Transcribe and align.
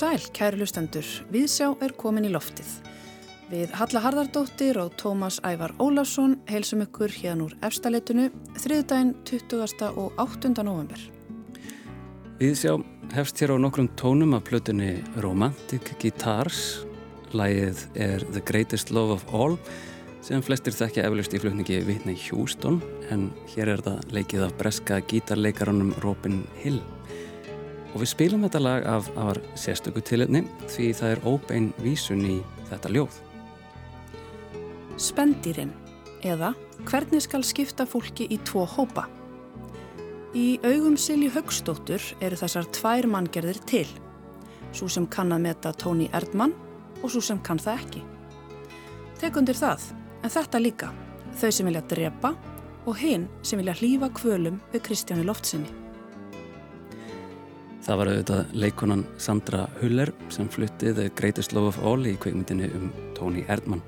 sæl, 0.00 0.22
kæru 0.32 0.60
lustendur. 0.62 1.04
Viðsjá 1.32 1.74
er 1.84 1.92
komin 1.98 2.24
í 2.24 2.32
loftið. 2.32 2.68
Við 3.50 3.72
Halla 3.76 4.00
Harðardóttir 4.04 4.78
og 4.80 4.94
Tómas 5.00 5.40
Ævar 5.44 5.74
Ólafsson 5.82 6.38
heilsum 6.48 6.84
ykkur 6.86 7.12
hérna 7.12 7.48
úr 7.48 7.56
efstaleitunu 7.66 8.28
þriðdægin 8.62 9.10
20. 9.28 9.90
og 9.90 10.20
8. 10.22 10.52
november. 10.64 11.02
Viðsjá 12.40 12.78
hefst 13.12 13.42
hér 13.42 13.52
á 13.52 13.56
nokkrum 13.60 13.90
tónum 14.00 14.36
af 14.38 14.46
plötunni 14.48 15.02
Romantic 15.20 15.92
Guitars. 16.00 16.86
Lægið 17.36 17.82
er 17.94 18.24
The 18.30 18.40
Greatest 18.40 18.94
Love 18.94 19.18
of 19.18 19.26
All 19.34 19.58
sem 20.24 20.40
flestir 20.44 20.72
þekkja 20.76 21.04
eflust 21.10 21.34
í 21.36 21.42
flutningi 21.42 21.82
Whitney 21.84 22.16
Houston 22.30 22.80
en 23.12 23.28
hér 23.52 23.74
er 23.74 23.84
það 23.84 24.16
leikið 24.16 24.46
af 24.46 24.56
breska 24.62 25.02
gítarleikaranum 25.10 25.92
Robin 26.04 26.40
Hill. 26.62 26.80
Og 27.90 28.02
við 28.02 28.12
spilum 28.12 28.44
þetta 28.46 28.62
lag 28.62 28.86
af, 28.86 29.08
af 29.18 29.40
sérstöku 29.58 30.02
tilitni 30.06 30.44
því 30.70 30.90
það 30.94 31.14
er 31.14 31.22
óbein 31.26 31.70
vísun 31.82 32.22
í 32.22 32.36
þetta 32.70 32.92
ljóð. 32.94 33.16
Spendýrin 35.00 35.72
eða 36.22 36.52
hvernig 36.86 37.24
skal 37.24 37.42
skipta 37.46 37.86
fólki 37.88 38.28
í 38.30 38.38
tvo 38.46 38.66
hópa. 38.68 39.08
Í 40.36 40.60
augum 40.62 40.94
Silju 41.00 41.32
Högstóttur 41.34 42.04
eru 42.22 42.38
þessar 42.38 42.68
tvær 42.70 43.08
manngerðir 43.10 43.58
til. 43.66 43.86
Svo 44.70 44.86
sem 44.86 45.08
kann 45.10 45.34
að 45.34 45.48
meta 45.48 45.74
Tóni 45.74 46.06
Erdmann 46.14 46.54
og 47.00 47.10
svo 47.10 47.24
sem 47.24 47.40
kann 47.42 47.58
það 47.58 47.82
ekki. 47.82 48.04
Tekundir 49.20 49.58
það, 49.58 49.90
en 50.22 50.36
þetta 50.36 50.62
líka. 50.62 50.94
Þau 51.40 51.50
sem 51.50 51.66
vilja 51.66 51.82
drepa 51.90 52.34
og 52.86 52.96
hinn 53.02 53.26
sem 53.42 53.58
vilja 53.60 53.76
hlýfa 53.80 54.12
kvölum 54.14 54.62
við 54.70 54.86
Kristjáni 54.86 55.26
Loftsinni. 55.26 55.79
Það 57.90 57.98
var 57.98 58.08
auðvitað 58.12 58.50
leikonan 58.54 59.00
Sandra 59.18 59.60
Huller 59.80 60.12
sem 60.30 60.46
fluttið 60.46 60.92
The 60.94 61.08
Greatest 61.18 61.50
Love 61.56 61.72
of 61.72 61.78
All 61.82 62.04
í 62.06 62.12
kveikmyndinni 62.22 62.68
um 62.78 62.84
Tóni 63.16 63.40
Erdmann. 63.50 63.80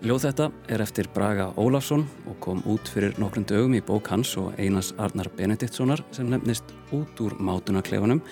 Ljóð 0.00 0.22
þetta 0.22 0.46
er 0.72 0.80
eftir 0.80 1.10
Braga 1.12 1.50
Ólafsson 1.60 2.06
og 2.24 2.38
kom 2.40 2.62
út 2.64 2.88
fyrir 2.88 3.12
nokkrum 3.20 3.44
dögum 3.44 3.74
í 3.76 3.82
bók 3.84 4.08
hans 4.08 4.30
og 4.40 4.56
Einars 4.56 4.94
Arnar 4.96 5.28
Benediktssonar 5.36 6.00
sem 6.16 6.30
nefnist 6.32 6.72
út 6.96 7.20
úr 7.20 7.36
mátunarklefunum, 7.44 8.22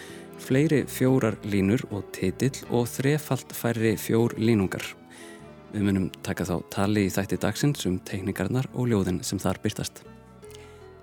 fleiri 0.40 0.86
fjórar 0.88 1.36
línur 1.44 1.84
og 1.90 2.08
titill 2.16 2.64
og 2.70 2.88
þrefalt 2.94 3.52
færri 3.52 3.92
fjór 4.00 4.38
línungar. 4.40 4.88
Við 5.76 5.84
munum 5.84 6.08
taka 6.24 6.48
þá 6.48 6.54
tali 6.72 7.04
í 7.10 7.12
þætti 7.12 7.42
dagsins 7.44 7.84
um 7.92 8.00
teknikarnar 8.00 8.72
og 8.72 8.88
ljóðin 8.88 9.20
sem 9.20 9.36
þar 9.36 9.60
byrtast. 9.60 10.00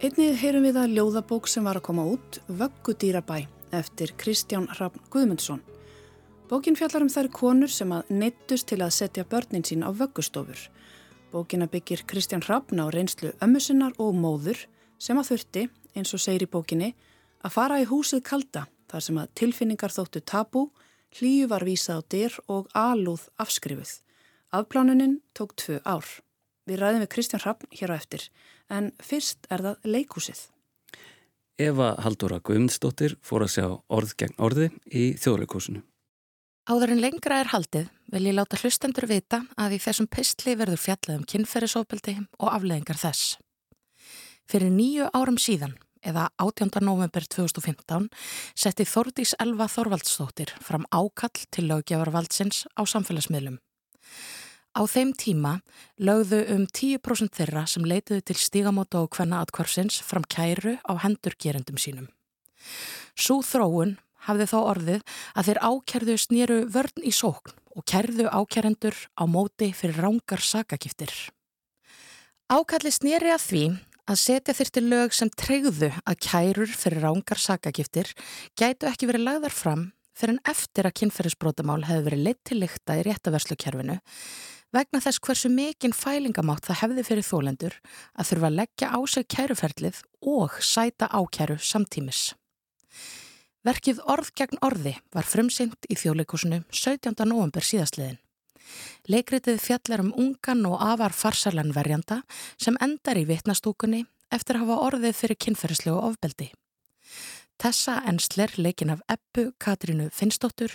Einnið 0.02 0.42
heyrum 0.42 0.64
við 0.64 0.78
að 0.80 0.98
ljóðabók 0.98 1.48
sem 1.52 1.66
var 1.70 1.78
að 1.78 1.90
koma 1.92 2.10
út, 2.10 2.38
Vöggudýrabæ, 2.48 3.44
eftir 3.76 4.14
Kristján 4.18 4.68
Hrafn 4.72 5.04
Guðmundsson. 5.12 5.62
Bókin 6.50 6.78
fjallar 6.78 7.06
um 7.06 7.12
þær 7.14 7.30
konur 7.30 7.70
sem 7.70 7.92
að 7.94 8.10
neittust 8.10 8.68
til 8.72 8.80
að 8.82 8.96
setja 8.96 9.26
börnin 9.30 9.66
sín 9.66 9.86
á 9.86 9.94
vöggustofur. 9.94 10.58
Bókina 11.30 11.68
byggir 11.70 12.02
Kristján 12.10 12.42
Hrafn 12.42 12.82
á 12.82 12.90
reynslu 12.90 13.36
ömmusinnar 13.38 13.94
og 14.02 14.18
móður 14.18 14.66
sem 14.98 15.18
að 15.20 15.32
þurfti, 15.32 15.68
eins 15.94 16.14
og 16.14 16.24
segir 16.24 16.48
í 16.48 16.50
bókinni, 16.50 16.94
að 17.46 17.54
fara 17.54 17.80
í 17.82 17.88
húsið 17.90 18.24
kalda 18.26 18.66
þar 18.90 19.06
sem 19.06 19.20
að 19.22 19.34
tilfinningar 19.38 19.94
þóttu 19.94 20.24
tabú, 20.26 20.70
hlýju 21.20 21.50
var 21.54 21.66
vísað 21.66 22.02
á 22.02 22.08
dyr 22.10 22.40
og 22.50 22.70
alúð 22.74 23.30
afskrifuð. 23.38 24.00
Afplánunin 24.50 25.20
tók 25.38 25.54
tvö 25.54 25.78
ár. 25.86 26.06
Við 26.66 26.82
ræðum 26.82 27.06
við 27.06 27.14
Kristján 27.14 27.44
Hrafn 27.46 27.70
hér 27.70 27.94
á 27.94 27.96
eftir, 28.02 28.26
en 28.70 28.90
fyrst 28.98 29.46
er 29.54 29.62
það 29.62 29.86
leikúsið. 29.86 30.50
Eva 31.60 31.92
Haldóra 32.00 32.40
Guðmundsdóttir 32.40 33.18
fór 33.20 33.44
að 33.44 33.54
sjá 33.58 33.66
orð 33.92 34.14
gegn 34.22 34.38
orði 34.40 34.70
í 34.96 35.10
þjóðleikúsinu. 35.20 35.82
Áður 36.70 36.94
en 36.94 37.02
lengra 37.04 37.42
er 37.42 37.50
haldið 37.52 37.90
vil 38.14 38.22
ég 38.30 38.38
láta 38.38 38.60
hlustendur 38.62 39.10
vita 39.10 39.42
að 39.60 39.76
í 39.76 39.80
þessum 39.84 40.08
pistli 40.08 40.56
verður 40.56 40.80
fjallað 40.80 41.18
um 41.18 41.28
kynferðisofbeldi 41.28 42.16
og 42.40 42.52
afleðingar 42.54 43.00
þess. 43.02 43.36
Fyrir 44.50 44.72
nýju 44.72 45.10
árum 45.12 45.40
síðan, 45.42 45.76
eða 46.00 46.30
18. 46.40 46.80
november 46.86 47.26
2015, 47.28 48.08
setti 48.56 48.88
Þordís 48.88 49.36
Elva 49.44 49.68
Þorvaldsdóttir 49.68 50.56
fram 50.64 50.88
ákall 50.96 51.44
til 51.52 51.68
löggevarvaldsins 51.74 52.64
á 52.80 52.82
samfélagsmiðlum. 52.88 53.60
Á 54.78 54.82
þeim 54.86 55.16
tíma 55.18 55.54
lögðu 55.98 56.44
um 56.54 56.68
10% 56.68 57.34
þeirra 57.36 57.66
sem 57.68 57.86
leitiðu 57.86 58.22
til 58.30 58.38
stígamóta 58.38 59.02
og 59.02 59.16
hvenna 59.18 59.42
atkvarsins 59.44 59.98
fram 60.06 60.28
kæru 60.30 60.78
á 60.86 60.94
hendur 61.04 61.36
gerendum 61.42 61.80
sínum. 61.82 62.08
Sú 63.18 63.42
þróun 63.42 63.98
hafði 64.28 64.48
þá 64.52 64.58
orðið 64.60 65.04
að 65.34 65.50
þeir 65.50 65.62
ákjærðu 65.66 66.16
snýru 66.22 66.60
vörn 66.70 67.04
í 67.08 67.12
sókn 67.16 67.56
og 67.76 67.86
kærðu 67.90 68.30
ákjærendur 68.30 68.98
á 69.16 69.24
móti 69.26 69.72
fyrir 69.74 70.02
rángar 70.04 70.44
sakakiftir. 70.44 71.12
Ákalli 72.50 72.92
snýri 72.94 73.32
að 73.34 73.46
því 73.46 73.64
að 74.10 74.22
setja 74.24 74.56
þyrti 74.58 74.84
lög 74.86 75.16
sem 75.16 75.30
treyðu 75.30 75.92
að 76.02 76.22
kærur 76.26 76.72
fyrir 76.74 77.06
rángar 77.06 77.42
sakakiftir 77.42 78.10
gætu 78.58 78.90
ekki 78.90 79.10
verið 79.10 79.26
lagðar 79.28 79.56
fram 79.56 79.84
fyrir 80.18 80.36
en 80.36 80.42
eftir 80.52 80.90
að 80.90 80.98
kynferðisbrótamál 81.00 81.84
hefði 81.88 82.08
verið 82.08 82.24
leitt 82.26 82.42
til 82.50 82.60
lykta 82.64 82.98
í 83.00 83.06
réttaverslukerfinu 83.08 84.00
vegna 84.76 85.02
þess 85.02 85.22
hversu 85.26 85.50
mikinn 85.54 85.96
fælingamátt 85.96 86.68
það 86.70 86.82
hefði 86.84 87.06
fyrir 87.08 87.28
þólendur 87.28 87.78
að 88.14 88.30
þurfa 88.30 88.50
að 88.50 88.58
leggja 88.60 88.92
á 88.94 89.00
sig 89.10 89.28
kæruferlið 89.36 90.02
og 90.22 90.60
sæta 90.62 91.10
ákæru 91.10 91.58
samtímis. 91.58 92.34
Verkið 93.66 94.00
Orð 94.08 94.32
gegn 94.40 94.62
orði 94.64 94.96
var 95.14 95.28
frumsynt 95.28 95.90
í 95.92 95.98
þjóðleikusinu 96.00 96.62
17. 96.72 97.12
november 97.28 97.66
síðastliðin. 97.66 98.20
Leikritið 99.10 99.60
fjallar 99.64 100.06
um 100.06 100.14
ungan 100.16 100.64
og 100.70 100.80
afar 100.86 101.16
farsalan 101.18 101.74
verjanda 101.76 102.22
sem 102.62 102.78
endar 102.80 103.20
í 103.20 103.26
vitnastúkunni 103.28 104.06
eftir 104.32 104.60
að 104.60 104.68
hafa 104.68 104.82
orðið 104.88 105.18
fyrir 105.18 105.42
kynferðslegu 105.46 105.98
ofbeldi. 105.98 106.52
Tessa 107.60 107.98
Ensler, 108.08 108.54
leikin 108.56 108.90
af 108.94 109.02
Eppu 109.12 109.52
Katrínu 109.60 110.08
Finnsdóttur, 110.16 110.72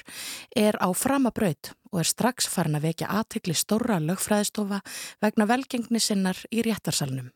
er 0.55 0.77
á 0.77 0.93
framabraut 0.93 1.72
og 1.89 2.03
er 2.03 2.09
strax 2.11 2.45
farin 2.45 2.77
að 2.77 2.91
vekja 2.91 3.09
aðtikli 3.09 3.55
stóra 3.56 3.97
lögfræðistofa 4.05 4.83
vegna 5.25 5.47
velgengni 5.49 6.03
sinnar 6.03 6.37
í 6.53 6.61
réttarsalunum. 6.67 7.31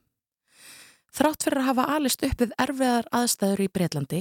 Þrátt 1.16 1.46
fyrir 1.46 1.62
að 1.62 1.68
hafa 1.70 1.86
alist 1.94 2.24
upp 2.28 2.42
við 2.42 2.52
erfiðar 2.60 3.08
aðstæður 3.16 3.62
í 3.64 3.68
Breitlandi 3.72 4.20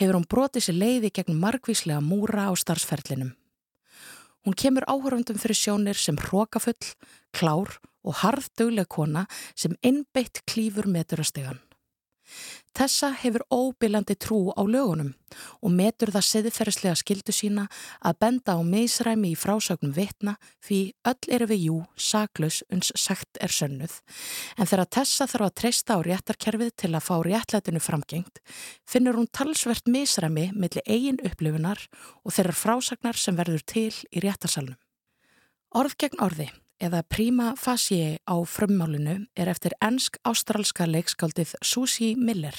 hefur 0.00 0.16
hún 0.16 0.24
brotið 0.34 0.64
sér 0.64 0.78
leiði 0.80 1.10
gegn 1.18 1.36
margvíslega 1.42 2.00
múra 2.00 2.46
á 2.48 2.52
starfsferlinum. 2.56 3.34
Hún 4.42 4.56
kemur 4.56 4.88
áhörfundum 4.88 5.36
fyrir 5.38 5.58
sjónir 5.58 6.00
sem 6.00 6.16
hrókafull, 6.16 6.80
klár 7.36 7.76
og 8.02 8.16
harðdugleg 8.24 8.88
kona 8.88 9.26
sem 9.54 9.76
innbeitt 9.84 10.40
klífur 10.48 10.88
meturastegan. 10.88 11.60
Tessa 12.72 13.10
hefur 13.12 13.42
óbylandi 13.52 14.14
trú 14.16 14.52
á 14.56 14.62
lögunum 14.64 15.10
og 15.60 15.72
metur 15.76 16.12
það 16.14 16.24
siðferðslega 16.28 16.96
skildu 16.96 17.34
sína 17.36 17.66
að 18.00 18.18
benda 18.24 18.54
á 18.56 18.60
misræmi 18.64 19.32
í 19.34 19.36
frásögnum 19.36 19.92
vitna 19.96 20.38
því 20.64 20.78
öll 21.10 21.34
eru 21.36 21.48
við 21.50 21.66
jú 21.66 21.76
saklaus 21.96 22.62
uns 22.72 22.92
sagt 22.96 23.40
er 23.44 23.52
sönnuð 23.52 23.98
en 24.56 24.70
þegar 24.70 24.88
Tessa 24.98 25.28
þarf 25.28 25.48
að 25.50 25.58
treysta 25.60 25.98
á 26.00 26.04
réttarkerfið 26.08 26.72
til 26.84 26.92
að 26.94 27.06
fá 27.10 27.14
réttlætinu 27.28 27.84
framgengt 27.84 28.40
finnur 28.88 29.20
hún 29.20 29.28
talsvert 29.28 29.92
misræmi 29.92 30.48
millir 30.56 30.88
eigin 30.88 31.20
upplifunar 31.20 31.84
og 32.24 32.32
þeirra 32.32 32.56
frásagnar 32.56 33.20
sem 33.20 33.36
verður 33.36 33.64
til 33.68 33.92
í 34.08 34.24
réttarsalunum. 34.24 34.80
Orð 35.76 35.96
gegn 36.00 36.20
orði 36.24 36.48
eða 36.82 37.02
Prima 37.06 37.52
Facie 37.56 38.18
á 38.26 38.34
frummálinu 38.42 39.22
er 39.38 39.50
eftir 39.52 39.74
ennsk-ástrálska 39.84 40.88
leikskáldið 40.90 41.54
Susie 41.62 42.16
Miller. 42.18 42.56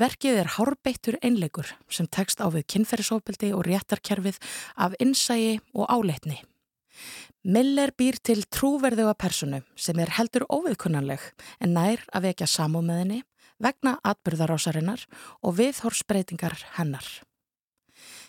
Verkið 0.00 0.40
er 0.40 0.52
hárbeittur 0.56 1.18
einleikur 1.24 1.68
sem 1.92 2.08
tekst 2.08 2.40
á 2.40 2.48
við 2.52 2.66
kynferðisofbildi 2.72 3.52
og 3.56 3.66
réttarkerfið 3.68 4.40
af 4.76 4.96
innsægi 5.02 5.58
og 5.74 5.88
áleitni. 5.92 6.40
Miller 7.44 7.92
býr 7.92 8.16
til 8.24 8.42
trúverðuga 8.48 9.14
personu 9.14 9.60
sem 9.76 9.98
er 10.00 10.16
heldur 10.16 10.48
óviðkunnanleg 10.48 11.20
en 11.60 11.76
nær 11.76 12.02
að 12.12 12.30
vekja 12.30 12.48
henni 12.56 13.22
vegna 13.60 13.96
atbyrðarásarinnar 14.04 15.06
og 15.42 15.56
viðhorsbreytingar 15.60 16.56
hennar. 16.76 17.04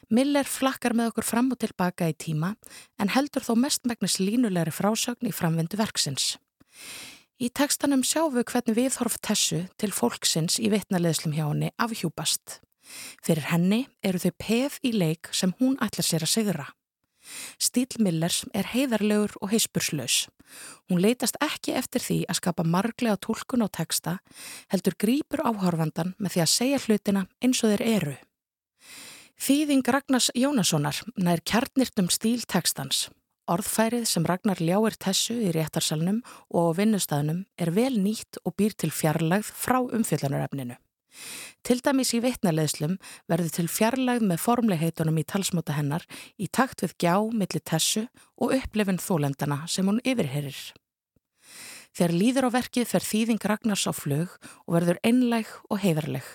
Miller 0.07 0.47
flakkar 0.47 0.95
með 0.95 1.11
okkur 1.11 1.25
fram 1.27 1.49
og 1.51 1.59
tilbaka 1.59 2.07
í 2.07 2.13
tíma 2.15 2.53
en 3.01 3.11
heldur 3.11 3.43
þó 3.43 3.57
mestmægnis 3.59 4.21
línulegri 4.21 4.71
frásögn 4.71 5.27
í 5.27 5.33
framvindu 5.35 5.79
verksins. 5.79 6.37
Í 7.37 7.51
tekstanum 7.51 8.05
sjáum 8.07 8.31
við 8.33 8.47
hvernig 8.53 8.77
viðhorf 8.77 9.17
tessu 9.21 9.65
til 9.77 9.91
fólksins 9.91 10.57
í 10.63 10.71
vitnaleðslum 10.73 11.35
hjá 11.35 11.43
henni 11.49 11.73
afhjúpast. 11.75 12.61
Fyrir 13.19 13.49
henni 13.51 13.83
eru 14.01 14.21
þau 14.23 14.31
pef 14.39 14.79
í 14.81 14.93
leik 14.95 15.27
sem 15.35 15.51
hún 15.59 15.75
ætlar 15.83 16.07
sér 16.07 16.23
að 16.23 16.33
sigra. 16.33 16.67
Stíl 17.59 17.99
Millers 17.99 18.45
er 18.55 18.71
heiðarlegur 18.71 19.35
og 19.41 19.51
heispurslaus. 19.51 20.29
Hún 20.87 21.01
leitast 21.03 21.35
ekki 21.43 21.75
eftir 21.75 21.99
því 21.99 22.21
að 22.31 22.39
skapa 22.39 22.63
marglega 22.63 23.19
tólkun 23.19 23.65
á 23.65 23.69
teksta, 23.69 24.15
heldur 24.71 24.95
grýpur 24.95 25.43
áhorfandan 25.43 26.15
með 26.17 26.37
því 26.37 26.45
að 26.45 26.53
segja 26.53 26.81
hlutina 26.85 27.27
eins 27.43 27.63
og 27.63 27.75
þeir 27.75 27.85
eru. 27.97 28.15
Þýðing 29.37 29.85
Ragnars 29.85 30.31
Jónassonar 30.33 30.97
nær 31.21 31.43
kjarnirtum 31.45 32.07
stíl 32.09 32.41
tekstans. 32.49 33.05
Orðfærið 33.47 34.07
sem 34.09 34.25
Ragnar 34.25 34.57
ljáir 34.57 34.97
tessu 34.97 35.35
í 35.37 35.51
réttarsalnum 35.53 36.23
og 36.49 36.71
vinnustæðnum 36.79 37.43
er 37.61 37.71
vel 37.71 37.99
nýtt 38.01 38.41
og 38.43 38.55
býr 38.57 38.73
til 38.73 38.89
fjarlægð 38.89 39.51
frá 39.53 39.77
umfjöldunarefninu. 39.85 40.75
Til 41.61 41.77
dæmis 41.85 42.15
í 42.17 42.21
vitnaleðslum 42.25 42.97
verður 43.29 43.53
til 43.59 43.67
fjarlægð 43.69 44.25
með 44.25 44.41
formlegheitunum 44.41 45.21
í 45.21 45.25
talsmóta 45.29 45.77
hennar 45.77 46.03
í 46.41 46.49
takt 46.49 46.81
við 46.81 46.97
gjá, 47.05 47.15
milli 47.29 47.61
tessu 47.61 48.07
og 48.41 48.57
upplifin 48.57 48.97
þólendana 48.97 49.61
sem 49.69 49.85
hún 49.85 50.01
yfirherir. 50.01 50.57
Þegar 51.93 52.17
líður 52.17 52.49
á 52.49 52.57
verkið 52.57 52.89
fer 52.89 53.05
þýðing 53.05 53.47
Ragnars 53.53 53.85
á 53.85 53.93
flög 53.93 54.33
og 54.65 54.75
verður 54.79 55.01
einlæg 55.05 55.53
og 55.69 55.85
heiðarleg. 55.85 56.25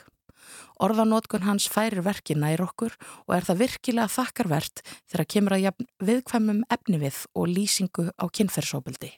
Orðanótkun 0.82 1.44
hans 1.46 1.68
færir 1.70 2.02
verkið 2.02 2.40
nær 2.42 2.62
okkur 2.64 2.96
og 3.28 3.34
er 3.36 3.44
það 3.46 3.60
virkilega 3.62 4.10
þakkarvert 4.10 4.82
þegar 5.12 5.28
kemur 5.34 5.54
að 5.56 5.66
jafn 5.68 5.90
viðkvæmum 6.08 6.64
efni 6.74 6.98
við 7.02 7.20
og 7.38 7.52
lýsingu 7.52 8.08
á 8.18 8.24
kynferðsóbildi. 8.26 9.12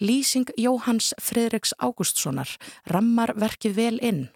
Lýsing 0.00 0.52
Jóhanns 0.60 1.12
Fridriks 1.20 1.72
Ágústssonar 1.80 2.52
rammar 2.88 3.32
verkið 3.36 3.76
vel 3.76 3.96
inn. 4.04 4.28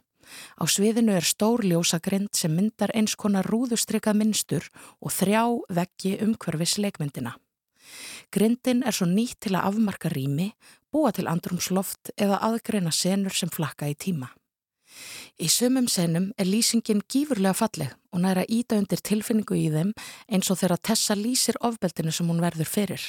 Á 0.57 0.65
sviðinu 0.65 1.15
er 1.17 1.25
stór 1.25 1.65
ljósagrind 1.65 2.33
sem 2.37 2.53
myndar 2.57 2.93
eins 2.97 3.17
konar 3.17 3.49
rúðustrykað 3.49 4.19
minnstur 4.21 4.69
og 5.01 5.13
þrjá 5.13 5.45
veggi 5.69 6.15
umhverfis 6.25 6.79
leikmyndina. 6.81 7.37
Grindin 8.33 8.81
er 8.89 8.97
svo 8.97 9.09
nýtt 9.09 9.45
til 9.45 9.53
að 9.55 9.69
afmarka 9.71 10.09
rými, 10.13 10.55
búa 10.93 11.13
til 11.13 11.29
andrumsloft 11.29 12.15
eða 12.17 12.41
aðgreina 12.49 12.93
senur 12.93 13.37
sem 13.37 13.53
flakka 13.53 13.91
í 13.91 13.97
tíma. 13.97 14.33
Í 15.35 15.49
sumum 15.51 15.89
senum 15.91 16.29
er 16.39 16.47
lýsingin 16.47 17.01
gífurlega 17.11 17.57
falleg 17.59 17.95
og 18.15 18.21
næra 18.23 18.45
íta 18.47 18.77
undir 18.79 19.01
tilfinningu 19.03 19.57
í 19.59 19.65
þeim 19.73 19.91
eins 20.31 20.51
og 20.53 20.61
þeirra 20.61 20.79
Tessa 20.79 21.17
lýsir 21.19 21.59
ofbeldinu 21.59 22.13
sem 22.15 22.29
hún 22.31 22.43
verður 22.45 22.71
fyrir. 22.71 23.03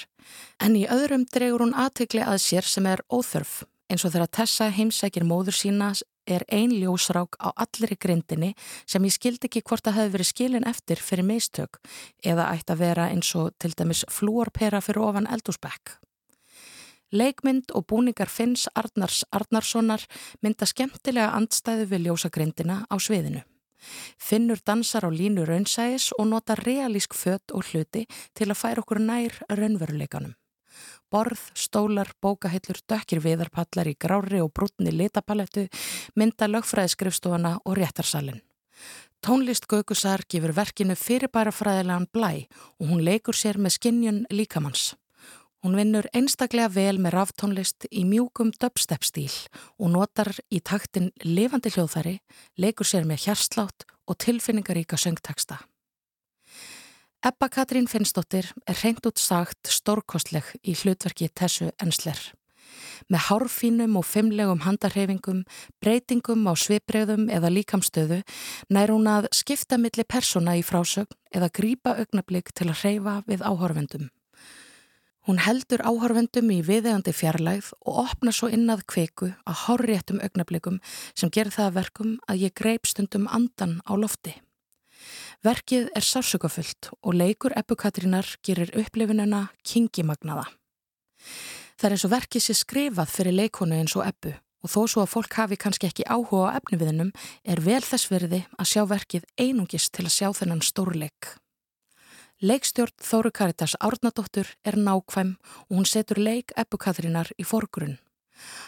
En 0.58 0.74
í 0.74 0.88
öðrum 0.90 1.28
dregur 1.30 1.62
hún 1.62 1.76
aðtegli 1.78 2.24
að 2.26 2.42
sér 2.42 2.66
sem 2.66 2.88
er 2.90 3.04
óþörf 3.14 3.62
eins 3.94 4.02
og 4.02 4.16
þeirra 4.16 4.32
Tessa 4.40 4.72
heimsækir 4.74 5.28
móður 5.30 5.54
sína 5.54 5.92
er 6.26 6.42
ein 6.50 6.74
ljósrák 6.74 7.38
á 7.38 7.54
allir 7.54 7.94
í 7.94 8.00
grindinni 8.02 8.56
sem 8.90 9.06
ég 9.06 9.14
skildi 9.14 9.46
ekki 9.46 9.62
hvort 9.62 9.86
að 9.86 10.00
hafi 10.00 10.16
verið 10.16 10.32
skilin 10.32 10.66
eftir 10.66 10.98
fyrir 10.98 11.30
meistök 11.30 11.78
eða 12.26 12.50
ætti 12.56 12.74
að 12.74 12.82
vera 12.82 13.12
eins 13.14 13.30
og 13.38 13.54
til 13.62 13.76
dæmis 13.78 14.02
flúorpera 14.10 14.82
fyrir 14.82 15.06
ofan 15.06 15.30
eldúsbekk. 15.30 16.00
Leikmynd 17.16 17.72
og 17.78 17.88
búningar 17.90 18.30
Finns 18.30 18.68
Arnars 18.76 19.24
Arnarssonar 19.32 20.04
mynda 20.44 20.68
skemmtilega 20.68 21.32
andstæðu 21.38 21.90
við 21.92 22.08
ljósagrindina 22.10 22.82
á 22.92 22.96
sviðinu. 23.00 23.44
Finnur 24.18 24.60
dansar 24.66 25.06
á 25.08 25.10
línu 25.14 25.46
raunsæðis 25.46 26.10
og 26.18 26.28
nota 26.32 26.56
realísk 26.60 27.14
fött 27.14 27.54
og 27.54 27.70
hluti 27.70 28.06
til 28.34 28.50
að 28.50 28.60
færa 28.60 28.84
okkur 28.84 29.00
nær 29.04 29.38
raunveruleikanum. 29.50 30.34
Borð, 31.12 31.40
stólar, 31.56 32.10
bókahillur, 32.20 32.82
dökkir 32.90 33.22
viðarpallar 33.24 33.88
í 33.88 33.96
grári 33.96 34.42
og 34.44 34.52
brútni 34.52 34.92
litapalettu 34.92 35.70
mynda 36.20 36.50
lögfræðiskrifstofana 36.50 37.60
og 37.64 37.78
réttarsalinn. 37.80 38.42
Tónlist 39.24 39.70
Gaugusar 39.72 40.26
gefur 40.28 40.52
verkinu 40.54 40.98
fyrirbæra 41.00 41.54
fræðilegan 41.56 42.10
blæ 42.12 42.34
og 42.82 42.90
hún 42.90 43.06
leikur 43.08 43.38
sér 43.38 43.62
með 43.62 43.78
skinnjun 43.78 44.26
líkamanns. 44.30 44.94
Hún 45.66 45.74
vinnur 45.80 46.06
einstaklega 46.14 46.70
vel 46.70 47.00
með 47.02 47.16
ráftónlist 47.16 47.88
í 47.90 48.04
mjúkum 48.06 48.52
dubstep 48.54 49.02
stíl 49.02 49.34
og 49.82 49.88
notar 49.96 50.28
í 50.54 50.60
taktin 50.62 51.08
lifandi 51.26 51.72
hljóðfæri, 51.74 52.20
leikur 52.62 52.86
sér 52.86 53.08
með 53.10 53.24
hjarslátt 53.24 53.88
og 54.06 54.20
tilfinningaríka 54.22 55.00
söngteksta. 55.02 55.58
Ebba 57.26 57.50
Katrín 57.50 57.90
Finnsdóttir 57.90 58.52
er 58.70 58.78
reynd 58.84 59.10
út 59.10 59.18
sagt 59.18 59.72
stórkostleg 59.74 60.52
í 60.62 60.76
hlutverki 60.78 61.32
Tessu 61.34 61.72
Ensler. 61.82 62.20
Með 63.10 63.26
hárfínum 63.32 63.98
og 63.98 64.06
fimmlegum 64.06 64.62
handarhefingum, 64.68 65.48
breytingum 65.82 66.46
á 66.46 66.54
svipbreyðum 66.54 67.26
eða 67.34 67.50
líkamstöðu 67.50 68.20
nær 68.70 68.94
hún 68.94 69.10
að 69.10 69.32
skipta 69.34 69.82
milli 69.82 70.06
persóna 70.06 70.54
í 70.60 70.62
frásögn 70.62 71.18
eða 71.34 71.50
grípa 71.50 71.96
augnablík 71.98 72.54
til 72.54 72.70
að 72.70 72.84
hreyfa 72.84 73.16
við 73.26 73.42
áhorfendum. 73.42 74.12
Hún 75.26 75.40
heldur 75.42 75.82
áhörvendum 75.82 76.52
í 76.54 76.60
viðegandi 76.62 77.10
fjarlægð 77.18 77.72
og 77.82 77.96
opna 78.04 78.30
svo 78.36 78.46
innað 78.54 78.84
kveiku 78.92 79.32
að 79.50 79.62
hárréttum 79.64 80.20
augnablikum 80.22 80.78
sem 81.18 81.32
ger 81.34 81.50
það 81.50 81.72
verkum 81.80 82.12
að 82.30 82.44
ég 82.46 82.54
greip 82.54 82.86
stundum 82.86 83.26
andan 83.34 83.80
á 83.90 83.98
lofti. 83.98 84.36
Verkið 85.46 85.90
er 85.98 86.06
sársökafullt 86.06 86.92
og 87.02 87.18
leikur 87.18 87.56
epukatrínar 87.58 88.36
gerir 88.46 88.70
upplifinuna 88.78 89.48
kingimagnaða. 89.66 90.46
Það 91.76 91.88
er 91.90 91.96
eins 91.96 92.06
og 92.06 92.14
verkið 92.14 92.46
sé 92.46 92.56
skrifað 92.62 93.14
fyrir 93.16 93.36
leikonu 93.40 93.80
eins 93.80 93.96
og 93.98 94.06
epu 94.06 94.36
og 94.66 94.72
þó 94.72 94.80
svo 94.90 95.06
að 95.06 95.12
fólk 95.12 95.40
hafi 95.42 95.58
kannski 95.62 95.90
ekki 95.90 96.06
áhuga 96.06 96.54
á 96.54 96.58
efniviðinum 96.58 97.12
er 97.46 97.62
vel 97.66 97.82
þess 97.86 98.10
verði 98.14 98.44
að 98.58 98.70
sjá 98.72 98.86
verkið 98.90 99.26
einungis 99.42 99.90
til 99.90 100.06
að 100.06 100.16
sjá 100.18 100.30
þennan 100.38 100.64
stórleik. 100.66 101.34
Leikstjórn 102.44 102.92
Þóru 103.00 103.30
Karitas 103.32 103.78
Árnadóttur 103.80 104.50
er 104.68 104.76
nákvæm 104.76 105.38
og 105.70 105.78
hún 105.78 105.86
setur 105.88 106.20
leik 106.20 106.52
epukatrínar 106.60 107.30
í 107.40 107.46
forgrunn. 107.48 107.96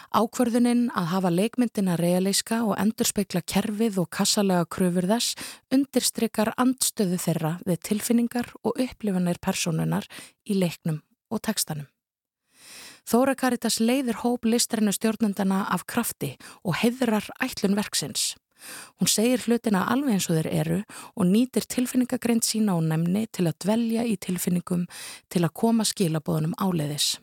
Ákverðuninn 0.08 0.86
að 0.96 1.10
hafa 1.10 1.28
leikmyndina 1.28 1.98
realíska 2.00 2.62
og 2.64 2.78
endurspekla 2.80 3.42
kerfið 3.44 3.98
og 4.00 4.08
kassalega 4.08 4.64
kröfur 4.72 5.04
þess 5.10 5.36
undirstrykar 5.68 6.54
andstöðu 6.56 7.20
þeirra 7.20 7.52
við 7.68 7.84
tilfinningar 7.90 8.48
og 8.64 8.80
upplifanir 8.80 9.36
personunar 9.36 10.08
í 10.48 10.56
leiknum 10.56 11.02
og 11.28 11.44
tekstanum. 11.44 11.92
Þóra 13.04 13.36
Karitas 13.36 13.82
leiðir 13.84 14.24
hóp 14.24 14.48
listrænu 14.48 14.96
stjórnendana 14.96 15.66
af 15.68 15.84
krafti 15.84 16.38
og 16.64 16.80
heiðrar 16.80 17.28
ætlun 17.36 17.76
verksins. 17.76 18.32
Hún 18.98 19.10
segir 19.10 19.44
hlutina 19.46 19.84
alveg 19.92 20.16
eins 20.16 20.28
og 20.30 20.38
þeir 20.38 20.50
eru 20.60 20.80
og 21.14 21.28
nýtir 21.28 21.68
tilfinningagreint 21.70 22.46
sína 22.46 22.74
á 22.74 22.78
nefni 22.82 23.26
til 23.32 23.46
að 23.46 23.58
dvelja 23.64 24.04
í 24.04 24.16
tilfinningum 24.16 24.84
til 25.28 25.44
að 25.44 25.54
koma 25.62 25.86
skilabóðunum 25.88 26.56
áleiðis. 26.58 27.16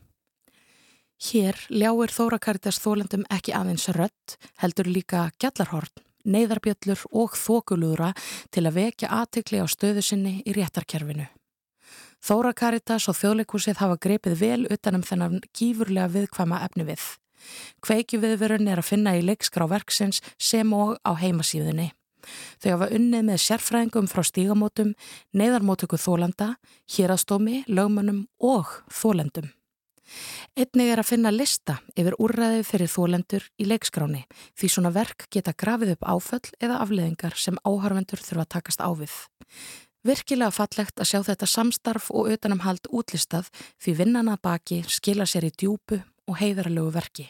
Hér 1.25 1.55
ljáir 1.71 2.11
Þórakaritas 2.11 2.81
þólendum 2.83 3.23
ekki 3.31 3.53
aðeins 3.55 3.87
rött, 3.95 4.35
heldur 4.59 4.89
líka 4.91 5.29
gjallarhorn, 5.39 6.03
neyðarbjöllur 6.27 7.05
og 7.15 7.37
þókulúra 7.39 8.11
til 8.51 8.65
að 8.65 8.81
vekja 8.81 9.11
aðtikli 9.21 9.63
á 9.63 9.67
stöðu 9.71 10.03
sinni 10.03 10.41
í 10.43 10.55
réttarkerfinu. 10.57 11.29
Þórakaritas 12.25 13.07
og 13.11 13.19
þjóðleikúsið 13.19 13.79
hafa 13.79 13.99
greipið 14.01 14.39
vel 14.39 14.61
utanum 14.73 15.05
þennan 15.05 15.43
gífurlega 15.55 16.09
viðkvama 16.09 16.63
efni 16.65 16.87
við. 16.87 17.03
Kveikjuviðvörun 17.85 18.71
er 18.71 18.81
að 18.81 18.89
finna 18.89 19.15
í 19.17 19.23
leikskrá 19.25 19.67
verksins 19.69 20.21
sem 20.37 20.73
og 20.73 20.97
á 21.05 21.11
heimasíðunni. 21.19 21.91
Þau 22.61 22.71
hafa 22.71 22.87
unnið 22.95 23.27
með 23.27 23.43
sérfræðingum 23.43 24.07
frá 24.09 24.23
stígamótum, 24.25 24.95
neyðarmótöku 25.37 25.99
þólanda, 26.01 26.55
hýrastómi, 26.89 27.63
lögmönnum 27.69 28.25
og 28.41 28.71
þólendum. 28.89 29.51
Einnig 30.55 30.91
er 30.93 31.01
að 31.01 31.09
finna 31.09 31.31
lista 31.33 31.79
yfir 31.97 32.15
úrræðið 32.21 32.67
fyrir 32.67 32.91
þólendur 32.91 33.47
í 33.57 33.65
leikskráni 33.67 34.21
því 34.53 34.69
svona 34.69 34.91
verk 34.93 35.25
geta 35.33 35.55
grafið 35.57 35.95
upp 35.95 36.05
áföll 36.05 36.53
eða 36.61 36.79
afleðingar 36.83 37.35
sem 37.41 37.57
áharvendur 37.65 38.21
þurfa 38.21 38.45
að 38.45 38.53
takast 38.53 38.85
á 38.85 38.89
við. 38.93 39.15
Virkilega 40.05 40.53
fallegt 40.53 41.01
að 41.01 41.09
sjá 41.09 41.19
þetta 41.25 41.49
samstarf 41.49 42.11
og 42.13 42.29
utanamhald 42.35 42.85
útlistað 42.93 43.49
því 43.81 43.95
vinnana 44.03 44.37
baki 44.37 44.83
skila 44.85 45.25
sér 45.25 45.49
í 45.49 45.55
djúpu 45.57 46.03
og 46.29 46.39
heiðarlegu 46.41 46.91
verki. 46.95 47.29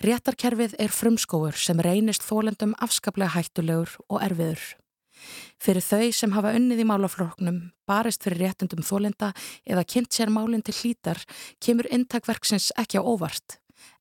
Réttarkerfið 0.00 0.78
er 0.80 0.92
frumskóur 0.96 1.56
sem 1.60 1.80
reynist 1.84 2.24
þólendum 2.24 2.72
afskaplega 2.80 3.34
hættulegur 3.34 3.98
og 4.08 4.22
erfiður. 4.24 4.62
Fyrir 5.60 5.84
þau 5.84 6.08
sem 6.16 6.32
hafa 6.32 6.54
unnið 6.56 6.80
í 6.80 6.86
málafloknum, 6.88 7.58
barist 7.84 8.24
fyrir 8.24 8.46
réttundum 8.46 8.80
þólenda 8.86 9.34
eða 9.68 9.84
kynnt 9.84 10.16
sér 10.16 10.32
málinn 10.32 10.64
til 10.64 10.76
hlítar, 10.78 11.20
kemur 11.60 11.88
intakverksins 11.92 12.70
ekki 12.80 12.96
á 12.96 13.04
óvart. 13.04 13.58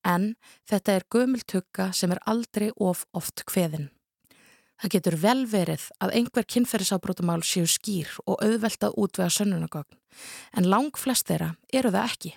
En 0.08 0.36
þetta 0.72 0.96
er 0.96 1.08
gömultugga 1.12 1.92
sem 1.92 2.16
er 2.16 2.24
aldrei 2.24 2.70
of 2.80 3.04
oft 3.12 3.44
kveðin. 3.44 3.90
Það 4.80 4.94
getur 4.96 5.16
vel 5.20 5.42
verið 5.52 5.90
að 6.00 6.14
einhver 6.16 6.48
kynferðisábrótumál 6.48 7.42
séu 7.44 7.68
skýr 7.68 8.14
og 8.24 8.40
auðveltað 8.40 8.96
útvega 8.96 9.34
sönnunagögn, 9.36 9.98
en 10.56 10.70
lang 10.72 10.96
flest 10.96 11.28
þeirra 11.28 11.58
eru 11.76 11.92
það 11.92 12.06
ekki. 12.08 12.32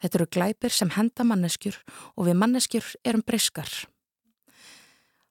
Þetta 0.00 0.18
eru 0.18 0.28
glæpir 0.32 0.74
sem 0.74 0.92
henda 0.96 1.26
manneskjur 1.28 1.78
og 2.16 2.28
við 2.28 2.38
manneskjur 2.40 2.86
erum 3.04 3.24
briskar. 3.26 3.70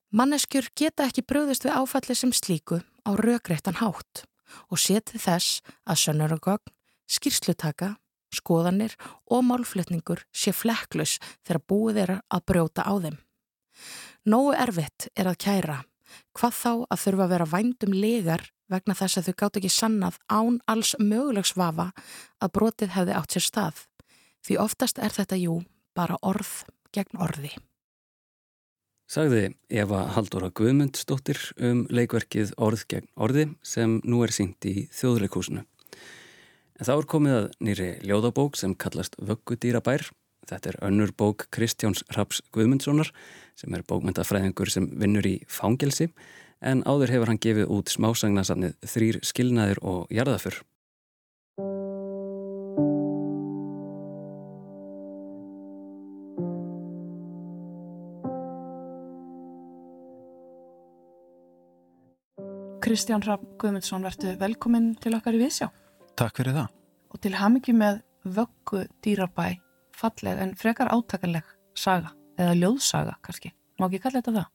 Manneskjur 0.09 0.69
geta 0.77 1.05
ekki 1.05 1.25
bröðist 1.25 1.65
við 1.65 1.77
áfalli 1.77 2.17
sem 2.17 2.33
slíku 2.33 2.81
á 3.05 3.11
rökreittan 3.17 3.79
hátt 3.81 4.25
og 4.69 4.81
setið 4.81 5.21
þess 5.21 5.59
að 5.85 6.01
sönnuragögn, 6.03 6.73
skýrslutaka, 7.09 7.95
skoðanir 8.33 8.95
og 9.29 9.45
málflutningur 9.45 10.23
sé 10.33 10.53
flekklus 10.53 11.17
þegar 11.45 11.65
búið 11.69 12.01
er 12.05 12.15
að 12.29 12.45
brjóta 12.49 12.85
á 12.85 12.93
þeim. 13.01 13.17
Nógu 14.29 14.53
erfitt 14.57 15.09
er 15.17 15.29
að 15.29 15.41
kæra 15.45 15.79
Hvað 16.37 16.55
þá 16.55 16.71
að 16.89 17.01
þurfa 17.03 17.25
að 17.25 17.33
vera 17.33 17.47
vændum 17.53 17.93
legar 17.95 18.45
vegna 18.69 18.95
þess 18.97 19.19
að 19.19 19.29
þau 19.29 19.35
gátt 19.41 19.59
ekki 19.59 19.71
sannað 19.73 20.19
án 20.29 20.59
alls 20.69 20.95
mögulegsvafa 21.01 21.89
að 22.39 22.53
brotið 22.57 22.93
hefði 22.95 23.15
átt 23.17 23.35
sér 23.35 23.45
stað. 23.45 23.81
Því 24.45 24.59
oftast 24.63 24.99
er 24.99 25.13
þetta 25.13 25.39
jú 25.39 25.59
bara 25.97 26.17
orð 26.21 26.63
gegn 26.95 27.19
orði. 27.21 27.51
Sagði 29.09 29.55
Eva 29.73 30.03
Haldóra 30.13 30.51
Guðmundsdóttir 30.53 31.39
um 31.65 31.87
leikverkið 31.89 32.51
Orð 32.61 32.83
gegn 32.91 33.07
orði 33.17 33.47
sem 33.65 33.97
nú 34.05 34.21
er 34.21 34.33
syngt 34.35 34.67
í 34.69 34.85
þjóðleikúsinu. 34.93 35.63
En 36.79 36.85
þá 36.85 36.91
er 36.93 37.07
komið 37.09 37.37
að 37.39 37.47
nýri 37.65 37.87
ljóðabók 38.05 38.59
sem 38.59 38.75
kallast 38.77 39.17
Vöggudýrabær. 39.17 40.05
Þetta 40.49 40.71
er 40.71 40.77
önnur 40.85 41.11
bók 41.17 41.47
Kristjáns 41.53 42.05
Raps 42.13 42.43
Guðmundssonar 42.53 43.09
sem 43.57 43.73
er 43.73 43.83
bókmyndafræðingur 43.89 44.69
sem 44.71 44.85
vinnur 45.01 45.25
í 45.25 45.39
fangelsi 45.49 46.11
en 46.61 46.85
áður 46.85 47.15
hefur 47.15 47.33
hann 47.33 47.41
gefið 47.41 47.73
út 47.73 47.89
smásagnasafnið 47.89 48.77
Þrýr 48.93 49.19
skilnaðir 49.25 49.81
og 49.81 50.05
jarðafur. 50.13 50.61
Kristján 62.89 63.21
Rapp 63.21 63.43
Guðmundsson, 63.61 64.01
verður 64.01 64.37
velkomin 64.41 64.85
til 64.97 65.11
okkar 65.13 65.35
í 65.37 65.39
Vísjá. 65.43 65.67
Takk 66.17 66.39
fyrir 66.39 66.55
það. 66.55 66.71
Og 67.13 67.19
til 67.21 67.31
hamingi 67.37 67.75
með 67.77 67.99
vöggu 68.25 68.79
dýrabæ, 69.05 69.59
falleg 69.93 70.41
en 70.41 70.55
frekar 70.57 70.89
átakanleg 70.89 71.51
saga, 71.77 72.15
eða 72.41 72.55
ljóðsaga 72.57 73.13
kannski. 73.21 73.51
Má 73.77 73.85
ekki 73.85 73.99
kalla 74.01 74.23
þetta 74.23 74.33
það? 74.39 74.47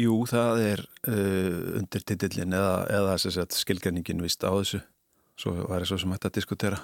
Jú, 0.00 0.14
það 0.32 0.62
er 0.70 0.84
uh, 1.12 1.58
undir 1.82 2.06
titillin 2.08 2.56
eða, 2.56 2.72
eða 2.88 3.18
sagt, 3.20 3.58
skilgjörningin 3.60 4.24
vist 4.24 4.48
á 4.48 4.56
þessu. 4.56 4.80
Svo 5.36 5.52
var 5.58 5.84
það 5.84 5.90
svo 5.92 6.00
sem 6.06 6.16
hægt 6.16 6.30
að 6.30 6.36
diskutera 6.40 6.80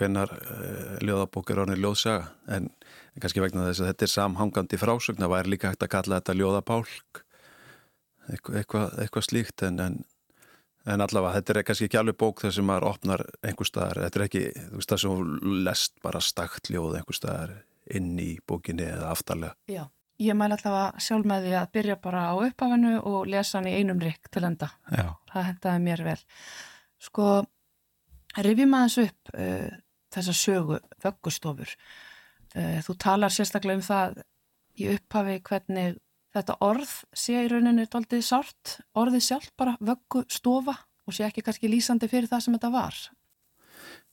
hvenar 0.00 0.32
uh, 0.38 0.96
ljóðabók 1.04 1.52
er 1.52 1.64
orðin 1.66 1.84
ljóðsaga. 1.84 2.32
En, 2.48 2.72
en 3.12 3.20
kannski 3.20 3.44
vegna 3.44 3.68
þess 3.68 3.84
að 3.84 3.92
þetta 3.92 4.08
er 4.08 4.16
samhangandi 4.16 4.80
frásögn, 4.80 5.20
það 5.20 5.36
væri 5.36 5.52
líka 5.58 5.76
hægt 5.76 5.84
að 5.84 5.94
kalla 5.98 6.22
þetta 6.22 6.40
ljóðabálk, 6.40 7.25
eitthvað, 8.30 8.60
eitthvað, 8.60 9.00
eitthvað 9.04 9.26
slíkt 9.30 9.66
en, 9.66 9.80
en 9.80 10.04
En 10.86 11.02
allavega, 11.02 11.40
þetta 11.40 11.52
er 11.52 11.64
kannski 11.66 11.88
ekki 11.88 11.98
alveg 11.98 12.16
bók 12.20 12.40
þar 12.44 12.52
sem 12.54 12.66
maður 12.68 12.84
opnar 12.92 13.22
einhver 13.42 13.66
staðar, 13.66 14.04
þetta 14.04 14.18
er 14.20 14.24
ekki, 14.28 14.42
þú 14.54 14.78
veist 14.78 14.92
það 14.92 15.00
sem 15.02 15.32
lest 15.66 15.94
bara 16.04 16.20
stakt 16.22 16.70
ljóð 16.70 16.98
einhver 17.00 17.18
staðar 17.18 17.54
inn 17.98 18.12
í 18.22 18.28
bókinni 18.46 18.86
eða 18.86 19.08
aftarlega. 19.10 19.56
Já, 19.66 19.82
ég 20.22 20.38
mæl 20.38 20.52
allavega 20.52 21.02
sjálf 21.02 21.26
með 21.26 21.48
því 21.48 21.56
að 21.58 21.72
byrja 21.74 21.96
bara 22.06 22.22
á 22.30 22.34
upphafinu 22.38 22.94
og 23.00 23.26
lesa 23.32 23.58
hann 23.58 23.68
í 23.70 23.74
einum 23.80 24.02
rikk 24.02 24.30
til 24.30 24.44
enda. 24.46 24.70
Já. 24.86 25.10
Það 25.32 25.48
hendaði 25.50 25.84
mér 25.88 26.04
vel. 26.06 26.16
Sko, 27.02 27.26
rifjum 28.46 28.78
aðeins 28.78 28.98
upp 29.02 29.34
uh, 29.34 29.68
þessa 30.14 30.38
sögu, 30.38 30.80
vöggustofur. 31.02 31.76
Uh, 32.54 32.78
þú 32.86 32.98
talar 33.02 33.34
sérstaklega 33.34 33.80
um 33.80 33.86
það 33.90 34.20
í 34.78 34.92
upphafi 34.94 35.40
hvernig 35.50 35.98
þetta 36.36 36.56
orð 36.64 36.92
sé 37.16 37.38
í 37.44 37.48
rauninni 37.50 37.86
doldið 37.90 38.24
sárt, 38.24 38.78
orðið 38.98 39.24
sjálf 39.28 39.52
bara 39.58 39.76
vöggu 39.80 40.24
stofa 40.32 40.76
og 41.06 41.14
sé 41.14 41.26
ekki 41.26 41.44
kannski 41.46 41.70
lýsandi 41.70 42.08
fyrir 42.10 42.28
það 42.30 42.44
sem 42.44 42.56
þetta 42.56 42.72
var. 42.74 42.98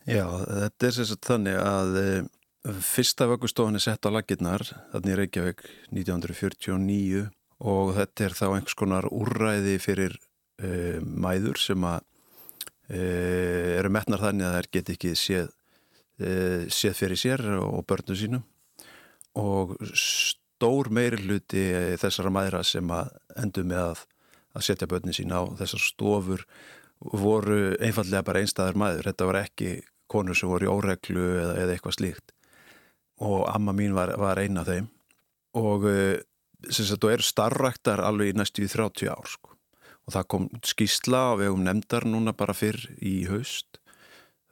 Já, 0.03 0.25
þetta 0.27 0.87
er 0.87 0.95
sérstaklega 0.97 1.29
þannig 1.29 1.59
að 1.63 1.99
e, 1.99 2.07
fyrsta 2.83 3.27
vöggustofan 3.31 3.79
er 3.79 3.83
sett 3.83 4.07
á 4.07 4.09
laginnar, 4.11 4.65
þannig 4.91 5.19
Reykjavík 5.19 5.65
1949 5.95 7.25
og 7.63 7.93
þetta 7.97 8.27
er 8.27 8.37
þá 8.37 8.45
einhvers 8.49 8.77
konar 8.79 9.09
úrræði 9.11 9.77
fyrir 9.83 10.17
e, 10.59 10.99
mæður 11.01 11.59
sem 11.63 11.87
að 11.87 12.03
e, 12.91 13.03
eru 13.79 13.93
metnar 13.95 14.23
þannig 14.23 14.49
að 14.49 14.57
þær 14.59 14.71
get 14.77 14.95
ekki 14.95 15.13
séð, 15.19 15.51
séð 16.69 16.93
fyrir 16.93 17.19
sér 17.19 17.41
og 17.57 17.81
börnu 17.89 18.15
sínum 18.15 18.43
og 19.39 19.73
stór 20.63 20.87
meiri 20.95 21.19
hluti 21.19 21.63
þessara 21.99 22.31
mæðra 22.31 22.61
sem 22.63 22.87
endur 23.35 23.65
með 23.67 23.81
að, 23.81 24.03
að 24.55 24.65
setja 24.69 24.87
börnin 24.87 25.15
sín 25.15 25.33
á 25.35 25.43
þessar 25.59 25.83
stofur 25.83 26.45
voru 27.03 27.73
einfallega 27.83 28.23
bara 28.23 28.39
einstæðar 28.39 28.79
mæður. 28.79 29.09
Þetta 29.09 29.27
var 29.27 29.39
ekki 29.41 29.73
konur 30.07 30.37
sem 30.39 30.47
voru 30.47 30.69
í 30.69 30.71
óreglu 30.71 31.25
eða, 31.41 31.57
eða 31.65 31.75
eitthvað 31.75 31.97
slíkt 31.97 32.31
og 33.23 33.43
amma 33.51 33.75
mín 33.75 33.91
var, 33.95 34.13
var 34.19 34.39
eina 34.39 34.63
af 34.63 34.71
þeim 34.71 34.87
og 35.59 35.83
sem 36.69 36.87
sagt, 36.87 37.01
þú 37.03 37.11
eru 37.11 37.27
starraktar 37.27 38.01
alveg 38.07 38.31
í 38.31 38.37
næstu 38.39 38.63
í 38.63 38.71
30 38.71 39.11
ár 39.11 39.29
sko. 39.29 39.51
og 40.07 40.15
það 40.15 40.29
kom 40.31 40.47
skýsla 40.63 41.25
á 41.35 41.39
vegum 41.43 41.63
nefndar 41.67 42.07
núna 42.07 42.33
bara 42.35 42.55
fyrr 42.55 42.79
í 43.03 43.25
haust 43.27 43.81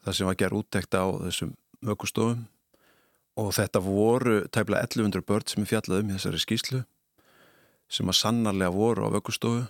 það 0.03 0.17
sem 0.17 0.29
var 0.29 0.39
gerð 0.43 0.59
úttekt 0.59 0.99
á 0.99 1.07
þessum 1.07 1.55
mögustofum 1.81 2.45
og 3.39 3.53
þetta 3.55 3.81
voru 3.83 4.41
tæmlega 4.51 4.87
1100 4.89 5.27
börn 5.27 5.47
sem 5.47 5.63
er 5.63 5.69
fjallað 5.69 6.03
um 6.03 6.09
í 6.11 6.17
þessari 6.17 6.41
skýslu 6.41 6.81
sem 7.91 8.09
að 8.11 8.19
sannarlega 8.19 8.73
voru 8.75 9.07
á 9.07 9.13
vöggustofu. 9.13 9.65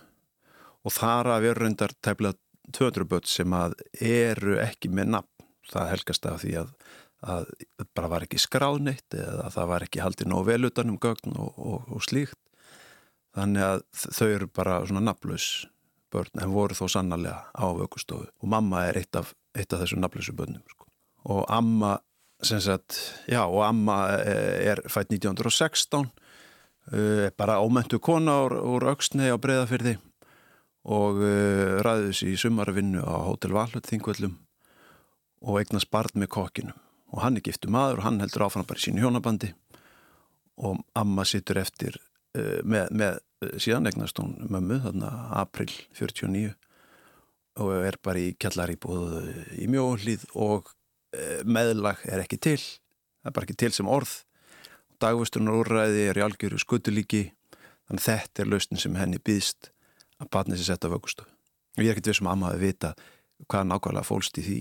Og 0.82 0.94
þar 0.94 1.30
að 1.36 1.44
veru 1.46 1.64
reyndar 1.64 1.94
tæmlega 2.02 2.38
200 2.74 3.08
börn 3.10 3.28
sem 3.30 3.54
að 3.54 3.76
eru 3.98 4.58
ekki 4.62 4.90
með 4.90 5.16
nafn. 5.16 5.48
Það 5.70 5.90
helgast 5.92 6.26
af 6.26 6.40
því 6.42 6.54
að, 6.62 6.70
að 7.22 7.50
bara 7.94 8.10
var 8.10 8.26
ekki 8.26 8.40
skráðneitt 8.42 9.14
eða 9.14 9.50
það 9.54 9.68
var 9.72 9.86
ekki 9.86 10.02
haldið 10.02 10.30
nóg 10.32 10.46
vel 10.50 10.70
utan 10.70 10.90
um 10.90 10.98
gögn 11.02 11.36
og, 11.38 11.58
og, 11.58 11.90
og 11.94 12.06
slíkt. 12.06 12.38
Þannig 13.32 13.64
að 13.64 13.84
þau 14.02 14.26
eru 14.28 14.48
bara 14.52 14.80
svona 14.84 15.04
nafnlaus 15.06 15.48
börn 16.12 16.42
en 16.42 16.52
voru 16.52 16.76
þó 16.76 16.84
sannarlega 16.92 17.46
á 17.54 17.66
vöggustofu. 17.78 18.28
Og 18.42 18.50
mamma 18.54 18.86
er 18.88 19.00
eitt 19.00 19.18
af, 19.18 19.32
eitt 19.56 19.72
af 19.72 19.82
þessum 19.84 20.02
nafnlausu 20.02 20.34
börnum 20.36 20.64
sko. 20.66 20.88
og 21.22 21.44
amma 21.48 22.00
Sagt, 22.42 22.96
já, 23.30 23.44
og 23.46 23.62
amma 23.62 24.18
eh, 24.18 24.72
er 24.72 24.80
fætt 24.90 25.12
1916 25.14 26.08
er 26.90 27.30
bara 27.38 27.60
ámöntu 27.62 28.00
kona 28.02 28.40
úr, 28.42 28.56
úr 28.58 28.88
auksnei 28.90 29.30
á 29.30 29.38
breyðafyrði 29.38 29.92
og 30.82 31.20
uh, 31.22 31.78
ræðis 31.86 32.24
í 32.26 32.32
sumarvinnu 32.34 33.04
á 33.06 33.22
Hotel 33.28 33.54
Valhut 33.54 33.86
þingvöllum 33.86 34.34
og 35.46 35.60
eignast 35.60 35.90
barn 35.94 36.18
með 36.18 36.32
kokkinum. 36.34 36.74
Og 37.14 37.22
hann 37.22 37.38
er 37.38 37.46
giftu 37.46 37.70
maður 37.70 38.00
og 38.00 38.06
hann 38.08 38.18
heldur 38.24 38.48
áfram 38.48 38.66
bara 38.66 38.82
í 38.82 38.86
sínu 38.88 39.04
hjónabandi 39.04 39.52
og 40.58 40.82
amma 40.98 41.22
sittur 41.22 41.62
eftir 41.62 42.00
uh, 42.34 42.58
með, 42.66 42.90
með 42.90 43.22
síðan 43.62 43.86
eignast 43.86 44.18
hún 44.18 44.34
mömmu 44.50 44.82
þarna 44.82 45.14
april 45.38 45.70
49 45.94 46.56
og 47.62 47.74
er 47.78 48.02
bara 48.02 48.18
í 48.18 48.34
kjallarýbúð 48.34 49.60
í 49.62 49.70
mjóhlið 49.70 50.26
og 50.34 50.72
Eh, 50.72 50.81
meðlag 51.44 52.00
er 52.08 52.22
ekki 52.24 52.40
til 52.40 52.60
það 53.22 53.30
er 53.30 53.36
bara 53.36 53.48
ekki 53.48 53.58
til 53.62 53.72
sem 53.76 53.90
orð. 53.90 54.12
Dagvöstunar 55.02 55.58
úrræði 55.58 56.06
er 56.10 56.18
í 56.18 56.24
algjöru 56.24 56.60
skutulíki 56.62 57.24
þannig 57.88 58.04
þetta 58.04 58.42
er 58.42 58.50
lausnin 58.50 58.82
sem 58.82 58.98
henni 58.98 59.18
býðst 59.22 59.72
að 60.22 60.30
batna 60.34 60.58
sér 60.58 60.72
setja 60.72 60.90
vöggustu 60.92 61.26
og 61.26 61.82
ég 61.82 61.90
er 61.90 61.96
ekkert 61.96 62.12
við 62.12 62.18
sem 62.18 62.28
um 62.28 62.32
amma 62.34 62.52
að 62.52 62.62
vita 62.66 62.92
hvað 63.48 63.68
nákvæmlega 63.70 64.06
fólst 64.06 64.38
í 64.38 64.44
því 64.46 64.60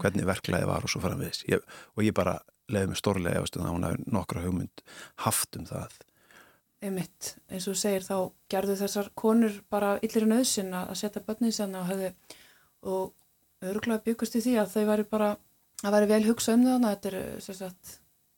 hvernig 0.00 0.28
verklaði 0.28 0.68
var 0.70 0.86
og 0.86 0.92
svo 0.92 1.02
fara 1.02 1.18
við 1.18 1.32
þess 1.32 1.64
og 1.96 2.04
ég 2.06 2.14
bara 2.14 2.36
leiði 2.70 2.92
mig 2.92 3.00
stórlega 3.00 3.40
efast 3.40 3.58
um 3.58 3.64
það 3.64 3.74
hún 3.74 3.86
hafi 3.88 4.14
nokkra 4.14 4.44
hugmynd 4.44 4.84
haft 5.24 5.58
um 5.58 5.66
það. 5.66 5.96
Einmitt, 6.80 7.34
eins 7.50 7.66
og 7.68 7.76
segir 7.76 8.06
þá 8.06 8.30
gerðu 8.52 8.76
þessar 8.80 9.10
konur 9.18 9.58
bara 9.72 9.96
yllir 10.06 10.28
en 10.28 10.36
auðsin 10.38 10.70
að 10.78 10.94
setja 11.02 11.24
börnið 11.26 11.56
sérna 11.56 11.82
og 11.82 11.90
höfðu 11.90 12.12
og 12.94 13.66
öruglega 13.66 14.04
byggust 14.06 14.38
í 14.38 14.44
því 14.46 14.54
að 14.62 14.76
þau 14.76 14.84
væri 14.92 15.08
bara 15.10 15.32
það 15.80 15.96
væri 15.96 16.10
vel 16.10 16.22
hugsa 16.28 16.54
um 16.56 16.66
það 16.66 16.86
þetta 16.86 17.10
eru 17.10 17.54
sagt, 17.60 17.94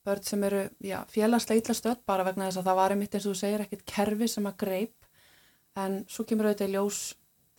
börn 0.06 0.26
sem 0.26 0.44
eru 0.48 0.62
já, 0.82 0.98
félagslega 1.10 1.62
illa 1.62 1.76
stödd 1.78 2.04
bara 2.08 2.26
vegna 2.26 2.48
þess 2.48 2.62
að 2.62 2.68
það 2.70 2.80
var 2.80 2.94
einmitt 2.94 3.16
eins 3.16 3.26
og 3.26 3.34
þú 3.34 3.40
segir 3.42 3.64
ekkert 3.66 3.84
kerfi 3.94 4.28
sem 4.30 4.48
að 4.50 4.58
greip 4.64 5.08
en 5.82 6.02
svo 6.10 6.26
kemur 6.28 6.50
auðvitað 6.50 6.72
í 6.72 6.76
ljós 6.76 7.02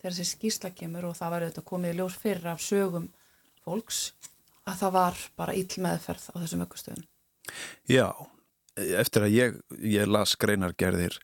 þegar 0.00 0.16
þessi 0.18 0.30
skýrsla 0.30 0.72
kemur 0.76 1.08
og 1.08 1.16
það 1.18 1.34
var 1.34 1.46
auðvitað 1.46 1.68
komið 1.70 1.94
í 1.94 1.98
ljós 2.00 2.18
fyrir 2.20 2.50
af 2.52 2.62
sögum 2.64 3.08
fólks 3.64 4.02
að 4.64 4.80
það 4.82 4.94
var 4.98 5.24
bara 5.36 5.56
ill 5.56 5.80
meðferð 5.86 6.28
á 6.32 6.36
þessum 6.42 6.66
ökkustöðun 6.66 7.08
Já, 7.88 8.08
eftir 8.76 9.26
að 9.26 9.34
ég, 9.36 9.56
ég 9.84 10.08
las 10.08 10.36
greinargerðir 10.40 11.18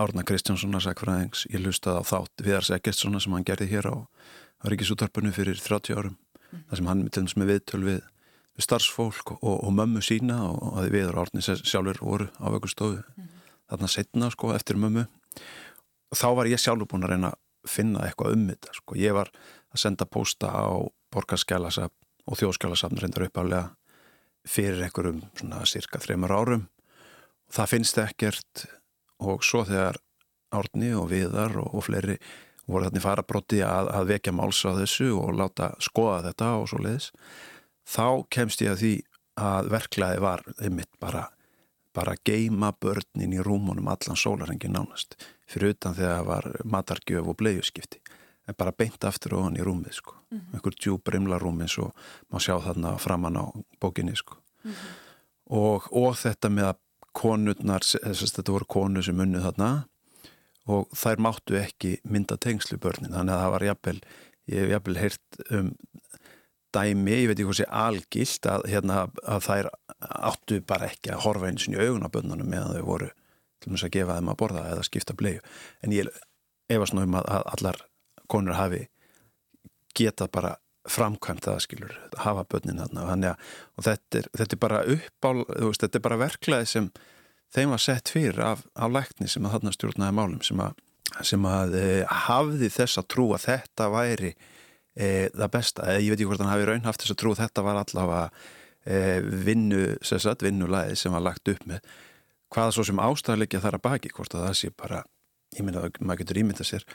Árna 0.00 0.22
Kristjánssona 0.24 0.80
sagfræðings, 0.80 1.44
ég 1.50 1.60
lustaði 1.60 2.00
á 2.00 2.04
þátt 2.08 2.44
Viðars 2.46 2.70
Eggertssona 2.72 3.20
sem 3.20 3.34
hann 3.34 3.44
gerði 3.44 3.66
hér 3.68 3.88
á, 3.90 3.96
Ríkisútarpunni 4.64 5.32
fyrir 5.34 5.58
30 5.60 5.96
árum. 5.98 6.14
Þar 6.50 6.80
sem 6.80 6.90
hann 6.90 7.04
til 7.08 7.22
dæmis 7.22 7.36
með 7.38 7.52
viðtöl 7.54 7.82
við, 7.86 8.00
við 8.56 8.66
starfsfólk 8.66 9.34
og, 9.38 9.56
og 9.56 9.74
mömmu 9.76 10.02
sína 10.04 10.40
og 10.50 10.80
að 10.80 10.90
við 10.96 11.10
og 11.12 11.20
Árni 11.24 11.44
sjálfur 11.44 12.02
voru 12.02 12.28
á 12.40 12.46
vöggustofu 12.52 13.00
mm. 13.00 13.30
þarna 13.72 13.92
setna 13.92 14.30
sko 14.34 14.54
eftir 14.56 14.80
mömmu 14.80 15.06
og 16.10 16.18
þá 16.18 16.28
var 16.38 16.50
ég 16.50 16.60
sjálfur 16.60 16.90
búin 16.90 17.06
að 17.06 17.14
reyna 17.14 17.32
að 17.34 17.40
finna 17.68 18.04
eitthvað 18.06 18.36
um 18.36 18.46
þetta 18.48 18.74
sko. 18.76 18.96
Ég 18.98 19.16
var 19.16 19.30
að 19.70 19.82
senda 19.82 20.06
posta 20.08 20.50
á 20.50 20.72
borgarskjálasafn 21.12 22.30
og 22.30 22.38
þjóðskjálasafn 22.40 23.00
reyndar 23.00 23.26
uppálega 23.28 23.64
fyrir 24.48 24.84
einhverjum 24.86 25.22
svona 25.36 25.64
cirka 25.68 26.00
þreymar 26.00 26.34
árum 26.34 26.68
og 27.48 27.56
það 27.56 27.72
finnst 27.74 27.98
ekkert 28.00 28.64
og 29.20 29.44
svo 29.44 29.64
þegar 29.68 30.00
Árni 30.56 30.94
og 30.96 31.10
Viðar 31.12 31.58
og, 31.60 31.74
og 31.76 31.84
fleiri 31.86 32.16
voru 32.70 32.86
þarna 32.88 33.00
í 33.00 33.04
farabróti 33.04 33.60
að, 33.66 33.90
að 33.94 34.12
vekja 34.14 34.32
máls 34.32 34.62
á 34.64 34.72
þessu 34.78 35.10
og 35.18 35.34
láta 35.38 35.72
skoða 35.82 36.22
þetta 36.30 36.54
og 36.60 36.68
svo 36.70 36.80
leiðis 36.84 37.10
þá 37.90 38.06
kemst 38.30 38.64
ég 38.64 38.72
að 38.72 38.82
því 38.82 38.94
að 39.40 39.70
verklaði 39.72 40.20
var 40.20 40.42
einmitt 40.60 40.92
bara 41.00 41.28
bara 41.94 42.14
geima 42.24 42.70
börnin 42.80 43.34
í 43.34 43.42
rúmunum 43.42 43.88
allan 43.90 44.18
sólarengin 44.18 44.74
nánast 44.76 45.16
fyrir 45.50 45.74
utan 45.74 45.96
þegar 45.98 46.20
það 46.20 46.28
var 46.28 46.48
matargjöf 46.64 47.30
og 47.32 47.38
bleiuskipti 47.40 47.98
en 48.46 48.58
bara 48.58 48.74
beint 48.76 49.04
aftur 49.06 49.36
og 49.38 49.48
hann 49.48 49.58
í 49.58 49.64
rúmið 49.66 49.98
sko 49.98 50.14
mm 50.14 50.38
-hmm. 50.38 50.54
einhver 50.54 50.74
djúbrimla 50.82 51.38
rúm 51.38 51.60
eins 51.60 51.78
og 51.78 51.90
má 52.32 52.38
sjá 52.38 52.58
þarna 52.62 52.98
framann 52.98 53.36
á 53.36 53.44
bókinni 53.80 54.16
sko 54.16 54.36
mm 54.36 54.70
-hmm. 54.70 54.94
og, 55.46 55.92
og 55.92 56.16
þetta 56.16 56.48
með 56.48 56.64
að 56.64 56.78
konurnar, 57.12 57.82
þess 57.82 58.22
að 58.22 58.36
þetta 58.36 58.52
voru 58.52 58.64
konur 58.64 59.02
sem 59.02 59.20
unnið 59.20 59.42
þarna 59.42 59.84
og 60.70 60.90
þær 60.96 61.22
máttu 61.26 61.58
ekki 61.60 61.96
mynda 62.08 62.38
tengslu 62.40 62.78
börnin. 62.82 63.12
Þannig 63.14 63.36
að 63.36 63.42
það 63.44 63.54
var 63.54 63.66
jafnvel, 63.68 63.96
ég 64.50 64.62
hef 64.64 64.74
jafnvel 64.74 65.00
heyrt 65.00 65.40
um 65.50 65.70
dæmi, 66.74 67.16
ég 67.16 67.30
veit 67.30 67.36
ekki 67.36 67.48
hvað 67.48 67.58
sé 67.58 67.68
algilt 67.82 68.46
að, 68.46 68.66
hérna, 68.70 69.00
að 69.26 69.46
þær 69.48 69.68
áttu 70.30 70.60
bara 70.66 70.90
ekki 70.90 71.12
að 71.14 71.24
horfa 71.26 71.50
eins 71.50 71.66
og 71.66 71.74
í 71.74 71.80
augun 71.82 72.06
á 72.06 72.14
börnunum 72.14 72.50
meðan 72.50 72.76
þau 72.78 72.86
voru 72.86 73.10
til 73.60 73.74
og 73.74 73.84
að 73.84 73.94
gefa 73.96 74.16
þeim 74.16 74.32
að 74.32 74.40
borða 74.40 74.64
eða 74.70 74.86
skipta 74.86 75.16
bleiu. 75.18 75.40
En 75.84 75.94
ég 75.94 76.08
efast 76.70 76.94
nú 76.94 77.04
um 77.04 77.18
að 77.18 77.30
allar 77.40 77.80
konur 78.30 78.56
hafi 78.56 78.86
getað 79.98 80.30
bara 80.32 80.56
framkvæmt 80.88 81.44
það 81.44 81.62
skilur, 81.66 81.96
hafa 82.22 82.46
börnin 82.48 82.80
þarna. 82.80 83.34
Að 83.76 83.88
þetta 83.88 84.20
er, 84.22 84.28
þetta 84.38 84.56
er 84.56 84.62
bara 84.62 84.84
uppál 84.94 85.36
veist, 85.48 85.82
þetta 85.82 85.98
er 85.98 86.06
bara 86.06 86.20
verklaði 86.22 86.70
sem 86.70 86.88
þeim 87.54 87.74
var 87.74 87.82
sett 87.82 88.12
fyrir 88.12 88.40
af, 88.44 88.62
af 88.74 88.92
lækni 88.94 89.28
sem 89.30 89.46
að 89.46 89.56
þarna 89.56 89.74
stjórnaði 89.76 90.16
málum 90.18 90.40
sem 90.46 90.62
að, 90.62 90.78
sem 91.26 91.46
að 91.50 91.76
e, 91.80 91.84
hafði 92.26 92.70
þessa 92.74 93.04
trú 93.10 93.30
að 93.36 93.46
þetta 93.48 93.90
væri 93.94 94.32
e, 94.94 95.28
það 95.34 95.52
besta, 95.56 95.88
eða 95.90 96.04
ég 96.04 96.10
veit 96.12 96.18
ekki 96.18 96.30
hvort 96.30 96.44
hann 96.44 96.52
hafi 96.52 96.68
raun 96.70 96.88
haft 96.88 97.04
þessa 97.04 97.18
trú, 97.18 97.34
þetta 97.38 97.66
var 97.66 97.82
allavega 97.82 98.24
e, 98.84 99.20
vinnu, 99.48 99.84
sérsagt 100.06 100.46
vinnulæði 100.46 100.98
sem 100.98 101.14
var 101.16 101.26
lagt 101.26 101.50
upp 101.52 101.66
með 101.70 101.84
hvaða 102.50 102.74
svo 102.74 102.86
sem 102.86 103.02
ástæðarleikja 103.02 103.62
þar 103.62 103.78
að 103.78 103.86
baki, 103.86 104.12
hvort 104.14 104.34
að 104.34 104.48
það 104.48 104.58
sé 104.58 104.72
bara, 104.74 105.04
ég 105.54 105.66
minna 105.66 105.86
að 105.86 106.02
maður 106.02 106.24
getur 106.24 106.42
ímynda 106.42 106.66
sér 106.66 106.86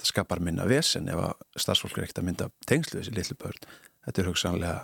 það 0.00 0.10
skapar 0.10 0.42
minna 0.42 0.66
vesen 0.68 1.08
ef 1.10 1.20
að 1.20 1.60
starfsfólk 1.62 1.98
er 1.98 2.06
ekkert 2.06 2.22
að 2.22 2.28
mynda 2.28 2.48
tengslu 2.68 3.00
þessi 3.00 3.14
litlu 3.14 3.36
börn. 3.40 3.68
Þetta 4.06 4.22
er 4.22 4.28
hugsanlega 4.30 4.78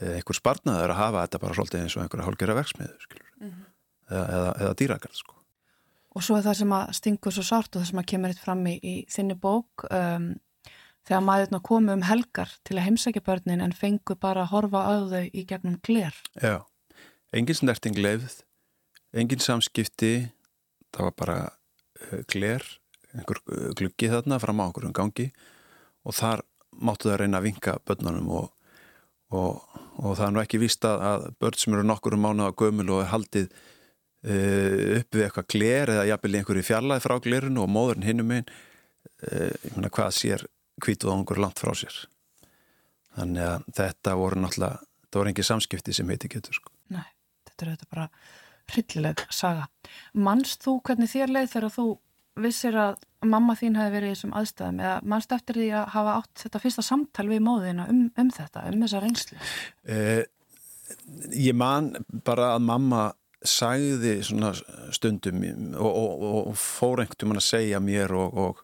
eh, 0.00 0.14
einhver 0.18 0.38
sparnaður 0.38 0.94
að 0.94 1.00
hafa 1.00 1.24
þetta 1.24 1.42
bara 1.44 1.58
svolítið 1.58 1.84
eins 1.84 1.96
og 1.96 2.04
einhverja 2.04 2.28
hálgjörða 2.28 2.58
verksmiðu 2.60 2.94
mm 2.94 3.48
-hmm. 3.48 3.69
Eða, 4.10 4.24
eða, 4.36 4.52
eða 4.64 4.76
dýrakar 4.82 5.14
sko. 5.16 5.36
Og 6.18 6.24
svo 6.26 6.36
er 6.36 6.46
það 6.46 6.56
sem 6.58 6.72
að 6.74 6.94
stingur 6.98 7.34
svo 7.34 7.44
sárt 7.46 7.74
og 7.74 7.82
það 7.82 7.90
sem 7.92 8.02
að 8.02 8.08
kemur 8.12 8.32
hitt 8.32 8.42
fram 8.42 8.64
í, 8.66 8.74
í 8.82 8.94
þinni 9.10 9.36
bók 9.38 9.84
um, 9.86 10.32
þegar 11.06 11.22
maðurna 11.26 11.60
komu 11.66 11.94
um 11.94 12.04
helgar 12.08 12.52
til 12.66 12.76
að 12.78 12.88
heimsækja 12.88 13.22
börnin 13.26 13.62
en 13.62 13.76
fengu 13.76 14.16
bara 14.18 14.44
að 14.44 14.52
horfa 14.56 14.82
á 14.90 14.94
þau 15.12 15.22
í 15.30 15.46
gegnum 15.46 15.78
gler. 15.86 16.16
Já, 16.42 16.66
engin 17.36 17.60
snerting 17.60 17.98
leifð, 17.98 18.40
engin 19.14 19.42
samskipti, 19.44 20.14
það 20.90 21.08
var 21.08 21.16
bara 21.22 21.38
uh, 21.46 22.20
gler 22.30 22.66
einhver 23.14 23.42
uh, 23.46 23.70
gluggi 23.78 24.10
þarna 24.10 24.40
fram 24.42 24.62
á 24.62 24.68
okkur 24.68 24.90
um 24.90 24.96
gangi 24.96 25.30
og 26.06 26.16
þar 26.16 26.42
máttu 26.80 27.10
það 27.10 27.22
reyna 27.22 27.40
að 27.40 27.48
vinka 27.48 27.76
börnunum 27.86 28.30
og, 28.34 28.46
og, 29.34 29.62
og 29.98 30.14
það 30.18 30.26
er 30.26 30.34
nú 30.34 30.42
ekki 30.42 30.62
víst 30.62 30.86
að 30.86 31.30
börn 31.42 31.58
sem 31.58 31.74
eru 31.74 31.86
nokkur 31.86 32.16
um 32.16 32.24
mánu 32.26 32.46
á 32.46 32.52
gömul 32.54 32.88
og 32.96 33.04
er 33.04 33.12
haldið 33.12 33.50
upp 34.20 35.16
við 35.16 35.24
eitthvað 35.24 35.50
gler 35.54 35.94
eða 35.94 36.08
jafnvel 36.10 36.34
einhverju 36.36 36.66
fjallaði 36.66 37.04
frá 37.06 37.14
glerinu 37.24 37.62
og 37.64 37.70
móðurinn 37.72 38.04
hinnum 38.04 38.34
einn 38.36 38.50
uh, 38.50 39.48
ég 39.48 39.76
menna 39.76 39.92
hvað 39.96 40.10
sér 40.18 40.44
hvituð 40.84 41.12
á 41.12 41.16
einhverju 41.16 41.44
langt 41.46 41.62
frá 41.62 41.72
sér 41.78 41.96
þannig 43.16 43.46
að 43.46 43.64
þetta 43.80 44.16
voru 44.20 44.42
náttúrulega 44.42 44.84
það 45.10 45.20
voru 45.20 45.32
engið 45.32 45.48
samskipti 45.48 45.94
sem 45.96 46.12
heiti 46.12 46.30
getur 46.30 46.56
sko. 46.56 46.72
Nei, 46.94 47.08
þetta 47.48 47.66
er 47.66 47.72
þetta 47.72 47.90
bara 47.90 48.06
hryllileg 48.70 49.24
saga. 49.34 49.66
Manst 50.14 50.64
þú 50.64 50.78
hvernig 50.86 51.10
þér 51.10 51.34
leið 51.34 51.52
þegar 51.54 51.74
þú 51.74 51.86
vissir 52.40 52.76
að 52.78 53.00
mamma 53.26 53.56
þín 53.58 53.76
hefði 53.76 53.94
verið 53.96 54.12
í 54.12 54.14
þessum 54.14 54.34
aðstæðum 54.38 54.82
eða 54.84 54.98
mannst 55.12 55.32
eftir 55.34 55.58
því 55.58 55.70
að 55.76 55.88
hafa 55.96 56.12
átt 56.20 56.44
þetta 56.44 56.60
fyrsta 56.62 56.84
samtal 56.86 57.26
við 57.28 57.42
móðina 57.44 57.88
um, 57.90 58.04
um 58.22 58.30
þetta, 58.32 58.62
um 58.70 58.84
þessa 58.84 59.02
reynslu? 59.02 59.40
Eh, 59.90 60.22
ég 61.36 61.58
man 61.58 61.90
bara 62.24 62.54
að 62.54 62.64
mamma 62.70 63.02
sagði 63.46 64.18
svona 64.26 64.52
stundum 64.92 65.42
og, 65.78 65.90
og, 65.90 66.24
og 66.50 66.58
fór 66.60 67.02
einhvern 67.02 67.30
veginn 67.30 67.40
að 67.40 67.46
segja 67.46 67.80
mér 67.80 68.12
og, 68.16 68.60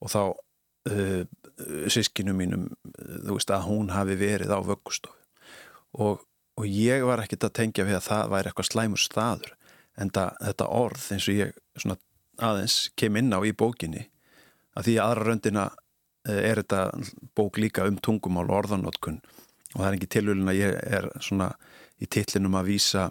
og 0.00 0.12
þá 0.12 0.22
uh, 0.28 1.22
sískinu 1.90 2.32
mínum 2.36 2.68
þú 2.94 3.36
veist 3.36 3.52
að 3.52 3.66
hún 3.68 3.92
hafi 3.92 4.16
verið 4.20 4.54
á 4.54 4.60
vöggustofu. 4.64 5.14
Og 5.98 6.66
ég 6.66 7.04
var 7.06 7.22
ekkert 7.22 7.46
að 7.46 7.56
tengja 7.60 7.86
við 7.86 7.98
að 7.98 8.06
það 8.08 8.30
væri 8.32 8.50
eitthvað 8.50 8.70
slæmur 8.72 9.02
staður 9.02 9.52
en 9.98 10.10
það, 10.14 10.38
þetta 10.46 10.70
orð 10.78 11.04
eins 11.14 11.28
og 11.28 11.38
ég 11.38 11.52
svona 11.78 11.98
aðeins 12.48 12.78
kem 12.98 13.18
inn 13.18 13.34
á 13.34 13.40
í 13.42 13.52
bókinni 13.56 14.06
að 14.78 14.88
því 14.88 14.96
aðra 15.02 15.26
röndina 15.26 15.64
eh, 16.28 16.42
er 16.50 16.62
þetta 16.62 16.82
bók 17.38 17.58
líka 17.58 17.86
um 17.90 17.98
tungumál 18.02 18.46
og 18.46 18.56
orðanótkun 18.62 19.20
og 19.74 19.80
það 19.80 19.88
er 19.88 19.98
ekki 19.98 20.10
tilvölin 20.14 20.52
að 20.52 20.60
ég 20.60 20.76
er 20.98 21.08
svona 21.24 21.50
í 21.98 22.06
tillinum 22.10 22.58
að 22.58 22.70
vísa 22.72 23.08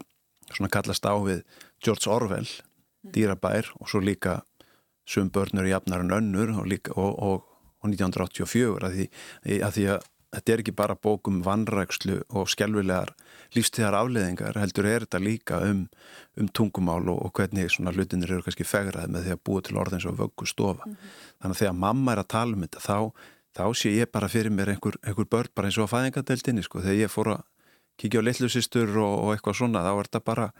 svona 0.52 0.72
kallast 0.72 1.06
á 1.06 1.14
við 1.24 1.44
George 1.84 2.10
Orwell 2.10 2.48
mm. 2.48 3.12
dýrabær 3.14 3.72
og 3.78 3.90
svo 3.90 4.02
líka 4.04 4.40
sum 5.08 5.30
börnur 5.32 5.68
í 5.68 5.74
afnarinn 5.76 6.12
önnur 6.12 6.52
og, 6.58 6.66
líka, 6.68 6.92
og, 6.96 7.16
og, 7.18 7.44
og 7.80 7.90
1984 7.90 8.88
að 8.88 8.96
því, 8.98 9.08
að 9.62 9.74
því 9.76 9.90
að 9.94 10.06
þetta 10.28 10.52
er 10.52 10.62
ekki 10.62 10.74
bara 10.76 10.96
bókum 10.98 11.40
vannrækslu 11.44 12.18
og 12.36 12.50
skjálfilegar 12.52 13.14
lífstíðar 13.56 13.96
afleðingar 13.96 14.58
heldur 14.60 14.88
er 14.88 15.06
þetta 15.06 15.20
líka 15.22 15.60
um, 15.64 15.86
um 16.40 16.50
tungumál 16.52 17.08
og, 17.14 17.30
hvernig 17.36 17.72
svona 17.72 17.94
hlutinir 17.96 18.34
eru 18.34 18.44
kannski 18.44 18.66
fegraði 18.68 19.12
með 19.14 19.28
því 19.28 19.36
að 19.36 19.42
búa 19.48 19.64
til 19.64 19.78
orðins 19.80 20.06
og 20.08 20.18
vöggu 20.18 20.48
stofa. 20.48 20.84
Mm 20.84 20.92
-hmm. 20.92 21.14
Þannig 21.40 21.56
að 21.56 21.60
þegar 21.62 21.78
mamma 21.84 22.12
er 22.12 22.22
að 22.22 22.32
tala 22.36 22.56
um 22.56 22.66
þetta 22.66 22.84
þá, 22.84 22.98
þá 23.56 23.64
sé 23.74 23.94
ég 23.96 24.12
bara 24.12 24.28
fyrir 24.28 24.52
mér 24.52 24.74
einhver, 24.74 24.96
einhver 25.02 25.30
börn 25.32 25.54
bara 25.54 25.68
eins 25.68 25.78
og 25.78 25.88
að 25.88 25.94
fæðingadeildinni 25.94 26.62
sko 26.62 26.80
þegar 26.80 27.00
ég 27.00 27.10
fór 27.10 27.28
að 27.32 27.40
kíkja 27.98 28.22
á 28.22 28.26
litlusistur 28.26 28.90
og, 28.96 29.14
og 29.24 29.32
eitthvað 29.34 29.60
svona 29.60 29.84
þá 29.86 29.92
er 29.92 30.10
þetta 30.10 30.24
bara, 30.26 30.50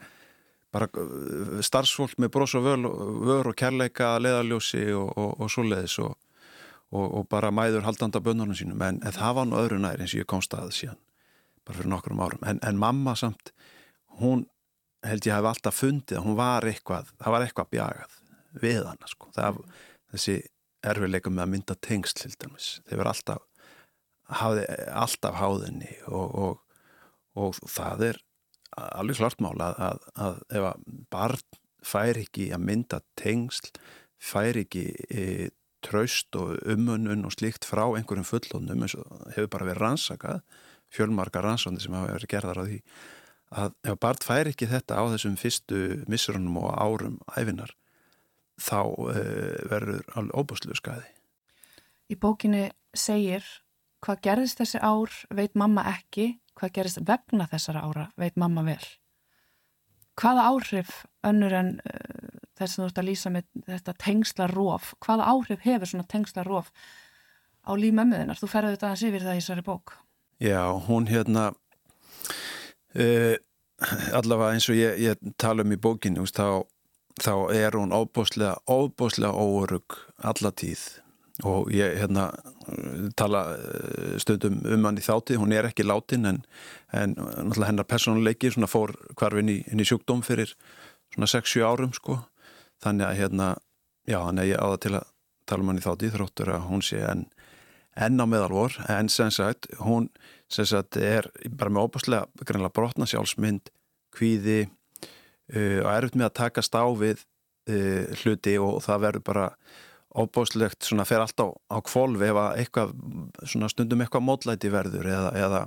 bara 0.75 0.89
uh, 0.93 1.59
starfsfólk 1.65 2.17
með 2.19 2.33
brós 2.35 2.55
og 2.59 2.65
vör, 2.67 2.87
vör 3.29 3.51
og 3.51 3.59
kærleika 3.59 4.17
leðaljósi 4.21 4.89
og, 4.97 5.13
og 5.15 5.53
svoleiðis 5.53 5.99
og 6.05 6.17
og, 6.89 7.05
og 7.05 7.27
bara 7.29 7.51
mæður 7.53 7.85
haldanda 7.85 8.21
bönnunum 8.23 8.57
sínum 8.57 8.81
en, 8.85 9.01
en 9.05 9.15
það 9.15 9.35
var 9.37 9.49
nú 9.49 9.57
öðru 9.59 9.79
nær 9.81 10.01
eins 10.01 10.15
og 10.15 10.23
ég 10.23 10.29
kom 10.29 10.41
staðið 10.41 10.77
síðan 10.77 11.01
bara 11.67 11.77
fyrir 11.77 11.91
nokkrum 11.93 12.23
árum 12.23 12.47
en, 12.49 12.61
en 12.65 12.79
mamma 12.81 13.15
samt, 13.19 13.51
hún 14.21 14.47
held 15.05 15.27
ég 15.27 15.37
hef 15.37 15.49
alltaf 15.51 15.77
fundið 15.79 16.19
að 16.19 16.25
hún 16.25 16.39
var 16.39 16.65
eitthvað 16.67 17.11
það 17.17 17.35
var 17.35 17.45
eitthvað 17.45 17.69
bjagað 17.75 18.15
við 18.63 18.81
hana 18.87 19.11
sko. 19.11 19.29
það, 19.35 19.61
þessi 20.13 20.39
erfiðleika 20.89 21.31
með 21.33 21.45
að 21.45 21.53
mynda 21.53 21.77
tengsl 21.85 22.23
til 22.23 22.33
dæmis 22.41 22.71
þeir 22.87 23.03
verið 23.03 23.13
alltaf 23.13 23.45
hafði, 24.39 24.65
alltaf 25.03 25.37
háðinni 25.39 25.93
og, 26.07 26.25
og, 26.27 26.57
og 27.37 27.59
það 27.67 28.05
er 28.09 28.21
alveg 28.79 29.19
klart 29.19 29.41
mála 29.43 29.71
að, 29.73 29.79
að, 29.85 30.03
að 30.25 30.41
ef 30.57 30.67
að 30.69 30.83
barn 31.13 31.45
fær 31.89 32.19
ekki 32.21 32.49
að 32.53 32.65
mynda 32.67 32.99
tengsl 33.19 33.71
fær 34.19 34.59
ekki 34.59 34.83
e, 35.09 35.23
traust 35.85 36.35
og 36.35 36.57
umunun 36.67 37.23
og 37.27 37.33
slíkt 37.35 37.67
frá 37.67 37.85
einhverjum 37.87 38.27
fullónum 38.27 38.83
eins 38.83 38.97
og 38.99 39.07
hefur 39.35 39.51
bara 39.55 39.69
verið 39.69 39.85
rannsakað 39.85 40.41
fjölmarka 40.93 41.43
rannsóndi 41.43 41.83
sem 41.83 41.95
hafa 41.95 42.17
verið 42.17 42.33
gerðar 42.33 42.59
á 42.59 42.63
því 42.65 42.79
að 43.59 43.77
ef 43.89 43.99
barn 44.03 44.25
fær 44.25 44.49
ekki 44.51 44.69
þetta 44.69 44.99
á 44.99 45.03
þessum 45.13 45.37
fyrstu 45.39 45.79
missurunum 46.11 46.59
og 46.61 46.73
árum 46.75 47.17
æfinar 47.33 47.73
þá 48.59 48.81
uh, 48.83 49.15
verður 49.71 50.03
alveg 50.19 50.35
óbúslu 50.35 50.75
skæði. 50.75 51.07
Í 52.11 52.17
bókinni 52.19 52.67
segir 52.97 53.45
hvað 54.03 54.21
gerðist 54.25 54.61
þessi 54.61 54.81
ár 54.81 55.13
veit 55.35 55.55
mamma 55.59 55.85
ekki, 55.91 56.31
hvað 56.57 56.73
gerðist 56.77 57.03
vegna 57.07 57.47
þessara 57.51 57.83
ára 57.87 58.07
veit 58.19 58.37
mamma 58.39 58.63
vel. 58.67 58.81
Hvaða 60.19 60.47
áhrif 60.51 61.03
önnur 61.27 61.55
en 61.55 61.69
uh, 61.79 62.39
þess 62.59 62.75
að 62.75 62.81
þú 62.81 62.87
ert 62.89 63.01
að 63.01 63.09
lýsa 63.09 63.31
með 63.33 63.49
þetta 63.67 63.95
tengslarof, 64.03 64.93
hvaða 65.05 65.29
áhrif 65.31 65.63
hefur 65.63 65.91
svona 65.91 66.07
tengslarof 66.11 66.71
á 67.63 67.71
lífmömmuðinar? 67.79 68.39
Þú 68.39 68.51
ferði 68.51 68.75
þetta 68.75 68.89
aðeins 68.89 69.05
yfir 69.09 69.27
það 69.27 69.37
í 69.37 69.43
þessari 69.43 69.67
bók. 69.67 69.95
Já, 70.39 70.63
hún 70.87 71.07
hérna 71.11 71.45
uh, 72.95 73.35
allavega 74.15 74.55
eins 74.55 74.67
og 74.71 74.79
ég, 74.79 74.99
ég 75.07 75.31
tala 75.39 75.63
um 75.63 75.75
í 75.75 75.79
bókinu, 75.79 76.27
þá, 76.27 76.63
þá 77.19 77.33
er 77.55 77.79
hún 77.79 77.95
óbúslega, 77.95 78.57
óbúslega 78.67 79.35
óörug 79.35 79.99
allatíð 80.19 80.87
og 81.47 81.69
ég 81.71 81.97
hérna 82.01 82.29
tala 83.19 83.45
eh, 83.55 84.17
stundum 84.19 84.59
um 84.65 84.87
hann 84.87 84.99
í 84.99 85.05
þáttið, 85.05 85.39
hún 85.41 85.55
er 85.55 85.69
ekki 85.69 85.85
látin 85.87 86.27
en, 86.27 86.41
en 86.91 87.15
hennar 87.55 87.87
personleiki 87.87 88.51
fór 88.67 88.95
hvarfinn 89.15 89.51
í, 89.51 89.61
í 89.63 89.87
sjúkdóm 89.87 90.23
fyrir 90.25 90.55
svona 91.13 91.29
6-7 91.31 91.63
árum 91.65 91.93
sko. 91.95 92.19
Þannig 92.83 93.07
að 93.07 93.19
hérna 93.19 93.47
já, 94.07 94.19
þannig 94.19 94.43
að 94.43 94.51
ég 94.51 94.63
áða 94.63 94.81
til 94.83 94.93
að 94.99 95.07
tala 95.49 95.63
um 95.63 95.71
hann 95.71 95.81
í 95.81 95.85
þátti 95.85 96.11
þróttur 96.13 96.53
að 96.53 96.67
hún 96.69 96.85
sé 96.85 97.03
enn 97.07 97.27
enn 97.99 98.21
á 98.21 98.25
meðalvor, 98.29 98.77
en 98.87 99.09
sem 99.11 99.31
sagt 99.33 99.67
hún 99.81 100.07
sem 100.49 100.67
sagt 100.67 100.97
er 101.01 101.27
bara 101.57 101.73
með 101.73 101.89
óbúslega 101.89 102.45
greinlega 102.45 102.73
brotna 102.77 103.07
sjálfsmynd 103.09 103.71
kvíði 104.15 104.69
uh, 104.69 105.79
og 105.83 105.89
erfitt 105.91 106.15
með 106.15 106.29
að 106.29 106.37
takast 106.39 106.77
á 106.79 106.85
við 106.95 107.25
uh, 107.69 108.05
hluti 108.21 108.55
og 108.61 108.79
það 108.85 109.03
verður 109.05 109.25
bara 109.27 109.47
óbúslegt 110.19 110.85
svona 110.85 111.05
fer 111.07 111.23
alltaf 111.23 111.55
á 111.71 111.77
kvolv 111.85 112.23
ef 112.25 112.39
að 112.41 112.61
eitthvað 112.61 112.93
svona 113.45 113.69
stundum 113.71 114.03
eitthvað 114.03 114.25
módlæti 114.27 114.71
verður 114.73 115.09
eða, 115.09 115.31
eða 115.39 115.61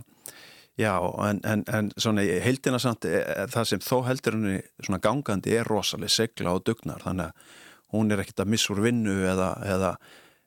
já 0.81 0.95
en, 1.29 1.41
en, 1.45 1.65
en 1.69 1.91
svona 1.97 2.25
heildina 2.45 2.81
samt 2.81 3.07
e, 3.09 3.21
e, 3.21 3.47
það 3.53 3.69
sem 3.71 3.85
þó 3.85 3.97
heldur 4.09 4.39
henni 4.39 4.61
svona 4.81 5.03
gangandi 5.05 5.57
er 5.59 5.69
rosalega 5.69 6.15
segla 6.15 6.57
og 6.57 6.65
dugnar 6.69 7.05
þannig 7.05 7.31
að 7.31 7.59
hún 7.93 8.13
er 8.13 8.23
ekkert 8.23 8.45
að 8.45 8.53
missa 8.55 8.73
úr 8.73 8.81
vinnu 8.87 9.19
eða, 9.29 9.51
eða 9.69 9.93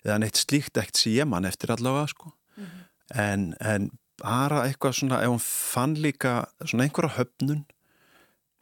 eða 0.05 0.17
neitt 0.21 0.39
slíkt 0.39 0.77
ekkert 0.77 1.01
sem 1.01 1.15
ég 1.17 1.29
mann 1.29 1.47
eftir 1.49 1.73
allavega 1.73 2.09
sko 2.13 2.31
mm 2.31 2.65
-hmm. 2.65 2.83
en, 3.21 3.53
en 3.59 3.91
bara 4.21 4.65
eitthvað 4.65 4.97
svona 4.99 5.21
ef 5.21 5.29
hún 5.29 5.43
fann 5.43 5.95
líka 5.95 6.45
svona 6.65 6.83
einhverja 6.83 7.17
höfnun 7.17 7.65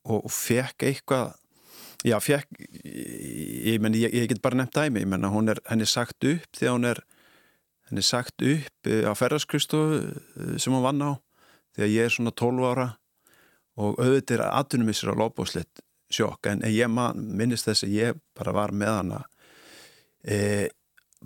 og, 0.03 0.25
og 0.25 0.32
fekk 0.32 0.84
eitthvað 0.84 1.34
já 2.04 2.18
fekk 2.20 2.63
ég, 2.84 3.80
meni, 3.82 4.04
ég, 4.04 4.13
ég 4.13 4.30
get 4.32 4.42
bara 4.44 4.60
nefnt 4.60 4.76
dæmi 4.76 5.04
ég 5.04 5.10
menna 5.10 5.32
hún 5.34 5.52
er 5.54 5.62
henni 5.70 5.88
sagt 5.89 6.24
upp 6.28 6.58
þegar 6.58 6.76
hún 6.76 6.89
er 6.92 7.04
henni 7.89 8.04
sagt 8.04 8.44
upp 8.44 8.89
eh, 8.89 9.08
á 9.08 9.13
ferðarskristofu 9.18 10.02
eh, 10.04 10.58
sem 10.58 10.74
hún 10.74 10.86
vann 10.86 11.04
á 11.04 11.12
þegar 11.76 11.94
ég 11.94 12.10
er 12.10 12.13
svona 12.13 12.36
12 12.36 12.70
ára 12.70 12.89
og 13.80 13.98
auðvitað 13.98 14.38
er 14.38 14.46
aðtunum 14.52 14.92
í 14.92 14.98
sér 14.98 15.16
á 15.16 15.22
lóbúslitt 15.24 15.84
sjokk 16.13 16.52
en 16.52 16.63
ég 16.70 16.92
man, 16.92 17.18
minnist 17.18 17.70
þess 17.70 17.88
að 17.88 17.98
ég 17.98 18.24
bara 18.38 18.54
var 18.54 18.74
með 18.76 18.98
hana 19.00 19.22
e, 20.22 20.38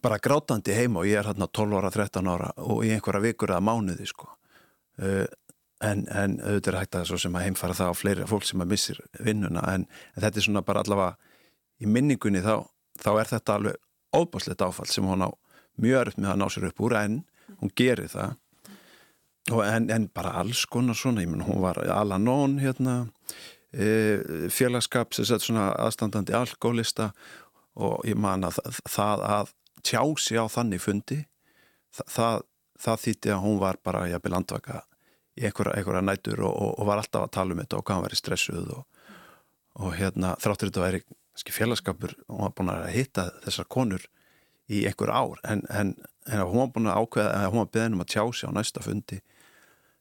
bara 0.02 0.20
grátandi 0.22 0.76
heima 0.78 1.02
og 1.02 1.10
ég 1.10 1.20
er 1.20 1.28
hérna 1.28 1.50
12 1.50 1.80
ára, 1.80 1.92
13 1.94 2.32
ára 2.32 2.52
og 2.64 2.86
í 2.86 2.94
einhverja 2.94 3.24
vikur 3.24 3.54
eða 3.54 3.66
mánuði 3.66 4.08
sko. 4.10 4.30
Uh, 4.98 5.26
en, 5.84 6.06
en 6.10 6.38
auðvitað 6.42 6.74
er 6.74 6.80
hægt 6.82 6.98
að 6.98 7.08
svo 7.12 7.20
sem 7.22 7.36
að 7.38 7.48
heimfara 7.48 7.78
það 7.78 7.92
á 7.94 8.00
fleiri 8.00 8.28
fólk 8.30 8.48
sem 8.48 8.64
að 8.64 8.72
missir 8.74 9.02
vinnuna. 9.24 9.64
En, 9.74 9.86
en 10.16 10.24
þetta 10.24 10.42
er 10.42 10.48
svona 10.48 10.64
bara 10.66 10.84
allavega 10.84 11.18
í 11.82 11.90
minningunni 11.92 12.42
þá, 12.46 12.66
þá 13.02 13.12
er 13.14 13.32
þetta 13.32 13.58
alveg 13.58 13.80
óbáslegt 14.18 14.64
áfall 14.66 14.90
sem 14.90 15.06
hún 15.06 15.28
á 15.28 15.30
mjög 15.78 16.02
örf 16.02 16.18
með 16.18 16.32
að 16.32 16.40
ná 16.42 16.48
sér 16.54 16.70
upp 16.72 16.84
úr 16.88 16.98
en 16.98 17.20
hún 17.60 17.74
gerir 17.78 18.10
það. 18.14 18.38
En, 19.64 19.90
en 19.94 20.10
bara 20.12 20.34
alls 20.42 20.66
konar 20.68 20.98
svona 20.98 21.24
ég 21.24 21.32
menn 21.32 21.46
hún 21.48 21.62
var 21.64 21.80
Alanón 21.80 22.58
hérna 22.60 22.98
e, 23.72 24.50
félagskap 24.52 25.16
sem 25.16 25.28
sett 25.30 25.46
svona 25.46 25.70
aðstandandi 25.78 26.36
alkoholista. 26.36 27.12
Og 27.78 28.02
ég 28.10 28.18
man 28.18 28.48
að 28.48 28.58
það 28.90 29.24
að 29.30 29.54
tjá 29.86 30.02
sig 30.18 30.42
á 30.42 30.46
þannig 30.50 30.82
fundi 30.82 31.24
Þa, 31.98 32.04
það, 32.12 32.42
það 32.84 33.04
þýtti 33.04 33.32
að 33.32 33.44
hún 33.46 33.60
var 33.62 33.78
bara 33.86 34.08
jafnvel 34.12 34.36
andvaka 34.38 34.82
í 35.38 35.46
einhverja, 35.48 35.78
einhverja 35.78 36.04
nætur 36.04 36.44
og, 36.44 36.54
og, 36.54 36.74
og 36.80 36.90
var 36.90 37.02
alltaf 37.02 37.28
að 37.28 37.34
tala 37.38 37.56
um 37.56 37.62
þetta 37.64 37.80
og 37.80 37.86
hvað 37.86 37.98
hann 37.98 38.06
væri 38.08 38.20
stressuð 38.20 38.74
og, 38.76 38.84
og 39.78 39.96
hérna 39.98 40.36
þráttur 40.42 40.72
þetta 40.72 40.86
væri 40.86 41.02
félagskapur 41.54 42.16
og 42.28 42.34
hún 42.34 42.46
var 42.48 42.54
búin 42.58 42.74
að 42.74 42.86
hitta 42.96 43.28
þessar 43.46 43.70
konur 43.70 44.08
í 44.68 44.84
einhver 44.90 45.14
ár 45.14 45.42
en, 45.48 45.64
en, 45.70 45.94
en 46.28 46.44
hún 46.44 46.64
var 46.64 46.74
búin 46.76 46.92
að 46.92 47.04
ákveða 47.04 47.36
að 47.44 47.50
hún 47.54 47.62
var 47.64 47.74
beðin 47.78 47.98
um 47.98 48.04
að 48.04 48.12
tjá 48.16 48.24
sig 48.34 48.50
á 48.50 48.58
næsta 48.58 48.84
fundi 48.84 49.22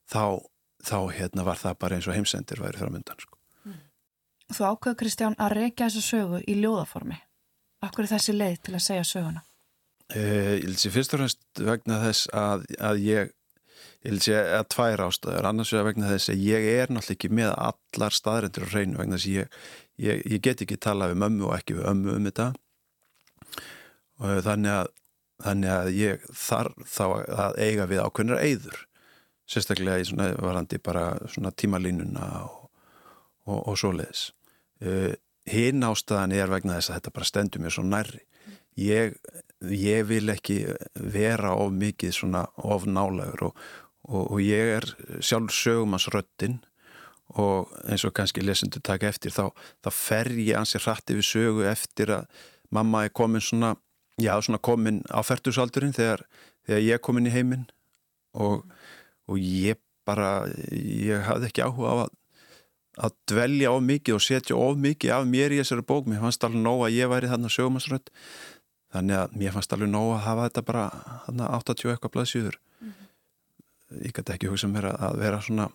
þá, 0.09 0.41
þá 0.83 0.99
hérna 1.19 1.47
var 1.47 1.61
það 1.61 1.79
bara 1.85 1.99
eins 1.99 2.09
og 2.09 2.17
heimsendir 2.17 2.63
væri 2.65 2.81
framöndan 2.81 3.21
sko. 3.21 3.39
mm. 3.69 3.79
Þú 4.57 4.69
ákveðu 4.73 5.01
Kristján 5.05 5.39
að 5.39 5.59
reykja 5.61 5.91
þessa 5.91 6.09
sögu 6.09 6.43
í 6.49 6.59
ljóðaformi 6.63 7.21
Akkur 7.85 8.07
er 8.07 8.15
þessi 8.15 8.35
leið 8.35 8.61
til 8.65 8.75
að 8.77 8.85
segja 8.87 9.07
söguna? 9.07 9.43
Uh, 10.07 10.55
ég 10.57 10.69
vil 10.69 10.79
sé 10.79 10.91
fyrst 10.95 11.15
og 11.15 11.21
fremst 11.21 11.61
vegna 11.67 11.99
þess 12.05 12.29
að, 12.35 12.65
að 12.79 13.03
ég 13.05 13.33
ég 14.07 14.13
vil 14.15 14.23
sé 14.23 14.37
að 14.39 14.69
tvær 14.71 15.03
ástöður 15.09 15.49
annars 15.49 15.73
vegar 15.75 15.89
vegna 15.89 16.11
þess 16.13 16.31
að 16.31 16.43
ég 16.47 16.67
er 16.77 16.93
náttúrulega 16.93 17.17
ekki 17.17 17.31
með 17.35 17.53
allar 17.55 18.15
staðrendur 18.15 18.67
á 18.67 18.73
hreinu 18.73 19.01
vegna 19.01 19.19
þess 19.19 19.27
að 19.27 19.35
ég, 19.35 19.57
ég, 20.07 20.21
ég 20.31 20.45
get 20.45 20.63
ekki 20.63 20.79
tala 20.79 21.09
við 21.11 21.19
mömmu 21.25 21.49
og 21.49 21.57
ekki 21.57 21.79
við 21.79 21.89
ömmu 21.91 22.15
um 22.15 22.29
þetta. 22.29 22.47
Og 24.23 24.39
þannig 24.47 24.77
að 24.77 24.93
þannig 25.45 25.73
að 25.75 25.91
ég 25.93 26.29
þarf 26.33 26.87
þá 26.89 27.03
að 27.45 27.59
eiga 27.61 27.89
við 27.91 28.05
ákveðnar 28.07 28.45
eigður 28.47 28.79
sérstaklega 29.47 30.01
í 30.01 30.07
svona 30.09 30.31
varandi 30.41 30.79
bara 30.81 31.11
svona 31.29 31.53
tímalínuna 31.53 32.29
og, 32.47 32.71
og, 33.45 33.59
og 33.59 33.77
svoleiðis. 33.77 34.31
Uh, 34.81 35.13
hinn 35.51 35.85
ástæðan 35.85 36.33
er 36.35 36.49
vegna 36.51 36.79
þess 36.79 36.93
að 36.93 37.01
þetta 37.01 37.15
bara 37.19 37.29
stendur 37.29 37.63
mér 37.63 37.77
svo 37.77 37.85
nærri. 37.85 38.23
Ég 38.81 39.19
ég 39.73 40.05
vil 40.09 40.29
ekki 40.33 40.61
vera 40.95 41.55
of 41.57 41.73
mikið 41.73 42.13
svona 42.13 42.45
of 42.57 42.87
nálagur 42.89 43.51
og, 43.51 43.61
og, 44.07 44.33
og 44.33 44.41
ég 44.43 44.73
er 44.79 44.89
sjálf 45.21 45.55
sögumansröttin 45.55 46.61
og 47.37 47.73
eins 47.91 48.05
og 48.07 48.15
kannski 48.15 48.45
lesendur 48.45 48.85
taka 48.87 49.11
eftir 49.11 49.35
þá, 49.35 49.51
þá 49.83 49.91
fer 49.93 50.31
ég 50.39 50.59
ansið 50.59 50.87
hrætti 50.87 51.17
við 51.19 51.27
sögu 51.31 51.67
eftir 51.67 52.13
að 52.15 52.45
mamma 52.75 53.07
er 53.07 53.15
komin 53.15 53.43
svona, 53.43 53.75
já 54.23 54.35
svona 54.41 54.63
komin 54.63 55.03
á 55.11 55.21
færtusaldurinn 55.27 55.97
þegar, 55.97 56.23
þegar 56.67 56.85
ég 56.85 56.99
er 56.99 57.03
komin 57.03 57.27
í 57.27 57.35
heiminn. 57.35 57.67
Og, 58.37 58.63
og 59.27 59.41
ég 59.41 59.81
bara, 60.07 60.47
ég 60.71 61.25
hafði 61.27 61.51
ekki 61.51 61.65
áhuga 61.67 61.93
á 61.93 61.97
að 62.07 62.15
að 62.97 63.13
dvelja 63.29 63.73
of 63.77 63.83
mikið 63.85 64.17
og 64.17 64.23
setja 64.25 64.57
of 64.57 64.79
mikið 64.81 65.11
af 65.13 65.27
mér 65.29 65.53
í 65.53 65.61
þessari 65.61 65.85
bók, 65.85 66.07
mér 66.09 66.23
fannst 66.23 66.45
alveg 66.47 66.63
nóg 66.65 66.87
að 66.87 66.95
ég 66.97 67.11
væri 67.13 67.29
þarna 67.29 67.51
sögumansrött 67.53 68.09
þannig 68.95 69.19
að 69.21 69.35
mér 69.37 69.53
fannst 69.53 69.75
alveg 69.77 69.91
nóg 69.93 70.15
að 70.15 70.23
hafa 70.25 70.47
þetta 70.47 70.65
bara 70.71 70.85
80 71.29 71.93
eitthvað 71.93 72.15
blaðsjúður. 72.15 72.57
Ég 73.91 74.15
gæti 74.15 74.35
ekki 74.35 74.51
hugsa 74.51 74.69
mér 74.71 74.91
að 74.93 75.21
vera 75.21 75.41
svona 75.41 75.69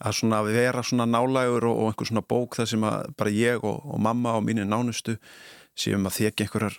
að 0.00 0.16
svona 0.18 0.40
vera 0.46 0.82
svona 0.82 1.06
nálægur 1.06 1.66
og, 1.68 1.76
og 1.76 1.90
einhver 1.90 2.08
svona 2.08 2.24
bók 2.24 2.56
þar 2.58 2.70
sem 2.70 2.86
að 2.88 3.10
bara 3.18 3.34
ég 3.34 3.64
og, 3.64 3.84
og 3.84 4.00
mamma 4.00 4.36
og 4.38 4.44
mínu 4.46 4.64
nánustu 4.66 5.16
séum 5.76 6.08
að 6.08 6.18
þekja 6.18 6.46
einhverjar 6.46 6.78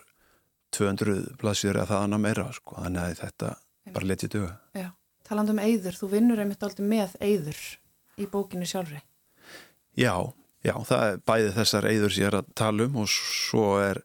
200 0.76 1.38
blaðsjúður 1.40 1.82
eða 1.82 1.90
það 1.92 2.06
annað 2.06 2.24
meira 2.26 2.46
sko. 2.56 2.78
þannig 2.82 3.02
að 3.02 3.20
þetta 3.22 3.52
bara 3.94 4.10
letið 4.10 4.32
duga. 4.34 4.54
Já, 4.76 4.90
taland 5.28 5.54
um 5.54 5.62
eyður, 5.62 6.00
þú 6.00 6.10
vinnur 6.12 6.42
einmitt 6.42 6.66
aldrei 6.66 6.88
með 6.90 7.16
eyður 7.22 7.62
í 8.18 8.28
bókinu 8.32 8.68
sjálfri. 8.68 9.02
Já, 9.96 10.16
já, 10.66 10.74
það 10.90 11.06
er 11.08 11.20
bæði 11.30 11.52
þessar 11.60 11.90
eyður 11.92 12.16
sem 12.16 12.26
ég 12.26 12.32
er 12.32 12.40
að 12.42 12.54
tala 12.58 12.88
um 12.90 13.02
og 13.04 13.12
svo 13.12 13.68
er 13.80 14.02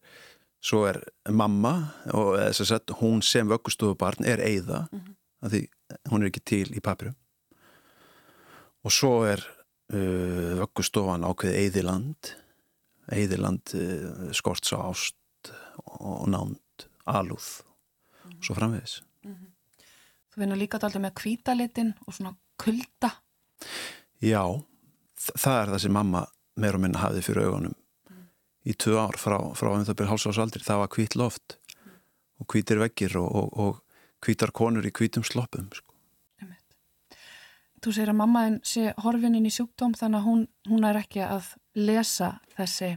svo 0.61 0.85
er 0.85 1.01
mamma 1.33 1.75
og 2.12 2.37
sagt, 2.53 2.92
hún 3.01 3.23
sem 3.25 3.49
vöggustofubarn 3.49 4.27
er 4.29 4.42
eigða 4.44 4.87
mm 4.90 4.99
-hmm. 5.01 5.49
því 5.49 5.62
hún 6.11 6.22
er 6.22 6.31
ekki 6.31 6.42
til 6.53 6.68
í 6.76 6.83
papirum 6.85 7.16
og 8.85 8.94
svo 8.94 9.12
er 9.29 9.42
uh, 9.92 10.61
vöggustofan 10.61 11.26
ákveði 11.29 11.64
eigðiland 11.64 12.33
eigðiland 13.11 13.74
uh, 13.76 14.31
skorts 14.37 14.72
á 14.76 14.79
ást 14.83 15.16
og 16.00 16.29
nánd 16.29 16.87
alúð 17.09 17.48
mm 17.61 18.31
-hmm. 18.31 18.42
svo 18.42 18.55
framvegis 18.55 19.03
mm 19.24 19.35
-hmm. 19.35 19.46
Þú 20.31 20.40
vinna 20.40 20.55
líka 20.55 20.79
alltaf 20.79 21.03
með 21.03 21.14
kvítalitin 21.14 21.94
og 22.07 22.14
svona 22.14 22.37
kulda 22.57 23.11
Já, 24.22 24.62
það 25.16 25.62
er 25.62 25.68
það 25.68 25.79
sem 25.79 25.92
mamma 25.92 26.26
meir 26.57 26.74
og 26.74 26.81
minna 26.81 26.98
hafið 26.98 27.24
fyrir 27.24 27.44
augunum 27.44 27.74
í 28.64 28.74
tvö 28.76 28.98
ár 29.00 29.16
frá, 29.16 29.38
frá 29.57 29.72
um 29.72 29.85
það 29.85 29.96
byrja 29.96 30.11
hálsásaldri 30.11 30.64
það 30.64 30.79
var 30.83 30.88
hvít 30.88 31.16
loft 31.16 31.57
mm. 31.85 31.92
og 32.38 32.46
hvítir 32.46 32.79
veggir 32.79 33.16
og, 33.16 33.35
og, 33.35 33.59
og 33.59 33.83
hvítar 34.25 34.53
konur 34.53 34.87
í 34.87 34.93
hvítum 34.95 35.25
sloppum 35.27 35.71
sko. 35.73 35.89
Þú 37.81 37.93
segir 37.97 38.11
að 38.13 38.19
mammaðin 38.21 38.57
sé 38.67 38.91
horfininn 39.01 39.47
í 39.49 39.53
sjúkdóm 39.55 39.95
þannig 39.97 40.21
að 40.21 40.27
hún, 40.27 40.41
hún 40.69 40.83
er 40.85 40.99
ekki 41.01 41.23
að 41.25 41.55
lesa 41.81 42.35
þessi 42.59 42.91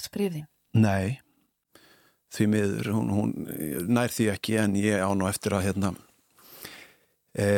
skrifðin 0.00 0.46
Nei 0.80 1.20
því 2.30 2.46
miður, 2.46 2.90
hún, 2.94 3.10
hún 3.10 3.32
nær 3.90 4.12
því 4.14 4.30
ekki 4.32 4.56
en 4.62 4.76
ég 4.78 5.02
án 5.02 5.20
og 5.24 5.28
eftir 5.28 5.56
að 5.56 5.66
hérna 5.66 5.90
e, 7.34 7.48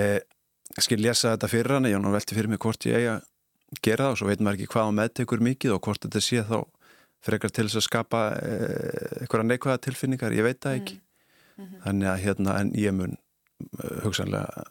skil 0.80 1.02
lesa 1.04 1.34
þetta 1.34 1.50
fyrir 1.52 1.76
hann, 1.76 1.88
ég 1.90 2.00
án 2.00 2.08
og 2.08 2.16
velti 2.16 2.36
fyrir 2.38 2.50
mig 2.50 2.62
hvort 2.62 2.88
ég 2.88 2.96
eiga 2.98 3.18
gera 3.84 4.08
það 4.08 4.14
og 4.14 4.20
svo 4.20 4.30
veit 4.30 4.42
maður 4.42 4.58
ekki 4.58 4.72
hvað 4.72 4.88
á 4.88 4.98
meðtekur 4.98 5.44
mikið 5.44 5.76
og 5.76 5.82
hvort 5.84 6.06
þetta 6.06 6.24
sé 6.24 6.44
þá 6.48 6.58
frekar 7.22 7.52
til 7.54 7.68
þess 7.68 7.78
að 7.78 7.86
skapa 7.86 8.22
eh, 8.40 9.18
eitthvað 9.22 9.46
neikvæða 9.46 9.82
tilfinningar, 9.86 10.34
ég 10.34 10.48
veit 10.48 10.58
það 10.64 10.80
ekki. 10.80 10.96
mm 10.98 11.11
-hmm. 11.58 11.82
þannig 11.84 12.08
að 12.08 12.22
hérna 12.24 12.58
en 12.60 12.72
ég 12.74 12.92
mun 12.92 13.16
uh, 13.16 14.04
hugsanlega 14.04 14.64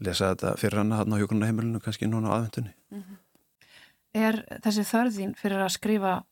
lesa 0.00 0.34
þetta 0.34 0.56
fyrir 0.60 0.78
hann 0.78 0.92
að 0.92 0.98
hann 0.98 1.14
á 1.14 1.20
hjókunna 1.20 1.46
heimilinu 1.46 1.80
kannski 1.80 2.06
núna 2.06 2.30
á 2.30 2.36
aðvendunni 2.36 2.74
mm 2.90 3.02
-hmm. 3.02 3.16
Er 4.14 4.44
þessi 4.62 4.84
þörðin 4.86 5.34
fyrir 5.34 5.58
að 5.58 5.72
skrifa 5.74 6.24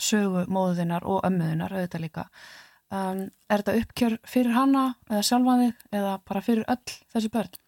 sögu 0.00 0.46
móðuðinnar 0.48 1.04
og 1.04 1.20
ömmuðinnar 1.24 1.72
auðvitað 1.72 2.00
líka 2.00 2.24
um, 2.92 3.22
er 3.50 3.62
þetta 3.62 3.76
uppkjör 3.80 4.16
fyrir 4.28 4.56
hanna 4.56 4.86
eða 5.10 5.22
sjálfaðið 5.30 5.86
eða 5.98 6.16
bara 6.28 6.42
fyrir 6.44 6.64
öll 6.72 6.96
þessi 7.14 7.30
börn? 7.32 7.58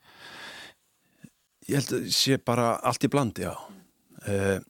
Ég 1.69 1.81
held 1.81 1.95
að 1.99 2.11
sé 2.17 2.39
bara 2.41 2.69
allt 2.77 3.05
í 3.05 3.11
blandi, 3.13 3.45
já 3.45 3.53
mm. 3.53 3.81
uh, 4.29 4.61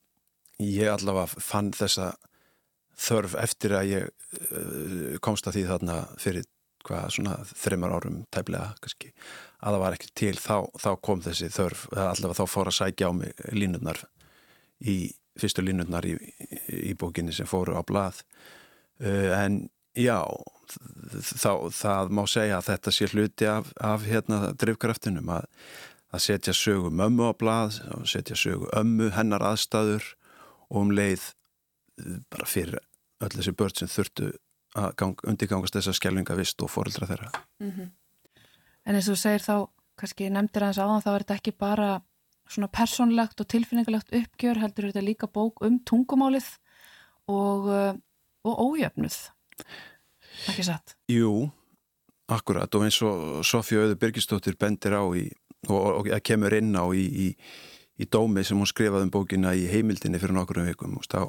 ég 0.58 0.90
allavega 0.90 1.42
fann 1.42 1.70
þessa 1.76 2.12
þörf 2.98 3.36
eftir 3.38 3.76
að 3.78 3.90
ég 3.92 4.08
uh, 4.10 5.18
komst 5.22 5.46
að 5.46 5.58
því 5.58 5.66
þarna 5.68 5.98
fyrir 6.18 6.48
hvað 6.88 7.14
svona 7.14 7.38
þreymar 7.52 7.94
árum 7.96 8.20
tæplega 8.34 8.74
kannski 8.82 9.12
að 9.58 9.74
það 9.74 9.82
var 9.82 9.96
ekki 9.96 10.12
til 10.18 10.34
þá, 10.38 10.56
þá 10.78 10.90
kom 11.04 11.24
þessi 11.24 11.50
þörf 11.54 11.86
allavega 11.94 12.38
þá 12.38 12.52
fór 12.54 12.70
að 12.70 12.78
sækja 12.78 13.10
á 13.10 13.12
mig 13.16 13.42
línurnar 13.52 14.04
í 14.78 14.98
fyrstu 15.38 15.62
línurnar 15.62 16.06
í, 16.06 16.14
í 16.90 16.94
bókinni 16.98 17.34
sem 17.34 17.46
fóru 17.46 17.76
á 17.78 17.82
blað. 17.86 18.22
Uh, 18.98 19.30
en 19.38 19.60
já 19.98 20.18
þá, 21.14 21.52
það 21.74 22.12
má 22.14 22.24
segja 22.30 22.58
að 22.58 22.68
þetta 22.72 22.94
sé 22.94 23.08
hluti 23.12 23.48
af, 23.50 23.70
af 23.82 24.06
hérna 24.06 24.52
drivkraftinum 24.58 25.30
að, 25.38 25.46
að 26.14 26.24
setja 26.24 26.54
sögu 26.56 26.90
mömmu 26.94 27.30
á 27.30 27.32
blað 27.38 27.80
setja 28.08 28.36
sögu 28.38 28.70
ömmu, 28.76 29.10
hennar 29.16 29.44
aðstæður 29.44 30.04
og 30.68 30.82
um 30.82 30.92
leið 30.94 31.32
bara 32.30 32.46
fyrir 32.48 32.78
öll 33.24 33.32
þessi 33.34 33.54
börn 33.58 33.74
sem 33.80 33.90
þurftu 33.90 34.30
að 34.78 34.92
gang, 35.00 35.24
undirgangast 35.26 35.76
þessa 35.78 35.94
skjelvingavist 35.96 36.62
og 36.64 36.70
fóröldra 36.72 37.08
þeirra. 37.10 37.30
Mm 37.62 37.72
-hmm. 37.72 37.90
En 38.86 38.94
eins 38.94 39.08
og 39.08 39.16
þú 39.16 39.20
segir 39.20 39.44
þá, 39.44 39.56
kannski 39.98 40.30
nefndir 40.30 40.62
aðeins 40.62 40.78
áðan, 40.78 41.04
þá 41.04 41.10
er 41.14 41.24
þetta 41.24 41.34
ekki 41.34 41.52
bara 41.58 41.88
svona 42.48 42.68
personlegt 42.68 43.40
og 43.40 43.48
tilfinningalegt 43.48 44.14
uppgjör, 44.14 44.60
heldur 44.62 44.88
þetta 44.88 45.04
líka 45.04 45.28
bók 45.28 45.60
um 45.66 45.78
tungumálið 45.84 46.48
og, 47.28 47.68
uh, 47.68 47.94
og 48.44 48.54
ójöfnuð. 48.64 49.18
Ekki 50.48 50.64
satt? 50.64 50.96
Jú, 51.12 51.50
akkurat 52.28 52.74
og 52.74 52.86
eins 52.86 53.02
og 53.02 53.44
Sofja 53.44 53.84
Öður 53.84 53.98
Birgistóttir 54.00 54.56
bendir 54.56 54.96
á 54.96 55.04
í, 55.12 55.28
og, 55.68 56.08
og 56.08 56.10
kemur 56.24 56.54
inn 56.56 56.72
á 56.72 56.88
í, 56.94 57.04
í, 57.04 57.28
í 57.98 58.08
dómi 58.08 58.44
sem 58.44 58.56
hún 58.56 58.70
skrifaði 58.70 59.08
um 59.08 59.14
bókina 59.14 59.54
í 59.54 59.66
heimildinni 59.68 60.20
fyrir 60.22 60.36
nokkur 60.36 60.62
um 60.62 60.68
vikum, 60.70 60.96
þá, 61.04 61.28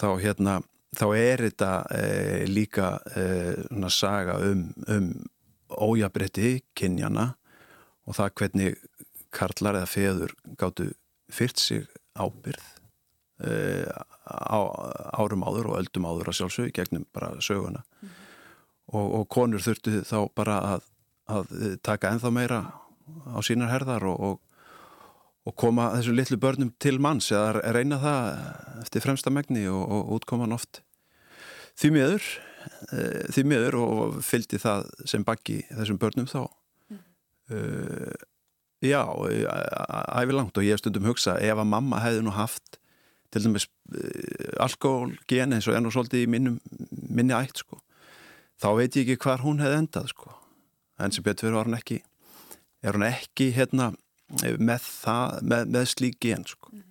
þá 0.00 0.08
hérna 0.18 0.60
þá 0.98 1.06
er 1.18 1.44
þetta 1.48 1.70
e, 1.94 2.02
líka 2.50 2.90
e, 3.16 3.24
saga 3.92 4.38
um, 4.44 4.66
um 4.88 5.08
ójabretti 5.74 6.60
kynjana 6.76 7.32
og 8.04 8.18
það 8.18 8.34
hvernig 8.40 8.80
karlar 9.34 9.80
eða 9.80 9.90
feður 9.90 10.34
gáttu 10.60 10.90
fyrst 11.32 11.62
sig 11.62 11.86
ábyrð 12.14 12.64
e, 13.42 13.52
á, 14.28 14.60
árum 15.18 15.44
áður 15.46 15.72
og 15.72 15.78
öldum 15.80 16.08
áður 16.08 16.30
að 16.30 16.38
sjálfsög 16.40 16.72
gegnum 16.76 17.06
bara 17.14 17.32
söguna 17.42 17.82
mm. 17.82 18.14
og, 18.94 19.06
og 19.20 19.28
konur 19.32 19.64
þurftu 19.64 20.02
þá 20.06 20.18
bara 20.36 20.60
að, 20.74 20.88
að 21.26 21.54
taka 21.82 22.14
enþá 22.14 22.34
meira 22.34 22.60
á 23.34 23.38
sínar 23.44 23.72
herðar 23.72 24.06
og, 24.10 24.20
og 24.20 24.53
og 25.44 25.56
koma 25.60 25.90
þessu 25.96 26.14
litlu 26.16 26.38
börnum 26.40 26.72
til 26.80 26.98
manns 27.02 27.30
eða 27.34 27.74
reyna 27.76 28.00
það 28.00 28.28
eftir 28.84 29.04
fremsta 29.04 29.32
megni 29.32 29.66
og, 29.68 29.82
og 29.84 30.12
útkoman 30.18 30.54
oft. 30.56 30.80
Því 31.76 31.90
miður 31.98 32.28
uh, 32.92 33.24
því 33.32 33.44
miður 33.48 33.80
og 33.80 34.20
fylgdi 34.24 34.60
það 34.62 34.86
sem 35.10 35.24
bakki 35.26 35.62
þessum 35.70 36.00
börnum 36.00 36.30
þá. 36.30 36.46
Mm. 36.92 37.02
uh, 37.56 38.30
já 38.84 39.00
æfi 40.20 40.36
langt 40.36 40.58
og 40.60 40.66
ég 40.66 40.80
stundum 40.80 41.06
hugsa 41.08 41.38
ef 41.40 41.56
að 41.56 41.70
mamma 41.70 42.02
hefði 42.04 42.24
nú 42.24 42.34
haft 42.36 42.78
til 43.32 43.44
dæmis 43.46 43.68
uh, 43.96 44.64
alkohólgen 44.64 45.56
eins 45.56 45.68
og 45.68 45.76
enn 45.78 45.88
og 45.88 45.94
svolítið 45.94 46.26
í 46.26 46.30
minnum, 46.30 46.58
minni 47.08 47.36
ætt 47.36 47.64
sko, 47.64 47.80
þá 48.60 48.68
veit 48.78 48.96
ég 48.96 49.08
ekki 49.08 49.24
hvar 49.24 49.44
hún 49.44 49.62
hefði 49.64 49.80
endað 49.82 50.10
sko, 50.12 50.34
en 51.00 51.14
sem 51.14 51.24
betur 51.24 51.56
var 51.56 51.68
hún 51.68 51.78
ekki 51.78 52.02
er 52.84 52.98
hún 52.98 53.06
ekki 53.08 53.50
hérna 53.56 53.94
með 54.42 54.82
það, 54.86 55.38
með, 55.42 55.70
með 55.76 55.88
slík 55.92 56.20
gen 56.22 56.44
sko 56.48 56.72
mm. 56.72 56.84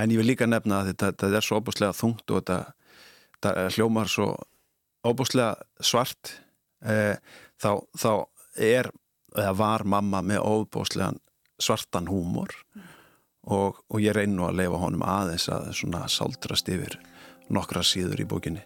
en 0.00 0.12
ég 0.14 0.20
vil 0.20 0.30
líka 0.30 0.48
nefna 0.48 0.82
að 0.82 0.92
þetta, 0.92 1.12
þetta 1.12 1.40
er 1.40 1.46
svo 1.46 1.60
opuslega 1.62 1.96
þungt 1.96 2.30
og 2.30 2.42
þetta 2.42 2.60
þetta 3.38 3.68
hljómar 3.76 4.10
svo 4.10 4.32
óbúslega 5.06 5.54
svart 5.80 6.32
eh, 6.82 7.16
þá, 7.60 7.70
þá 7.94 8.12
er 8.58 8.90
eða 9.36 9.52
var 9.58 9.84
mamma 9.86 10.22
með 10.26 10.42
óbúslegan 10.42 11.20
svartan 11.58 12.08
húmor 12.10 12.50
mm. 12.74 12.88
og, 13.54 13.78
og 13.88 14.02
ég 14.02 14.16
reynu 14.16 14.48
að 14.48 14.58
leifa 14.62 14.82
honum 14.82 15.06
aðeins 15.06 15.48
að 15.52 15.70
svona 15.78 16.06
sáldrast 16.10 16.68
yfir 16.70 16.98
nokkra 17.48 17.84
síður 17.86 18.24
í 18.24 18.28
bókinni 18.28 18.64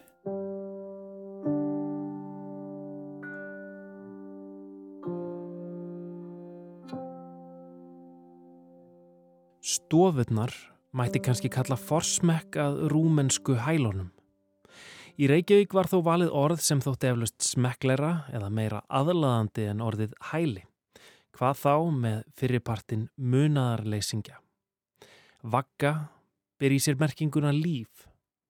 Stofurnar 9.63 10.51
mætti 10.91 11.21
kannski 11.23 11.47
kalla 11.49 11.77
forsmekk 11.79 12.57
að 12.59 12.81
rúmensku 12.91 13.55
hælunum 13.63 14.11
Í 15.13 15.27
Reykjavík 15.29 15.73
var 15.77 15.85
þó 15.85 15.99
valið 16.07 16.31
orð 16.33 16.61
sem 16.65 16.79
þótti 16.81 17.11
eflust 17.11 17.45
smeklera 17.45 18.23
eða 18.33 18.47
meira 18.49 18.79
aðlaðandi 18.89 19.67
en 19.69 19.83
orðið 19.85 20.15
hæli. 20.31 20.63
Hvað 21.37 21.59
þá 21.59 21.75
með 22.01 22.23
fyrirpartin 22.39 23.03
munaðarleysingja. 23.21 24.39
Vagga 25.43 25.93
ber 26.57 26.73
í 26.73 26.79
sér 26.81 26.97
merkinguna 26.97 27.51
líf, 27.53 28.07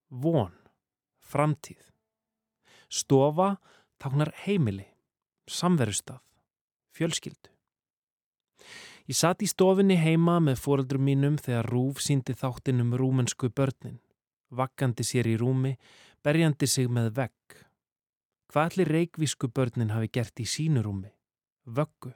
von, 0.08 0.56
framtíð. 1.20 1.82
Stofa 2.88 3.58
táknar 4.00 4.32
heimili, 4.46 4.88
samverustaf, 5.48 6.24
fjölskyldu. 6.96 7.52
Ég 9.04 9.18
satt 9.20 9.42
í 9.44 9.50
stofinni 9.52 9.98
heima 10.00 10.38
með 10.40 10.62
fóreldrum 10.64 11.04
mínum 11.04 11.36
þegar 11.36 11.68
Rúf 11.68 12.00
síndi 12.00 12.36
þáttinn 12.40 12.80
um 12.80 12.94
rúmensku 12.96 13.50
börnin, 13.52 14.00
vaggandi 14.48 15.04
sér 15.04 15.28
í 15.28 15.36
rúmi 15.42 15.74
berjandi 16.24 16.70
sig 16.72 16.88
með 16.88 17.10
vegg. 17.18 17.56
Hvað 18.48 18.70
allir 18.70 18.92
reikvísku 18.96 19.50
börnin 19.52 19.92
hafi 19.92 20.08
gert 20.08 20.40
í 20.40 20.46
sínurúmi? 20.48 21.12
Vöggu. 21.66 22.14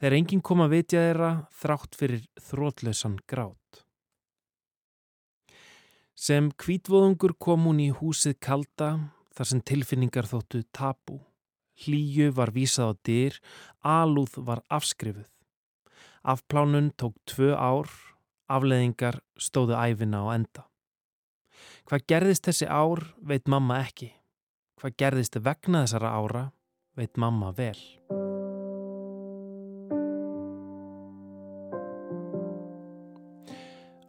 Þegar 0.00 0.16
enginn 0.18 0.42
kom 0.42 0.64
að 0.64 0.74
vitja 0.74 1.04
þeirra 1.04 1.30
þrátt 1.60 1.98
fyrir 2.00 2.26
þrótlausan 2.48 3.20
grát. 3.30 3.82
Sem 6.16 6.50
kvítvóðungur 6.50 7.36
kom 7.38 7.68
hún 7.68 7.84
í 7.84 7.92
húsið 7.94 8.38
kalda 8.42 8.90
þar 9.36 9.52
sem 9.52 9.62
tilfinningar 9.70 10.26
þóttu 10.26 10.64
tapu. 10.74 11.20
Hlýju 11.84 12.32
var 12.34 12.54
vísað 12.56 12.90
á 12.90 12.92
dyr, 13.06 13.40
alúð 13.84 14.38
var 14.42 14.64
afskrifuð. 14.72 15.35
Afplánun 16.26 16.90
tók 16.98 17.14
tvö 17.24 17.52
ár, 17.54 17.86
afleðingar 18.50 19.20
stóðu 19.38 19.76
æfina 19.78 20.24
á 20.26 20.34
enda. 20.34 20.64
Hvað 21.86 22.02
gerðist 22.10 22.48
þessi 22.48 22.66
ár 22.66 23.04
veit 23.22 23.46
mamma 23.46 23.76
ekki. 23.84 24.08
Hvað 24.74 24.96
gerðist 24.98 25.38
vegna 25.38 25.84
þessara 25.84 26.10
ára 26.18 26.42
veit 26.98 27.14
mamma 27.14 27.52
vel. 27.54 27.78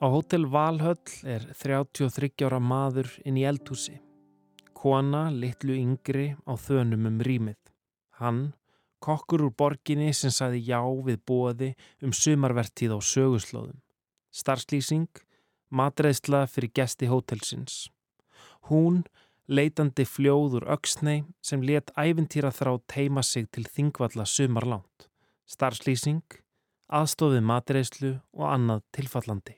Á 0.01 0.05
hótel 0.09 0.49
Valhöll 0.49 0.97
er 1.21 1.45
33 1.53 2.33
ára 2.49 2.57
maður 2.57 3.13
inn 3.29 3.37
í 3.37 3.45
eldhúsi. 3.45 3.99
Kona 4.73 5.27
litlu 5.29 5.77
yngri 5.77 6.31
á 6.49 6.57
þönum 6.57 7.05
um 7.11 7.21
rýmið. 7.21 7.61
Hann, 8.17 8.55
kokkur 9.07 9.45
úr 9.47 9.53
borginni 9.55 10.11
sem 10.11 10.33
saði 10.33 10.65
já 10.67 10.81
við 10.83 11.21
bóði 11.23 11.71
um 12.03 12.11
sumarvertíð 12.11 12.97
á 12.97 12.99
söguslóðum. 12.99 13.79
Starfslýsing 14.35 15.23
matreðsla 15.69 16.45
fyrir 16.51 16.71
gesti 16.75 17.07
hótelsins. 17.11 17.87
Hún, 18.69 19.03
leitandi 19.47 20.05
fljóður 20.07 20.67
auksnei 20.73 21.23
sem 21.43 21.63
let 21.63 21.91
æfintýra 21.95 22.51
þrá 22.51 22.75
teima 22.87 23.23
sig 23.23 23.47
til 23.51 23.63
þingvalla 23.67 24.25
sumarlánt, 24.27 25.07
starfslýsing, 25.47 26.23
aðstofið 26.87 27.47
matreðslu 27.47 28.11
og 28.35 28.45
annað 28.51 28.83
tilfallandi. 28.95 29.55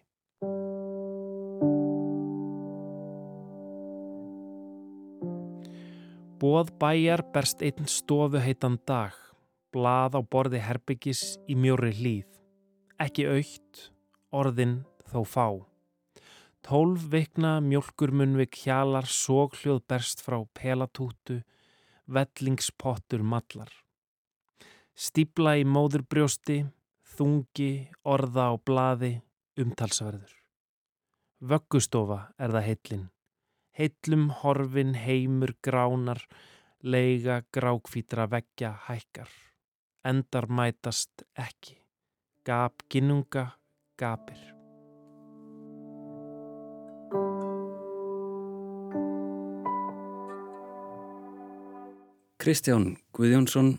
Bóð 6.39 6.69
bæjar 6.79 7.25
berst 7.33 7.59
einn 7.65 7.89
stofu 7.91 8.39
heitan 8.39 8.77
dag, 8.87 9.11
blað 9.73 10.17
á 10.17 10.21
borði 10.21 10.61
herbyggis 10.63 11.23
í 11.49 11.55
mjóri 11.55 11.91
hlýð, 11.97 12.29
ekki 12.99 13.27
aukt, 13.29 13.89
orðin 14.31 14.79
þó 15.11 15.21
fá. 15.25 15.47
Tólf 16.65 17.05
vikna 17.11 17.59
mjölkurmunvik 17.63 18.57
hjalar 18.63 19.07
sógljóð 19.07 19.79
berst 19.87 20.23
frá 20.25 20.41
pelatútu, 20.57 21.39
vellingspottur 22.09 23.23
mallar. 23.23 23.71
Stíbla 24.99 25.55
í 25.61 25.63
móðurbrjósti, 25.63 26.65
þungi, 27.15 27.71
orða 28.03 28.49
á 28.51 28.53
blaði, 28.59 29.13
umtalsverður. 29.59 30.35
Vöggustofa 31.39 32.19
er 32.35 32.51
það 32.51 32.67
heitlinn. 32.67 33.05
Heitlum 33.79 34.25
horfin 34.41 34.97
heimur 34.99 35.55
gránar, 35.63 36.25
leiga 36.83 37.45
grákvítra 37.55 38.27
veggja 38.27 38.73
hækkar 38.89 39.31
endar 40.05 40.47
mætast 40.49 41.23
ekki. 41.37 41.77
Gap 42.45 42.85
ginnunga 42.89 43.49
gapir. 43.99 44.39
Kristján 52.39 52.95
Guðjónsson 53.13 53.73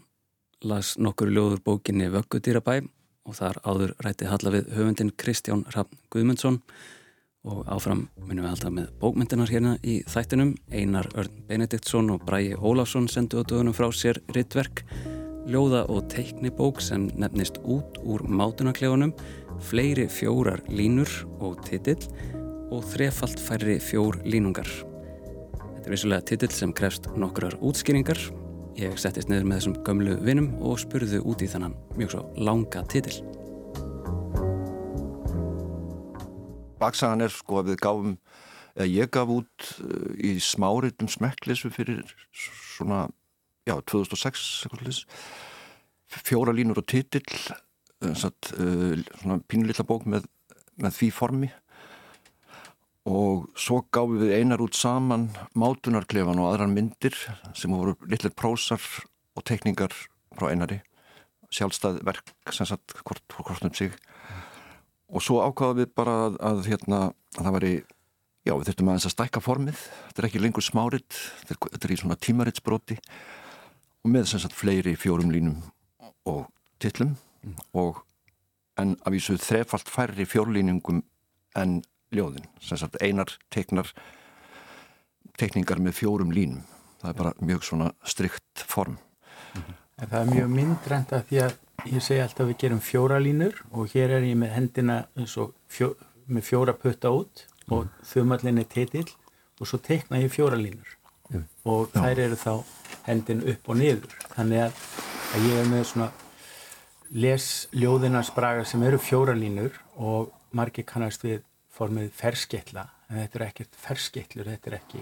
las 0.60 0.98
nokkur 0.98 1.30
ljóður 1.32 1.62
bókinni 1.64 2.10
Vöggutýrabæ 2.12 2.82
og 3.24 3.36
þar 3.38 3.60
áður 3.64 3.94
ræti 4.04 4.28
halla 4.28 4.52
við 4.52 4.68
höfundin 4.76 5.12
Kristján 5.16 5.64
Raffn 5.72 5.96
Guðmundsson 6.12 6.60
og 7.48 7.62
áfram 7.72 8.04
minnum 8.26 8.44
við 8.44 8.50
alltaf 8.50 8.74
með 8.76 8.90
bókmyndinar 9.00 9.52
hérna 9.52 9.78
í 9.80 10.02
þættinum 10.04 10.52
Einar 10.68 11.08
Örn 11.16 11.40
Benediktsson 11.48 12.12
og 12.12 12.26
Bræi 12.28 12.52
Ólafsson 12.52 13.08
sendu 13.08 13.40
á 13.40 13.48
dögunum 13.48 13.76
frá 13.76 13.88
sér 13.96 14.20
rittverk 14.36 14.84
ljóða 15.48 15.86
og 15.92 16.10
teikni 16.12 16.52
bók 16.52 16.82
sem 16.84 17.08
nefnist 17.14 17.62
út 17.64 18.00
úr 18.02 18.26
mátunaklefunum 18.28 19.14
fleiri 19.70 20.08
fjórar 20.10 20.62
línur 20.68 21.10
og 21.40 21.62
titill 21.68 22.10
og 22.70 22.84
þrefalt 22.92 23.40
færri 23.40 23.80
fjór 23.82 24.20
línungar 24.24 24.68
Þetta 25.80 25.88
er 25.88 25.94
vissulega 25.96 26.28
titill 26.28 26.52
sem 26.52 26.72
krefst 26.76 27.08
nokkrar 27.16 27.56
útskýringar 27.64 28.20
Ég 28.80 28.94
settist 28.96 29.28
niður 29.28 29.44
með 29.44 29.58
þessum 29.58 29.74
gömlu 29.84 30.12
vinum 30.24 30.46
og 30.64 30.78
spurðu 30.80 31.18
út 31.28 31.42
í 31.44 31.48
þannan 31.50 31.74
mjög 31.98 32.14
svo 32.14 32.20
langa 32.40 32.80
titil. 32.88 33.18
Baksagan 36.80 37.26
er 37.26 37.34
sko 37.34 37.58
að 37.60 37.72
við 37.72 37.80
gáfum, 37.82 38.14
eða 38.78 38.86
ég 38.88 39.10
gaf 39.12 39.32
út 39.34 39.66
uh, 39.84 40.12
í 40.16 40.38
smáritum 40.40 41.10
smekklisu 41.12 41.68
fyrir 41.74 42.14
svona, 42.32 43.08
já, 43.68 43.74
2006 43.76 44.46
eitthvað 44.66 45.04
fjóra 46.10 46.54
línur 46.54 46.80
og 46.80 46.86
titill, 46.90 47.26
uh, 48.02 48.14
svona 48.16 49.40
pínulilla 49.48 49.86
bók 49.86 50.06
með, 50.08 50.26
með 50.80 50.96
því 50.96 51.10
formi. 51.14 51.50
Og 53.10 53.46
svo 53.58 53.80
gáfum 53.88 54.20
við 54.20 54.34
einar 54.36 54.60
út 54.62 54.76
saman 54.76 55.30
mátunarklefan 55.58 56.40
og 56.42 56.50
aðrar 56.50 56.70
myndir 56.70 57.16
sem 57.56 57.72
voru 57.72 57.96
litlir 58.10 58.34
prósar 58.36 58.82
og 59.34 59.46
tekningar 59.48 59.94
frá 60.36 60.50
einari. 60.50 60.82
Sjálfstæð 61.50 62.02
verk 62.06 62.34
sem 62.54 62.68
satt 62.68 62.94
hvort, 63.00 63.24
hvort 63.34 63.64
um 63.66 63.72
sig. 63.74 63.94
Og 65.10 65.24
svo 65.24 65.40
ákvaðum 65.42 65.80
við 65.80 65.94
bara 65.96 66.18
að, 66.28 66.36
að, 66.50 66.60
hérna, 66.68 67.00
að 67.38 67.46
það 67.46 67.56
væri 67.56 67.72
já 68.46 68.52
við 68.54 68.68
þurftum 68.68 68.90
aðeins 68.92 69.08
að 69.08 69.14
stækka 69.16 69.42
formið. 69.42 69.80
Þetta 70.10 70.22
er 70.22 70.28
ekki 70.28 70.44
lengur 70.44 70.64
smárit 70.64 71.18
þetta 71.48 71.80
er 71.80 71.94
í 71.94 71.98
svona 71.98 72.20
tímaritsbroti 72.20 73.00
og 74.04 74.12
með 74.14 74.30
sem 74.30 74.42
sagt 74.42 74.56
fleiri 74.56 74.96
fjórum 74.96 75.32
línum 75.32 75.58
og 76.28 76.46
tillum 76.80 77.16
mm. 77.42 77.56
og 77.80 78.02
en 78.80 78.96
að 79.04 79.16
vísu 79.16 79.36
þrefalt 79.40 79.90
færri 79.92 80.24
fjórlíningum 80.28 81.02
en 81.58 81.80
ljóðin, 82.14 82.46
sem 82.62 82.78
sagt 82.80 82.98
einar 83.02 83.32
teiknar 83.52 83.90
teikningar 85.38 85.80
með 85.82 85.98
fjórum 86.00 86.32
línum 86.34 86.64
það 87.00 87.12
er 87.12 87.18
bara 87.22 87.34
mjög 87.40 87.66
svona 87.66 87.92
strikt 88.04 88.64
form 88.66 88.96
mm 88.96 89.62
-hmm. 89.62 89.76
Það 90.00 90.20
er 90.20 90.34
mjög 90.34 90.48
myndrænt 90.48 91.12
að 91.12 91.24
því 91.28 91.38
að 91.44 91.52
ég 91.84 92.02
segi 92.02 92.20
alltaf 92.20 92.46
við 92.48 92.58
gerum 92.58 92.80
fjóra 92.80 93.18
línur 93.18 93.54
og 93.70 93.88
hér 93.92 94.10
er 94.10 94.22
ég 94.22 94.36
með 94.36 94.50
hendina 94.54 95.06
fjó, 95.68 95.94
með 96.26 96.42
fjóra 96.42 96.72
putta 96.72 97.10
út 97.10 97.46
og 97.68 97.84
mm. 97.84 97.90
þumallin 98.04 98.58
er 98.58 98.64
titill 98.64 99.08
og 99.60 99.66
svo 99.66 99.78
teikna 99.78 100.20
ég 100.22 100.32
fjóra 100.32 100.56
línur 100.56 100.96
mm. 101.30 101.44
og 101.64 101.90
þær 101.92 102.18
eru 102.18 102.36
þá 102.36 102.64
hendin 103.10 103.44
upp 103.52 103.70
og 103.70 103.80
niður. 103.80 104.18
Þannig 104.34 104.66
að, 104.68 104.82
að 105.34 105.48
ég 105.50 105.62
er 105.62 105.70
með 105.70 105.86
svona 105.92 106.10
les 107.10 107.68
ljóðinars 107.74 108.30
braga 108.34 108.64
sem 108.64 108.82
eru 108.86 108.98
fjóra 109.02 109.34
línur 109.34 109.74
og 109.98 110.30
margir 110.54 110.86
kannast 110.86 111.24
við 111.26 111.42
formið 111.74 112.10
fersketla 112.14 112.86
en 113.10 113.22
þetta 113.24 113.40
er 113.40 113.46
ekkert 113.48 113.78
ferskettlur 113.80 114.50
þetta 114.50 114.70
er 114.70 114.76
ekki, 114.78 115.00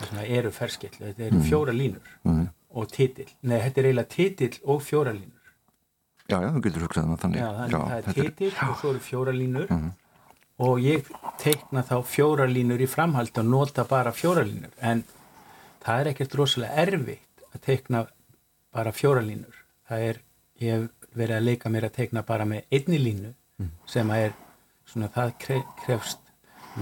það 0.00 0.30
eru 0.38 0.52
ferskettlur 0.54 1.10
þetta 1.10 1.26
eru 1.28 1.40
mm. 1.40 1.46
fjóra 1.50 1.74
línur 1.76 2.14
mm. 2.24 2.46
og 2.80 2.88
titill, 2.92 3.28
nei 3.44 3.58
þetta 3.64 3.82
er 3.82 3.90
eiginlega 3.90 4.12
titill 4.14 4.54
og 4.64 4.80
fjóra 4.84 5.12
línur. 5.16 5.32
Já, 6.26 6.40
já, 6.42 6.48
þú 6.56 6.60
getur 6.64 6.82
hugsað 6.82 7.04
um 7.06 7.18
þannig. 7.22 7.38
Já, 7.38 7.50
þannig 7.60 7.76
já, 7.76 7.82
það 7.86 7.98
er 7.98 8.16
titill 8.16 8.48
er... 8.50 8.62
og 8.64 8.80
svo 8.80 8.94
eru 8.94 9.04
fjóra 9.04 9.36
línur. 9.36 9.68
Mm. 9.70 9.92
og 10.66 10.80
ég 10.80 11.08
teikna 11.42 11.82
þá 11.84 11.96
fjóra 12.08 12.46
línur 12.48 12.80
í 12.80 12.88
framhald 12.88 13.36
og 13.42 13.46
nota 13.46 13.84
bara 13.88 14.14
fjóra 14.16 14.46
línur. 14.46 14.72
En 14.80 15.04
það 15.84 16.00
er 16.00 16.12
ekkert 16.14 16.40
rosalega 16.40 16.86
erfitt 16.86 17.25
að 17.56 17.64
teikna 17.68 18.04
bara 18.76 18.92
fjóra 18.94 19.24
línur 19.24 19.64
það 19.88 20.08
er, 20.10 20.22
ég 20.60 20.76
hef 20.76 21.12
verið 21.16 21.36
að 21.38 21.46
leika 21.48 21.72
mér 21.72 21.88
að 21.88 21.96
teikna 21.98 22.22
bara 22.26 22.46
með 22.48 22.66
einni 22.70 23.00
línu 23.00 23.32
mm. 23.32 23.70
sem 23.88 24.10
að 24.12 24.26
er 24.28 24.34
svona 24.86 25.12
það 25.14 25.32
krefst 25.84 26.32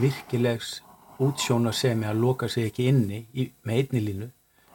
virkilegs 0.00 0.80
útsjónasemi 1.22 2.08
að 2.08 2.20
loka 2.20 2.48
sig 2.50 2.68
ekki 2.68 2.88
inni 2.90 3.24
í, 3.32 3.48
með 3.62 3.80
einni 3.82 4.02
línu 4.08 4.30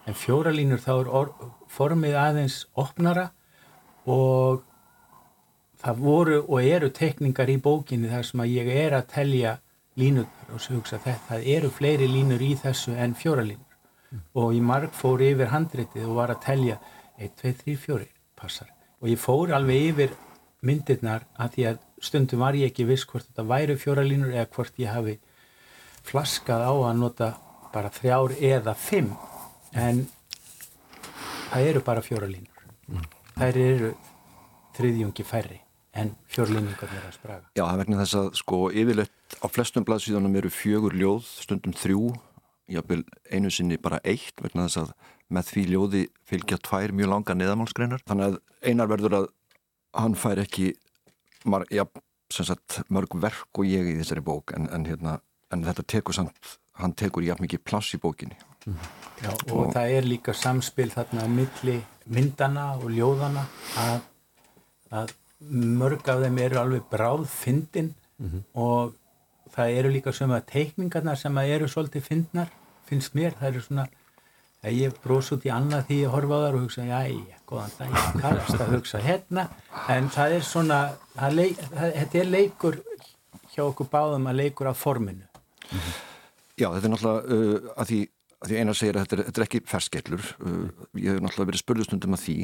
en 0.07 0.17
fjóra 0.17 0.53
línur 0.55 0.81
þá 0.81 0.91
er 0.95 1.12
or, 1.19 1.31
formið 1.69 2.17
aðeins 2.17 2.63
opnara 2.79 3.29
og 4.09 4.63
það 5.79 6.03
voru 6.03 6.39
og 6.47 6.63
eru 6.63 6.89
tekningar 6.95 7.51
í 7.51 7.59
bókinni 7.63 8.12
þar 8.12 8.27
sem 8.27 8.43
að 8.43 8.53
ég 8.55 8.71
er 8.85 8.95
að 8.97 9.09
telja 9.13 9.57
línur 9.99 10.27
og 10.53 10.62
svo 10.63 10.79
hugsa 10.79 10.99
þetta 11.03 11.33
það 11.33 11.49
eru 11.55 11.71
fleiri 11.75 12.07
línur 12.09 12.41
í 12.43 12.53
þessu 12.59 12.95
en 12.95 13.15
fjóra 13.19 13.43
línur. 13.45 13.68
Og 14.34 14.54
ég 14.56 14.63
marg 14.65 14.93
fór 14.95 15.22
yfir 15.24 15.52
handritið 15.54 16.08
og 16.08 16.17
var 16.17 16.34
að 16.34 16.43
telja 16.45 16.80
1, 17.19 17.36
2, 17.41 17.54
3, 17.63 17.76
4 17.84 18.08
passar. 18.39 18.72
Og 19.02 19.12
ég 19.12 19.22
fór 19.22 19.54
alveg 19.56 19.89
yfir 19.91 20.15
myndirnar 20.65 21.26
að 21.39 21.56
því 21.56 21.67
að 21.69 21.80
stundum 22.04 22.43
var 22.43 22.58
ég 22.58 22.72
ekki 22.72 22.88
viss 22.89 23.08
hvort 23.08 23.28
þetta 23.28 23.48
væri 23.48 23.78
fjóralínur 23.80 24.34
eða 24.34 24.50
hvort 24.56 24.82
ég 24.82 24.91
hafi 24.91 25.19
flaskað 26.10 26.65
á 26.65 26.74
að 26.74 27.00
nota 27.00 27.30
bara 27.74 27.91
þrjár 27.93 28.36
eða 28.39 28.76
fimm. 28.76 29.13
En 29.78 30.06
það 31.52 31.72
eru 31.72 31.86
bara 31.86 32.04
fjóralínur 32.04 32.69
mm. 32.89 33.10
þær 33.38 33.63
eru 33.63 33.95
þriðjungi 34.80 35.26
færri 35.28 35.60
en 36.00 36.12
fjórlíningar 36.30 36.91
er 36.93 37.06
að 37.08 37.15
spraga. 37.17 37.45
Já, 37.58 37.63
það 37.63 37.80
vegna 37.82 38.00
þess 38.02 38.17
að 38.19 38.28
sko 38.39 38.60
yfirleitt 38.69 39.38
á 39.41 39.45
flestum 39.52 39.86
blaðsíðanum 39.88 40.38
eru 40.39 40.52
fjögur 40.54 40.95
ljóð 40.95 41.26
stundum 41.43 41.76
þrjú, 41.76 42.12
einu 43.32 43.49
sinni 43.51 43.77
bara 43.82 43.99
eitt 44.03 44.41
vegna 44.41 44.67
þess 44.67 44.84
að 44.84 44.93
með 45.29 45.49
því 45.51 45.63
ljóði 45.69 46.03
fylgja 46.29 46.58
tvær 46.65 46.93
mjög 46.97 47.12
langa 47.13 47.36
neðamálskreinar 47.38 48.05
þannig 48.05 48.25
að 48.29 48.38
einar 48.65 48.89
verður 48.89 49.17
að 49.19 49.27
hann 49.99 50.15
fær 50.17 50.41
ekki 50.41 50.71
mar, 51.49 51.65
ja, 51.73 51.86
sagt, 52.34 52.82
mörg 52.89 53.15
verk 53.21 53.62
og 53.62 53.69
ég 53.69 53.89
í 53.89 53.97
þessari 53.99 54.23
bók 54.25 54.53
en, 54.58 54.67
en, 54.73 54.86
hérna, 54.89 55.19
en 55.53 55.65
þetta 55.65 55.86
tekur 55.95 56.17
samt, 56.17 56.58
hann 56.82 56.95
tekur 56.97 57.25
jafn 57.25 57.45
mikið 57.45 57.63
plass 57.65 57.93
í 57.97 58.01
bókinni 58.01 58.38
mm. 58.65 58.82
Já, 59.19 59.34
og, 59.34 59.55
og 59.58 59.73
það 59.75 59.93
er 59.97 60.05
líka 60.08 60.34
samspil 60.38 60.88
þarna 60.93 61.25
að 61.25 61.34
milli 61.36 61.79
myndana 62.10 62.69
og 62.77 62.88
ljóðana 62.93 63.43
að, 63.82 63.97
að 64.95 65.12
mörg 65.49 66.08
af 66.12 66.23
þeim 66.23 66.39
eru 66.45 66.60
alveg 66.62 66.86
bráð 66.91 67.25
fyndin 67.32 67.91
mm 68.17 68.29
-hmm. 68.29 68.45
og 68.53 68.95
það 69.55 69.77
eru 69.81 69.93
líka 69.93 70.13
sömu 70.15 70.38
að 70.38 70.49
teikningarna 70.53 71.15
sem 71.19 71.38
eru 71.43 71.69
svolítið 71.69 72.05
fyndnar 72.05 72.51
finnst 72.89 73.15
mér, 73.17 73.35
það 73.38 73.51
eru 73.51 73.63
svona 73.65 73.88
að 74.59 74.76
ég 74.76 74.99
brós 75.03 75.32
út 75.32 75.45
í 75.47 75.51
annað 75.53 75.88
því 75.88 75.97
ég 76.01 76.13
horfa 76.13 76.36
á 76.36 76.43
þar 76.43 76.57
og 76.57 76.63
hugsa, 76.65 76.86
já, 76.89 76.99
góðan 77.47 77.76
dag, 77.78 77.95
ég 77.95 78.21
kannast 78.24 78.59
að 78.59 78.74
hugsa 78.76 79.01
hérna, 79.03 79.47
en 79.93 80.09
það 80.11 80.36
er 80.36 80.45
svona, 80.45 80.80
það 81.15 81.36
leik, 81.38 81.61
það, 81.63 81.95
þetta 81.95 82.19
er 82.21 82.32
leikur 82.34 82.80
hjá 83.53 83.63
okkur 83.65 83.91
báðum 83.93 84.30
að 84.30 84.39
leikur 84.41 84.71
af 84.71 84.82
forminu. 84.82 85.28
Já, 86.59 86.67
þetta 86.67 86.84
er 86.84 86.93
náttúrulega, 86.93 87.38
uh, 87.38 87.71
að 87.80 87.91
því, 87.91 88.01
að 88.39 88.51
því 88.51 88.59
eina 88.59 88.76
segir 88.76 88.99
að 88.99 89.05
þetta 89.05 89.17
er, 89.17 89.24
þetta 89.30 89.41
er 89.41 89.47
ekki 89.47 89.63
ferskellur, 89.71 90.30
uh, 90.43 90.86
ég 90.99 91.15
hef 91.15 91.24
náttúrulega 91.24 91.51
verið 91.53 91.63
spurðustundum 91.63 92.19
að 92.19 92.26
því, 92.26 92.38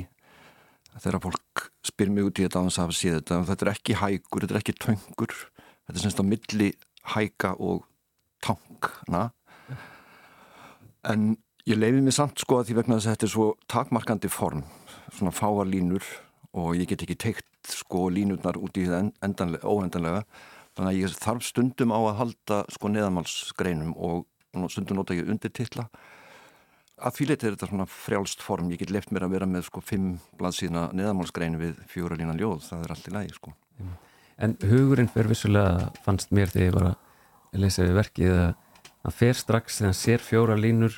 þegar 0.96 1.22
fólk 1.28 1.68
spyr 1.84 2.16
mjög 2.16 2.32
út 2.32 2.40
í 2.40 2.48
þetta 2.48 2.64
á 2.64 2.66
þess 2.70 2.80
að 2.80 2.86
hafa 2.86 3.00
séð 3.02 3.18
þetta, 3.20 3.44
þetta 3.52 3.66
er 3.66 3.74
ekki 3.74 4.00
hægur, 4.00 4.46
þetta 4.46 4.56
er 4.56 4.62
ekki 4.62 4.80
töngur, 4.80 5.36
þetta 5.84 5.98
er 6.00 6.06
semst 6.06 6.24
á 6.24 6.26
milli 6.32 6.70
hæga 7.14 7.54
og 7.60 7.86
tankna, 8.42 9.30
en 11.06 11.36
Ég 11.66 11.80
leiði 11.82 12.04
mig 12.06 12.14
samt 12.14 12.38
sko 12.38 12.60
að 12.60 12.68
því 12.68 12.74
vegna 12.78 12.96
þess 13.00 13.08
að 13.08 13.16
þetta 13.16 13.26
er 13.26 13.32
svo 13.34 13.46
takmarkandi 13.74 14.30
form, 14.30 14.60
svona 15.10 15.32
fáar 15.34 15.66
línur 15.66 16.06
og 16.54 16.76
ég 16.78 16.92
get 16.92 17.02
ekki 17.02 17.16
teikt 17.24 17.72
sko 17.74 18.04
línurnar 18.14 18.60
út 18.62 18.78
í 18.78 18.84
það 18.86 19.10
óendanlega. 19.66 20.22
Þannig 20.78 20.92
að 20.92 21.00
ég 21.00 21.18
þarf 21.24 21.48
stundum 21.48 21.96
á 21.98 22.00
að 22.04 22.20
halda 22.20 22.62
sko 22.76 22.94
neðamálsgreinum 22.94 23.98
og 23.98 24.70
stundum 24.70 25.02
nota 25.02 25.18
ég 25.18 25.26
undir 25.26 25.56
tilla 25.58 25.88
að 27.02 27.18
leytið 27.26 27.50
er 27.50 27.58
þetta 27.58 27.72
svona 27.74 27.90
frjálst 27.90 28.46
form. 28.46 28.70
Ég 28.70 28.86
get 28.86 28.94
left 28.94 29.10
mér 29.10 29.26
að 29.26 29.40
vera 29.40 29.50
með 29.50 29.66
sko 29.72 29.82
fimm 29.82 30.20
blaðsíðna 30.38 30.92
neðamálsgreinu 30.94 31.66
við 31.66 31.82
fjóra 31.90 32.22
lína 32.22 32.38
ljóð. 32.38 32.62
Það 32.70 32.86
er 32.86 32.94
allt 32.94 33.10
í 33.10 33.16
lægi 33.18 33.40
sko 33.42 33.58
En 34.38 34.58
hugurinn 34.60 35.08
fyrir 35.08 35.32
vissulega 35.32 35.92
fannst 36.04 36.32
mér 36.36 36.52
þegar 36.52 36.66
ég 36.66 36.76
var 36.76 36.88
að 36.92 37.60
lesa 37.64 37.86
við 37.86 38.00
verkið 38.02 38.32
að 38.36 38.48
hann 39.06 39.16
fer 39.16 39.38
strax 39.40 39.78
þegar 39.78 39.92
hann 39.92 40.00
sér 40.00 40.24
fjóra 40.24 40.58
línur 40.60 40.98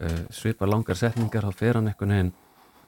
uh, 0.00 0.22
svipa 0.30 0.68
langar 0.68 0.96
setningar 0.96 1.44
þá 1.48 1.52
fer 1.58 1.78
hann 1.78 1.90
einhvern 1.90 2.14
veginn 2.14 2.32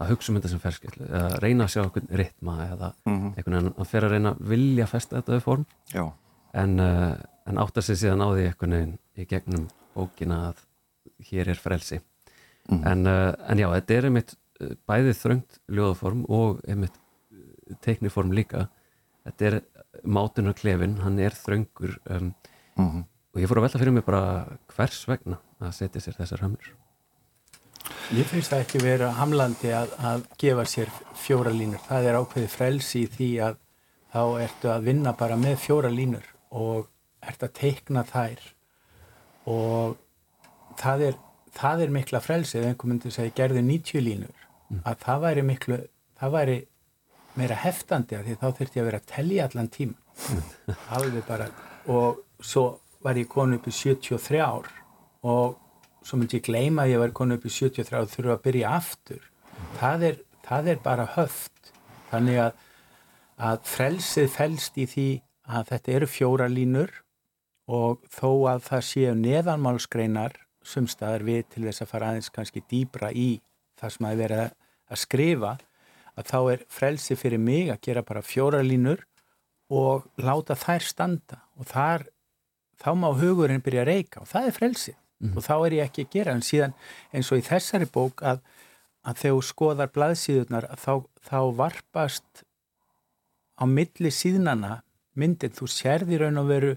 að 0.01 0.15
hugsa 0.15 0.33
um 0.33 0.39
þetta 0.39 0.53
sem 0.55 0.63
ferskill 0.63 0.95
eða 1.05 1.41
reyna 1.43 1.67
að 1.67 1.75
sjá 1.75 1.83
einhvern 1.83 2.09
ritma 2.21 2.57
eða 2.65 2.93
mm 3.05 3.17
-hmm. 3.17 3.33
einhvern 3.37 3.57
veginn 3.59 3.75
að 3.77 3.91
fer 3.91 4.07
að 4.07 4.15
reyna 4.15 4.33
að 4.33 4.43
vilja 4.53 4.87
festa 4.87 5.17
þetta 5.19 5.35
við 5.35 5.45
form 5.45 5.67
en, 6.63 6.81
uh, 6.81 7.15
en 7.47 7.59
áttar 7.59 7.85
sig 7.85 8.01
síðan 8.01 8.25
á 8.25 8.29
því 8.33 8.47
einhvern 8.47 8.77
veginn 8.77 8.99
í 9.17 9.27
gegnum 9.29 9.69
bókina 9.95 10.41
að 10.49 10.65
hér 11.31 11.49
er 11.49 11.61
frelsi 11.61 12.01
mm 12.01 12.79
-hmm. 12.79 12.87
en, 12.93 13.07
uh, 13.07 13.35
en 13.51 13.59
já, 13.59 13.69
þetta 13.75 13.95
er 13.95 14.05
einmitt 14.05 14.35
eh, 14.61 14.75
bæði 14.87 15.13
þröngt 15.15 15.61
ljóðaform 15.69 16.25
og 16.29 16.61
einmitt 16.69 16.97
teikniform 17.81 18.33
líka 18.33 18.69
þetta 19.25 19.47
er 19.47 19.63
mátunar 20.05 20.55
klefin, 20.59 20.99
hann 21.05 21.19
er 21.19 21.35
þröngur 21.35 21.97
um, 22.11 22.35
mm 22.77 22.91
-hmm. 22.91 23.05
og 23.35 23.41
ég 23.41 23.49
fór 23.49 23.59
að 23.59 23.67
velta 23.69 23.79
fyrir 23.79 23.93
mig 23.93 24.05
bara 24.05 24.47
hvers 24.75 25.09
vegna 25.09 25.41
að 25.61 25.73
setja 25.73 26.01
sér 26.01 26.19
þessar 26.21 26.47
hamlur 26.47 26.77
Ég 28.11 28.27
finnst 28.27 28.51
það 28.51 28.63
ekki 28.65 28.81
vera 28.83 29.09
hamlandi 29.17 29.71
að, 29.71 29.93
að 30.03 30.25
gefa 30.39 30.65
sér 30.67 30.89
fjóra 31.15 31.53
línur. 31.55 31.81
Það 31.87 32.09
er 32.11 32.19
ákveði 32.19 32.49
frelsi 32.51 33.03
í 33.05 33.11
því 33.11 33.29
að 33.47 33.59
þá 34.11 34.23
ertu 34.43 34.71
að 34.73 34.87
vinna 34.89 35.13
bara 35.19 35.37
með 35.39 35.61
fjóra 35.65 35.91
línur 35.95 36.27
og 36.51 36.89
ert 37.23 37.45
að 37.47 37.55
teikna 37.61 38.03
þær 38.09 38.43
og 39.51 39.97
það 40.81 41.05
er, 41.11 41.21
það 41.55 41.85
er 41.85 41.95
mikla 41.95 42.23
frelsi 42.25 42.59
eða 42.59 42.73
einhver 42.73 42.91
myndi 42.91 43.13
segja 43.15 43.37
gerði 43.39 43.63
90 43.69 44.05
línur 44.07 44.43
mm. 44.43 44.83
að 44.83 44.99
það 45.05 45.23
væri 45.27 45.47
miklu, 45.53 45.79
það 46.19 46.35
væri 46.37 46.59
meira 47.39 47.57
heftandi 47.63 48.19
að 48.19 48.29
því 48.29 48.37
þá 48.41 48.47
þurfti 48.59 48.79
ég 48.79 48.83
að 48.83 48.89
vera 48.91 49.01
að 49.01 49.11
tellja 49.11 49.47
allan 49.47 49.71
tíma 49.75 50.27
alveg 50.97 51.27
bara. 51.29 51.49
Og 51.91 52.23
svo 52.45 52.65
var 53.05 53.19
ég 53.19 53.29
konu 53.31 53.59
upp 53.59 53.69
í 53.69 53.75
73 53.75 54.41
ár 54.45 54.71
og 55.27 55.59
svo 56.05 56.19
myndi 56.19 56.41
ég 56.41 56.47
gleyma 56.47 56.87
að 56.87 56.95
ég 56.95 57.03
var 57.03 57.15
konu 57.17 57.37
upp 57.37 57.47
í 57.47 57.53
73 57.53 58.01
og 58.01 58.11
þurfa 58.15 58.37
að 58.37 58.45
byrja 58.47 58.75
aftur. 58.77 59.23
Það 59.81 60.07
er, 60.09 60.21
það 60.47 60.73
er 60.73 60.83
bara 60.85 61.07
höft. 61.17 61.73
Þannig 62.11 62.41
að, 62.43 62.53
að 63.51 63.61
frelsið 63.71 64.31
fælst 64.35 64.81
í 64.81 64.87
því 64.91 65.09
að 65.51 65.73
þetta 65.73 65.97
eru 65.97 66.09
fjóra 66.11 66.49
línur 66.51 66.93
og 67.71 68.01
þó 68.11 68.31
að 68.51 68.65
það 68.67 68.87
séu 68.89 69.13
neðanmálskreinar 69.19 70.39
sumstaðar 70.67 71.25
við 71.25 71.45
til 71.55 71.65
þess 71.69 71.85
að 71.85 71.91
fara 71.93 72.11
aðeins 72.11 72.33
kannski 72.35 72.63
dýbra 72.71 73.13
í 73.15 73.31
það 73.81 73.95
sem 73.95 74.09
að 74.09 74.23
vera 74.25 74.41
að 74.91 75.01
skrifa 75.01 75.53
að 76.19 76.31
þá 76.31 76.39
er 76.53 76.65
frelsi 76.73 77.17
fyrir 77.19 77.43
mig 77.43 77.71
að 77.71 77.83
gera 77.87 78.07
bara 78.07 78.25
fjóra 78.25 78.63
línur 78.65 79.05
og 79.71 80.09
láta 80.19 80.57
þær 80.59 80.87
standa. 80.87 81.43
Og 81.59 81.69
þar, 81.71 82.09
þá 82.81 82.91
má 82.99 83.11
hugurinn 83.15 83.63
byrja 83.63 83.85
að 83.85 83.93
reyka 83.93 84.25
og 84.25 84.31
það 84.31 84.49
er 84.49 84.57
frelsi. 84.57 84.97
Mm. 85.21 85.35
og 85.37 85.45
þá 85.45 85.55
er 85.55 85.75
ég 85.77 85.89
ekki 85.89 86.07
að 86.07 86.15
gera. 86.15 86.35
En 86.35 86.45
síðan 86.45 86.77
eins 87.13 87.31
og 87.33 87.41
í 87.41 87.45
þessari 87.45 87.89
bók 87.93 88.23
að, 88.25 88.41
að 89.05 89.19
þegar 89.23 89.49
skoðar 89.51 89.91
blaðsíðunar 89.93 90.69
þá, 90.81 90.93
þá 91.29 91.41
varpast 91.59 92.45
á 93.61 93.65
milli 93.69 94.13
síðnana 94.15 94.81
myndin, 95.21 95.53
þú 95.53 95.69
sérði 95.69 96.23
raun 96.23 96.41
og 96.41 96.49
veru 96.49 96.73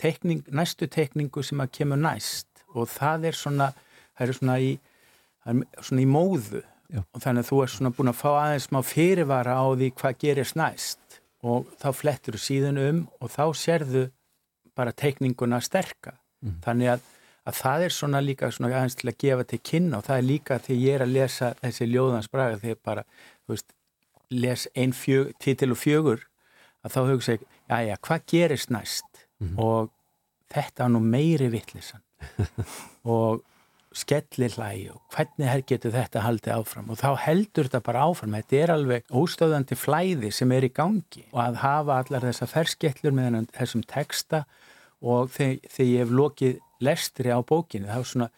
tekning, 0.00 0.44
næstu 0.52 0.88
tekningu 0.92 1.44
sem 1.46 1.62
að 1.64 1.72
kemur 1.78 2.00
næst. 2.00 2.48
Og 2.76 2.90
það 2.92 3.30
er 3.30 3.38
svona, 3.38 3.70
það 4.18 4.26
er 4.26 4.38
svona 4.40 4.58
í, 4.60 4.72
er 5.48 5.62
svona 5.80 6.04
í 6.04 6.08
móðu 6.10 6.62
Já. 6.92 7.00
og 7.02 7.22
þannig 7.22 7.44
að 7.44 7.48
þú 7.50 7.62
er 7.62 7.72
svona 7.72 7.94
búin 7.96 8.12
að 8.12 8.20
fá 8.20 8.28
aðeins 8.34 8.68
smá 8.68 8.78
fyrirvara 8.86 9.56
á 9.58 9.64
því 9.74 9.88
hvað 9.98 10.20
gerist 10.22 10.58
næst. 10.58 11.18
Og 11.46 11.66
þá 11.80 11.88
flettur 11.94 12.36
þú 12.36 12.42
síðan 12.42 12.78
um 12.82 13.02
og 13.20 13.30
þá 13.30 13.44
sérðu 13.54 14.06
bara 14.76 14.92
tekninguna 14.92 15.60
sterka. 15.64 16.16
Mm. 16.44 16.58
þannig 16.64 16.92
að, 16.92 17.04
að 17.48 17.58
það 17.60 17.84
er 17.86 17.94
svona 17.96 18.20
líka 18.20 18.50
svona 18.52 18.70
aðeins 18.76 18.98
til 19.00 19.10
að 19.10 19.18
gefa 19.24 19.46
til 19.48 19.58
kynna 19.70 19.98
og 19.98 20.06
það 20.06 20.20
er 20.20 20.26
líka 20.26 20.58
þegar 20.66 20.82
ég 20.82 20.96
er 20.98 21.04
að 21.06 21.14
lesa 21.16 21.50
þessi 21.62 21.88
ljóðansbraga 21.90 22.60
þegar 22.62 22.80
bara, 22.84 23.04
þú 23.46 23.54
veist, 23.54 23.74
les 24.30 24.66
einn 24.74 24.94
títil 25.40 25.72
og 25.72 25.80
fjögur 25.80 26.24
að 26.84 26.96
þá 26.96 27.00
hugsa 27.10 27.36
ég, 27.36 27.44
já 27.70 27.78
já, 27.88 27.96
hvað 28.08 28.26
gerist 28.32 28.74
næst? 28.74 29.26
Mm 29.42 29.58
og 29.60 29.92
þetta 30.46 30.84
var 30.84 30.92
nú 30.94 31.00
meiri 31.02 31.48
vittlisann 31.50 32.02
og 33.16 33.42
skellir 33.96 34.54
hlægi 34.56 34.86
og 34.92 35.00
hvernig 35.14 35.64
getur 35.70 35.94
þetta 35.94 36.24
haldið 36.24 36.54
áfram? 36.54 36.90
Og 36.92 37.00
þá 37.00 37.10
heldur 37.24 37.68
þetta 37.68 37.82
bara 37.86 38.04
áfram. 38.06 38.36
Þetta 38.36 38.58
er 38.60 38.72
alveg 38.74 39.14
óstöðandi 39.22 39.78
flæði 39.78 40.32
sem 40.34 40.52
er 40.52 40.66
í 40.68 40.72
gangi. 40.76 41.24
Og 41.32 41.40
að 41.42 41.60
hafa 41.62 42.00
allar 42.02 42.26
þessa 42.28 42.48
ferskellur 42.50 43.16
með 43.16 43.38
þessum 43.56 43.86
texta 43.88 44.44
og 45.00 45.32
þegar 45.34 45.86
ég 45.86 46.04
hef 46.04 46.12
lokið 46.20 46.58
lestri 46.84 47.32
á 47.32 47.40
bókinu 47.40 47.88
þá 47.88 48.02
svona 48.04 48.30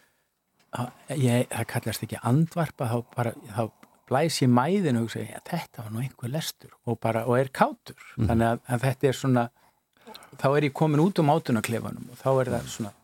ég, 1.17 1.49
það 1.51 1.69
kallast 1.73 2.05
ekki 2.07 2.23
andvarpa 2.29 2.89
þá, 2.91 2.99
bara, 3.15 3.35
þá 3.57 3.63
blæs 4.09 4.41
ég 4.43 4.51
mæðinu 4.53 5.05
og 5.07 5.13
segja 5.13 5.41
þetta 5.49 5.85
var 5.85 5.95
nú 5.95 6.03
einhver 6.05 6.33
lestur. 6.33 6.75
Og, 6.87 6.99
bara, 7.03 7.27
og 7.27 7.39
er 7.41 7.51
kátur. 7.53 7.99
Mm. 8.17 8.29
þannig 8.31 8.53
að, 8.53 8.67
að 8.69 8.85
þetta 8.87 9.11
er 9.11 9.19
svona 9.23 9.49
þá 10.39 10.49
er 10.53 10.69
ég 10.69 10.77
komin 10.77 11.03
út 11.03 11.21
um 11.23 11.33
átunarklefanum 11.33 12.13
og 12.13 12.21
þá 12.21 12.31
er 12.33 12.53
það 12.55 12.71
svona 12.75 12.95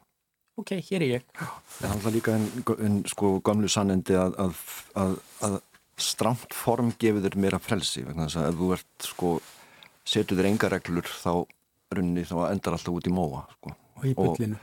ok, 0.61 0.75
hér 0.89 1.03
er 1.03 1.09
ég 1.09 1.25
Það 1.35 1.87
er 1.89 1.95
alltaf 1.95 2.15
líka 2.15 2.35
en, 2.39 2.49
en 2.87 3.01
sko 3.11 3.39
gamlu 3.45 3.71
sannendi 3.71 4.17
að, 4.19 4.37
að, 4.45 4.61
að, 5.01 5.17
að 5.49 5.59
stramt 6.01 6.55
form 6.55 6.93
gefur 6.99 7.25
þér 7.25 7.39
meira 7.41 7.61
frelsi 7.63 8.05
vegna 8.07 8.29
þess 8.29 8.41
að 8.41 8.49
ef 8.51 8.61
þú 8.61 8.71
ert 8.77 9.09
sko 9.09 9.35
setur 10.05 10.41
þér 10.41 10.51
enga 10.53 10.71
reglur 10.73 11.11
þá 11.11 11.33
runni 11.95 12.25
þá 12.27 12.37
endar 12.51 12.77
alltaf 12.77 12.95
út 12.95 13.09
í 13.09 13.15
móa 13.15 13.45
sko. 13.57 13.75
og 13.99 14.09
í 14.09 14.15
byllinu 14.19 14.63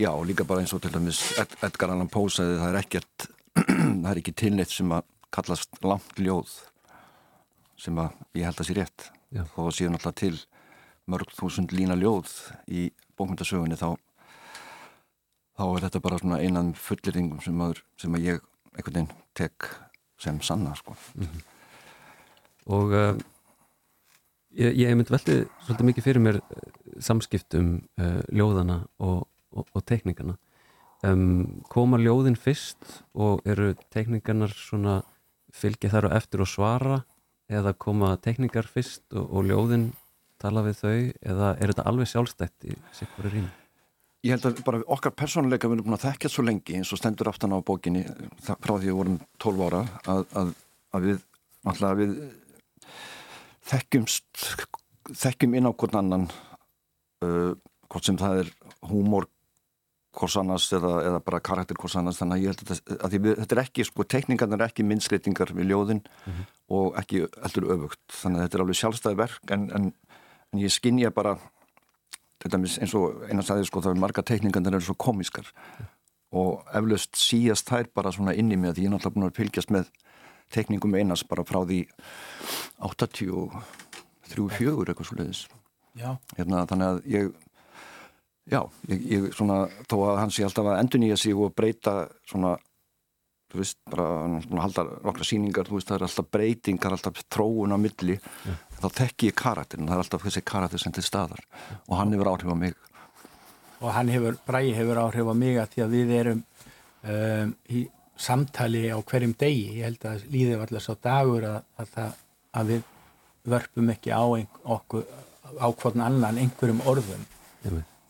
Já, 0.00 0.14
og 0.14 0.24
líka 0.24 0.46
bara 0.48 0.62
eins 0.62 0.72
og 0.72 0.80
til 0.80 0.92
dæmis 0.94 1.20
Ed, 1.40 1.56
Edgar 1.66 1.92
Allan 1.92 2.08
Poe 2.08 2.30
sagði 2.32 2.60
það 2.60 2.70
er 2.70 2.78
ekkert 2.80 3.26
það 4.02 4.10
er 4.12 4.20
ekki 4.22 4.36
tilneitt 4.38 4.72
sem 4.72 4.92
að 4.96 5.08
kallast 5.34 5.80
langt 5.84 6.20
ljóð 6.20 6.54
sem 7.80 7.98
að 8.00 8.14
ég 8.38 8.46
held 8.48 8.62
að 8.62 8.68
sé 8.68 8.76
rétt 8.78 9.08
Já. 9.30 9.42
og 9.56 9.72
síðan 9.74 9.98
alltaf 9.98 10.16
til 10.20 10.36
mörg 11.10 11.32
þúsund 11.36 11.74
lína 11.74 11.96
ljóð 11.98 12.30
í 12.70 12.88
bókmyndasögunni 13.18 13.78
þá 13.80 13.92
þá 15.60 15.66
er 15.68 15.84
þetta 15.86 16.00
bara 16.04 16.18
svona 16.20 16.40
einan 16.40 16.72
fullirðingum 16.78 17.42
sem, 17.44 17.64
sem 18.00 18.16
að 18.16 18.26
ég 18.26 18.44
einhvern 18.72 18.96
veginn 18.96 19.12
tek 19.36 19.68
sem 20.20 20.40
sanna 20.44 20.74
sko. 20.76 20.96
mm 21.14 21.26
-hmm. 21.26 21.42
og 22.76 22.92
uh, 22.92 23.18
ég, 24.56 24.76
ég 24.76 24.96
mynd 24.96 25.10
veldi 25.10 25.44
svolítið 25.64 25.88
mikið 25.88 26.04
fyrir 26.04 26.22
mér 26.24 26.40
uh, 26.40 26.70
samskiptum 26.98 27.82
uh, 28.00 28.22
ljóðana 28.32 28.86
og, 28.98 29.28
og, 29.52 29.66
og 29.74 29.84
tekníkana 29.84 30.36
um, 31.04 31.62
koma 31.68 31.98
ljóðin 31.98 32.36
fyrst 32.36 33.04
og 33.14 33.40
eru 33.44 33.74
tekníkanar 33.90 34.52
svona 34.54 35.02
fylgja 35.52 35.90
þar 35.90 36.10
og 36.10 36.16
eftir 36.16 36.40
og 36.40 36.48
svara 36.48 37.02
eða 37.48 37.72
koma 37.72 38.16
tekníkar 38.16 38.66
fyrst 38.66 39.02
og, 39.12 39.32
og 39.32 39.44
ljóðin 39.44 39.92
tala 40.38 40.62
við 40.62 40.76
þau 40.82 41.12
eða 41.20 41.56
er 41.60 41.72
þetta 41.72 41.88
alveg 41.88 42.08
sjálfstætt 42.08 42.64
í 42.64 42.76
sikvari 42.92 43.34
rými? 43.34 43.59
Ég 44.20 44.34
held 44.34 44.50
að 44.50 44.60
bara 44.66 44.82
okkar 44.92 45.14
persónuleika 45.16 45.68
við 45.68 45.78
erum 45.78 45.88
búin 45.88 45.96
að 45.96 46.04
þekkja 46.10 46.30
svo 46.32 46.44
lengi 46.44 46.76
eins 46.76 46.92
og 46.92 47.00
stendur 47.00 47.30
aftan 47.30 47.54
á 47.56 47.58
bókinni 47.64 48.04
frá 48.44 48.74
því 48.74 48.76
að 48.76 48.86
við 48.86 48.98
vorum 48.98 49.18
12 49.40 49.64
ára 49.64 49.80
að, 50.12 50.22
að, 50.36 50.52
að 50.92 51.06
við, 51.06 51.22
við 52.00 52.14
þekkjumst 53.70 54.46
þekkjum 55.22 55.56
inn 55.56 55.70
á 55.70 55.72
hvern 55.72 56.00
annan 56.02 56.26
uh, 57.24 57.52
hvort 57.88 58.06
sem 58.06 58.20
það 58.20 58.42
er 58.44 58.52
húmor 58.90 59.28
hvors 60.18 60.36
annars 60.36 60.66
eða, 60.74 60.92
eða 61.06 61.24
bara 61.24 61.40
karakter 61.46 61.78
hvors 61.80 61.94
annars 61.96 62.18
þannig 62.20 62.40
að 62.40 62.44
ég 62.44 62.52
held 62.52 62.74
að, 62.74 62.94
að 62.98 63.16
við, 63.16 63.34
þetta 63.40 63.56
er 63.56 63.62
ekki 63.62 63.86
sko, 63.86 64.04
tekningarnir 64.04 64.60
er 64.60 64.72
ekki 64.72 64.84
minnskreitingar 64.84 65.54
við 65.54 65.70
ljóðin 65.70 66.02
mm 66.02 66.32
-hmm. 66.32 66.48
og 66.76 66.98
ekki 67.00 67.24
öldur 67.30 67.68
öfugt 67.76 68.16
þannig 68.18 68.40
að 68.40 68.46
þetta 68.48 68.58
er 68.58 68.64
alveg 68.64 68.80
sjálfstæði 68.80 69.20
verk 69.22 69.54
en, 69.54 69.68
en 69.70 69.92
en 70.52 70.62
ég 70.62 70.72
skinnja 70.72 71.12
bara 71.14 71.36
þetta 72.40 72.60
eins 72.60 72.94
og 72.98 73.04
eina 73.28 73.42
sagði 73.46 73.64
sko 73.68 73.78
það 73.84 73.94
er 73.94 74.04
marga 74.04 74.26
teikningar 74.26 74.64
það 74.64 74.76
eru 74.78 74.88
svo 74.88 74.96
komískar 75.00 75.46
mm. 75.50 75.54
og 76.40 76.52
eflaust 76.80 77.12
síast 77.20 77.64
þær 77.70 77.86
bara 77.94 78.14
svona 78.14 78.36
inn 78.38 78.52
í 78.52 78.60
mig 78.60 78.70
að 78.72 78.80
ég 78.84 78.88
er 78.88 78.94
náttúrulega 78.94 79.16
búin 79.18 79.28
að 79.28 79.38
fylgjast 79.40 79.70
með 79.74 79.84
teikningum 80.50 80.96
einas 80.98 81.22
bara 81.26 81.46
frá 81.46 81.60
því 81.62 81.80
83-4 82.88 84.88
eitthvað 84.88 85.06
svo 85.06 85.16
leiðis 85.20 85.42
hérna, 86.00 86.66
þannig 86.70 86.86
að 86.86 86.98
ég 87.10 87.24
já, 88.50 88.60
ég, 88.90 88.98
ég 89.10 89.20
svona 89.36 89.58
þó 89.90 89.96
að 90.08 90.20
hans 90.24 90.38
ég 90.40 90.46
alltaf 90.48 90.66
að 90.70 90.80
endur 90.82 91.00
nýja 91.02 91.16
sig 91.20 91.34
og 91.36 91.54
breyta 91.56 91.94
svona 92.28 92.50
þú 93.50 93.60
veist, 93.60 93.78
bara 93.90 94.06
halda 94.62 94.84
nokkra 95.04 95.26
síningar, 95.26 95.68
þú 95.68 95.78
veist, 95.78 95.88
það 95.90 95.98
er 95.98 96.06
alltaf 96.06 96.28
breytingar 96.36 96.96
alltaf 96.96 97.22
tróun 97.32 97.74
á 97.74 97.78
milli. 97.80 98.18
Ja. 98.46 98.58
þá 98.80 98.86
þekk 99.00 99.26
ég 99.28 99.36
karakterin, 99.36 99.88
það 99.90 99.96
er 99.96 100.04
alltaf 100.04 100.26
þessi 100.26 100.44
karakter 100.46 100.80
sem 100.80 100.94
til 100.96 101.04
staðar 101.04 101.42
og 101.86 101.96
hann 101.98 102.14
hefur 102.14 102.30
áhrif 102.32 102.52
á 102.52 102.56
mig. 102.56 102.76
Og 103.80 103.90
hann 103.96 104.12
hefur, 104.12 104.36
Bræi 104.46 104.74
hefur 104.76 105.00
áhrif 105.02 105.32
á 105.32 105.34
mig 105.36 105.58
að 105.60 105.74
því 105.74 105.84
að 105.84 105.96
við 105.96 106.14
erum 106.18 106.44
um, 107.02 107.52
í 107.72 107.84
samtali 108.20 108.86
á 108.92 108.98
hverjum 109.00 109.34
degi. 109.40 109.80
Ég 109.80 109.88
held 109.88 110.06
að 110.08 110.24
líðið 110.32 110.60
var 110.60 110.70
alltaf 110.70 110.86
svo 110.86 110.96
dagur 111.00 111.46
að, 111.48 111.60
að, 111.80 111.92
það, 111.94 112.16
að 112.60 112.72
við 112.74 112.88
vörpum 113.50 113.92
ekki 113.94 114.12
á 114.12 114.24
okkur 114.76 115.06
á 115.56 115.66
hvern 115.80 116.04
annan 116.04 116.40
einhverjum 116.40 116.82
orðum. 116.88 117.24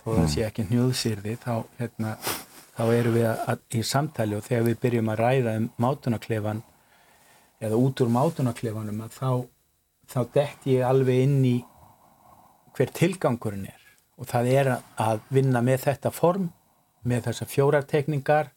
Þó 0.00 0.08
það 0.10 0.28
sé 0.32 0.44
ekki 0.46 0.66
hnjóðsýrði 0.70 1.36
þá 1.42 1.52
hérna 1.78 2.14
þá 2.80 2.92
erum 2.96 3.16
við 3.18 3.26
að, 3.28 3.64
í 3.76 3.80
samtali 3.84 4.36
og 4.38 4.44
þegar 4.46 4.62
við 4.70 4.76
byrjum 4.80 5.08
að 5.12 5.18
ræða 5.20 5.52
um 5.60 5.64
mátunaklefan 5.84 6.62
eða 7.60 7.80
út 7.80 8.00
úr 8.00 8.12
mátunaklefanum 8.14 9.02
að 9.04 9.18
þá, 9.18 9.32
þá 10.08 10.20
dett 10.36 10.68
ég 10.70 10.86
alveg 10.88 11.26
inn 11.26 11.42
í 11.44 11.56
hver 12.76 12.92
tilgangurinn 12.96 13.66
er. 13.68 13.82
Og 14.16 14.28
það 14.30 14.48
er 14.54 14.70
að 15.00 15.20
vinna 15.28 15.60
með 15.64 15.84
þetta 15.90 16.12
form, 16.12 16.48
með 17.04 17.28
þessa 17.28 17.48
fjórartekningar 17.50 18.48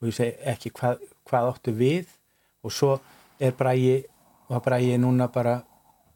og 0.00 0.10
ég 0.10 0.18
segi 0.18 0.36
ekki 0.52 0.74
hvað, 0.76 1.00
hvað 1.28 1.50
áttu 1.54 1.74
við. 1.80 2.12
Og 2.60 2.76
svo 2.76 2.98
er 3.40 3.56
Bræi 3.56 4.02
var 4.50 4.60
Bræi 4.66 5.00
núna 5.00 5.30
bara 5.32 5.56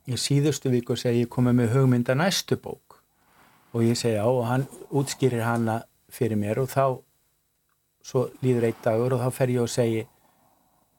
í 0.05 0.21
síðustu 0.21 0.69
viku 0.73 0.99
segi 1.01 1.25
ég 1.25 1.33
komið 1.33 1.59
með 1.63 1.75
hugmynda 1.79 2.17
næstu 2.19 2.61
bók. 2.61 3.01
Og 3.73 3.89
ég 3.89 3.97
segi 3.97 4.21
á 4.21 4.29
og 4.29 4.45
hann 4.51 4.69
útskýrir 4.93 5.49
hana 5.49 5.81
fyrir 6.13 6.37
mér 6.37 6.61
og 6.61 6.69
þá 6.69 7.01
svo 8.05 8.29
líður 8.45 8.69
eitt 8.69 8.83
dagur 8.85 9.17
og 9.17 9.25
þá 9.25 9.39
fer 9.39 9.53
ég 9.55 9.65
og 9.65 9.73
segi 9.73 10.05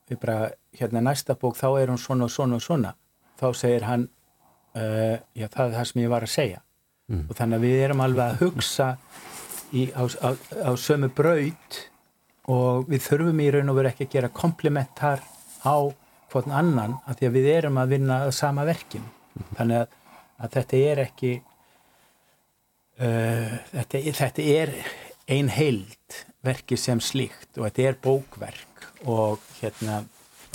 við 0.10 0.22
bara 0.22 0.52
hérna 0.78 1.02
næsta 1.06 1.36
bók 1.40 1.58
þá 1.58 1.68
er 1.80 1.92
hún 1.94 2.02
svona 2.02 2.28
og 2.28 2.34
svona 2.34 2.60
og 2.60 2.66
svona 2.66 2.94
þá 3.40 3.48
segir 3.58 3.88
hann 3.88 4.08
uh, 4.78 5.18
já 5.36 5.48
það 5.48 5.66
er 5.66 5.76
það 5.78 5.90
sem 5.90 6.02
ég 6.04 6.14
var 6.14 6.26
að 6.26 6.34
segja 6.36 6.62
mm. 7.10 7.26
og 7.30 7.38
þannig 7.40 7.58
að 7.58 7.68
við 7.68 7.84
erum 7.88 8.06
alveg 8.06 8.26
að 8.26 8.42
hugsa 8.44 8.90
í, 9.74 9.88
á, 9.94 10.04
á, 10.06 10.30
á 10.70 10.72
sömu 10.78 11.10
braut 11.14 11.82
og 12.52 12.90
við 12.90 13.06
þurfum 13.08 13.42
í 13.42 13.50
raun 13.54 13.74
og 13.74 13.80
veru 13.80 13.92
ekki 13.92 14.08
að 14.08 14.16
gera 14.18 14.34
komplementar 14.42 15.24
á 15.66 15.78
hvern 16.34 16.54
annan 16.54 16.98
að 17.06 17.20
því 17.20 17.30
að 17.30 17.38
við 17.40 17.50
erum 17.56 17.82
að 17.82 17.96
vinna 17.96 18.22
að 18.28 18.36
sama 18.38 18.66
verkin 18.68 19.06
mm. 19.06 19.50
þannig 19.58 19.82
að, 19.84 19.98
að 20.38 20.56
þetta 20.60 20.84
er 20.92 21.04
ekki 21.08 21.34
uh, 23.02 23.58
þetta, 23.74 24.06
þetta 24.22 24.48
er 24.60 24.78
ein 25.36 25.50
heild 25.50 26.22
verki 26.46 26.78
sem 26.80 27.02
slíkt 27.04 27.58
og 27.60 27.68
þetta 27.68 27.88
er 27.90 28.02
bókverk 28.04 28.90
og 29.10 29.44
hérna 29.60 30.04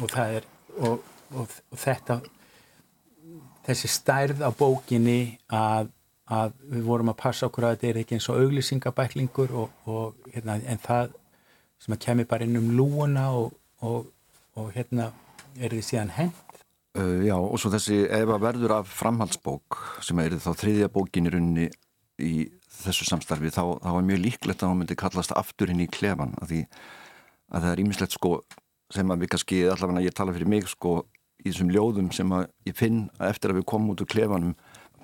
og 0.01 0.13
það 0.13 0.37
er 0.41 0.51
og, 0.81 1.01
og, 1.35 1.57
og 1.71 1.81
þetta 1.81 2.21
þessi 3.67 3.91
stærð 3.93 4.45
á 4.47 4.51
bókinni 4.57 5.39
að, 5.53 5.91
að 6.31 6.55
við 6.73 6.85
vorum 6.87 7.13
að 7.13 7.21
passa 7.23 7.49
okkur 7.49 7.69
að 7.69 7.77
þetta 7.77 7.91
er 7.91 8.01
ekki 8.03 8.17
eins 8.17 8.29
og 8.33 8.45
auglýsingabæklingur 8.45 9.57
og, 9.63 9.75
og 9.91 10.31
hérna, 10.35 10.59
en 10.61 10.83
það 10.83 11.17
sem 11.81 11.97
að 11.97 12.03
kemur 12.05 12.31
bara 12.31 12.47
inn 12.47 12.61
um 12.61 12.71
lúuna 12.77 13.27
og, 13.35 13.57
hérna 14.75 15.11
er 15.59 15.73
því 15.73 15.83
síðan 15.87 16.15
hend 16.17 16.41
uh, 16.99 17.21
Já, 17.25 17.37
og 17.37 17.57
svo 17.61 17.73
þessi 17.73 18.03
ef 18.07 18.33
að 18.35 18.45
verður 18.45 18.77
af 18.81 18.91
framhaldsbók 19.01 19.79
sem 20.05 20.21
er 20.23 20.37
þá 20.43 20.51
þriðja 20.63 20.91
bókin 20.93 21.29
í 21.29 21.35
runni 21.35 21.69
í 22.21 22.35
þessu 22.87 23.07
samstarfi, 23.09 23.53
þá, 23.55 23.63
þá 23.85 23.91
er 23.93 24.09
mjög 24.09 24.21
líklegt 24.25 24.65
að 24.65 24.73
hún 24.73 24.83
myndi 24.83 24.97
kallast 24.99 25.35
afturinn 25.37 25.83
í 25.85 25.89
klefan 25.91 26.35
að 26.41 26.53
því 26.53 26.61
að 27.51 27.65
það 27.65 27.71
er 27.73 27.83
ímislegt 27.85 28.17
sko 28.17 28.35
sem 28.91 29.11
að 29.15 29.25
við 29.25 29.33
kannski, 29.35 29.63
allavega 29.71 30.05
ég 30.05 30.17
tala 30.19 30.35
fyrir 30.35 30.51
mig 30.51 30.69
sko 30.71 31.01
í 31.41 31.49
þessum 31.49 31.73
ljóðum 31.73 32.11
sem 32.15 32.33
að 32.37 32.47
ég 32.69 32.77
finn 32.79 33.03
að 33.19 33.33
eftir 33.35 33.53
að 33.53 33.61
við 33.61 33.69
komum 33.73 33.95
út 33.95 34.05
úr 34.05 34.11
klefanum 34.11 34.55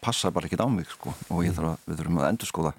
passa 0.04 0.30
bara 0.34 0.48
ekkit 0.48 0.62
á 0.62 0.68
mig 0.70 0.88
sko 0.92 1.14
og 1.32 1.44
ég 1.46 1.54
þarf 1.56 1.74
að 1.74 1.86
við 1.90 2.00
þurfum 2.00 2.22
að 2.22 2.30
endur 2.32 2.50
skoða 2.52 2.74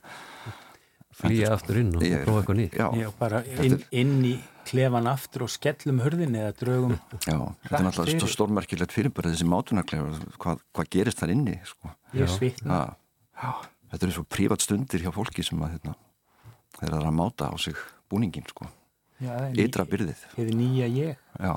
Flýja 1.18 1.50
aftur 1.56 1.80
inn 1.82 1.96
og 1.98 2.04
ég, 2.06 2.20
prófa 2.28 2.44
eitthvað 2.44 2.58
nýtt. 2.60 2.76
Já, 2.78 2.88
já 2.94 3.08
bara 3.18 3.40
inn, 3.66 3.80
inn 3.90 4.18
í 4.28 4.34
klefan 4.70 5.08
aftur 5.10 5.48
og 5.48 5.50
skellum 5.50 6.04
hörðinni 6.04 6.44
eða 6.44 6.54
draugum 6.60 6.94
Já, 7.26 7.40
þetta 7.64 7.80
er 7.80 7.86
náttúrulega 7.88 8.30
stórmerkilegt 8.36 8.94
fyrirbærið 8.94 9.34
þessi 9.34 9.48
mátunarklefa 9.50 10.36
hvað, 10.38 10.62
hvað 10.78 10.92
gerist 10.94 11.24
þar 11.24 11.34
inni 11.34 11.56
sko? 11.66 11.90
Ég 12.20 12.30
svitna 12.30 12.84
Þetta 13.92 14.08
er 14.08 14.14
svo 14.16 14.26
prívat 14.28 14.66
stundir 14.66 15.06
hjá 15.06 15.14
fólki 15.16 15.46
sem 15.46 15.62
að 15.64 15.78
hérna, 15.78 15.96
þeir 16.80 16.92
eru 16.92 17.08
að 17.08 17.18
máta 17.22 17.50
á 17.52 17.56
sig 17.62 17.80
búningin 18.12 18.48
sko. 18.50 18.68
Ytra 19.58 19.88
byrðið. 19.88 20.28
Hefur 20.36 20.56
nýja 20.58 20.88
ég. 20.92 21.26
Já. 21.42 21.54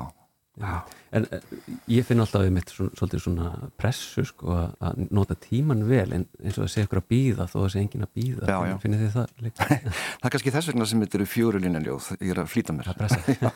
Já. 0.61 0.83
En 1.16 1.24
eh, 1.33 1.45
ég 1.89 2.05
finn 2.05 2.20
alltaf 2.20 2.43
við 2.45 2.51
mitt 2.53 2.72
svona, 2.74 2.93
svolítið 2.99 3.22
svona 3.24 3.51
pressu 3.81 4.24
sko 4.28 4.57
að 4.59 4.99
nota 5.14 5.37
tíman 5.41 5.87
vel 5.89 6.11
en 6.16 6.26
eins 6.43 6.59
og 6.59 6.66
að 6.66 6.72
segja 6.74 6.89
ykkur 6.89 7.01
að 7.01 7.07
býða 7.14 7.47
þó 7.49 7.57
að 7.62 7.68
segja 7.74 7.85
engin 7.87 8.05
að 8.05 8.12
býða, 8.18 8.59
finnir 8.83 9.01
þið 9.05 9.14
það 9.14 9.47
líka? 9.47 9.68
það 10.20 10.28
er 10.28 10.35
kannski 10.35 10.55
þess 10.57 10.70
vegna 10.72 10.89
sem 10.91 11.05
þetta 11.05 11.18
eru 11.20 11.28
fjórulínan 11.33 11.87
ljóð, 11.87 12.11
ég 12.18 12.35
er 12.35 12.43
að 12.43 12.53
flýta 12.53 12.76
mér. 12.76 12.93
Já, 13.41 13.51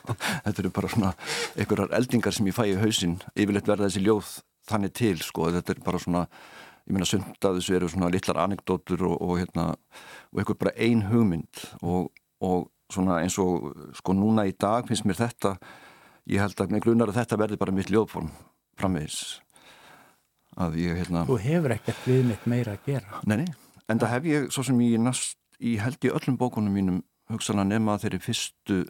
þetta 0.47 0.64
eru 0.64 0.72
bara 0.79 0.93
svona 0.95 1.12
einhverjar 1.59 1.95
eldingar 2.01 2.39
sem 2.39 2.49
ég 2.49 2.57
fæ 2.57 2.64
í 2.70 2.77
hausin 2.81 3.18
yfirleitt 3.35 3.70
verða 3.75 3.91
þessi 3.91 4.05
ljóð 4.07 4.33
þannig 4.70 4.97
til 4.97 5.16
sko 5.20 5.51
þetta 5.59 5.75
er 5.75 5.85
bara 5.85 6.01
svona, 6.01 6.25
ég 6.85 6.93
meina 6.93 7.09
sund 7.09 7.41
að 7.41 7.59
þessu 7.59 7.76
eru 7.78 7.89
svona 7.93 8.11
litlar 8.12 8.43
anekdótur 8.45 9.07
og, 9.09 9.16
og 9.24 9.39
hérna, 9.41 9.70
og 10.32 10.41
einhver 10.41 10.59
bara 10.61 10.74
ein 10.76 11.07
hugmynd 11.09 11.64
og, 11.80 12.11
og 12.45 12.68
svona 12.93 13.22
eins 13.22 13.39
og 13.41 13.70
sko 13.97 14.16
núna 14.16 14.45
í 14.49 14.53
dag 14.53 14.89
finnst 14.89 15.07
mér 15.09 15.22
þetta 15.22 15.57
ég 16.30 16.43
held 16.45 16.61
að 16.61 16.74
mig 16.74 16.85
glunar 16.85 17.12
að 17.12 17.22
þetta 17.22 17.41
verði 17.41 17.61
bara 17.61 17.74
mitt 17.76 17.93
ljóðform 17.93 18.30
framvegis. 18.80 19.41
Að 20.55 20.78
ég 20.85 21.01
hérna 21.01 21.24
Þú 21.26 21.39
hefur 21.43 21.74
ekkert 21.74 22.05
við 22.07 22.28
mitt 22.28 22.45
meira 22.47 22.76
að 22.76 22.91
gera. 22.93 23.20
Neini, 23.26 23.49
en 23.91 24.01
það 24.01 24.12
hef 24.12 24.28
ég 24.30 24.53
svo 24.55 24.62
sem 24.66 24.80
ég 24.85 25.03
næst 25.03 25.41
í 25.59 25.76
held 25.82 26.07
í 26.07 26.12
öllum 26.14 26.39
bókunum 26.39 26.76
mínum 26.76 27.01
hugsaðan 27.32 27.72
nema 27.72 27.97
þeirri 28.03 28.20
fyrstu 28.22 28.82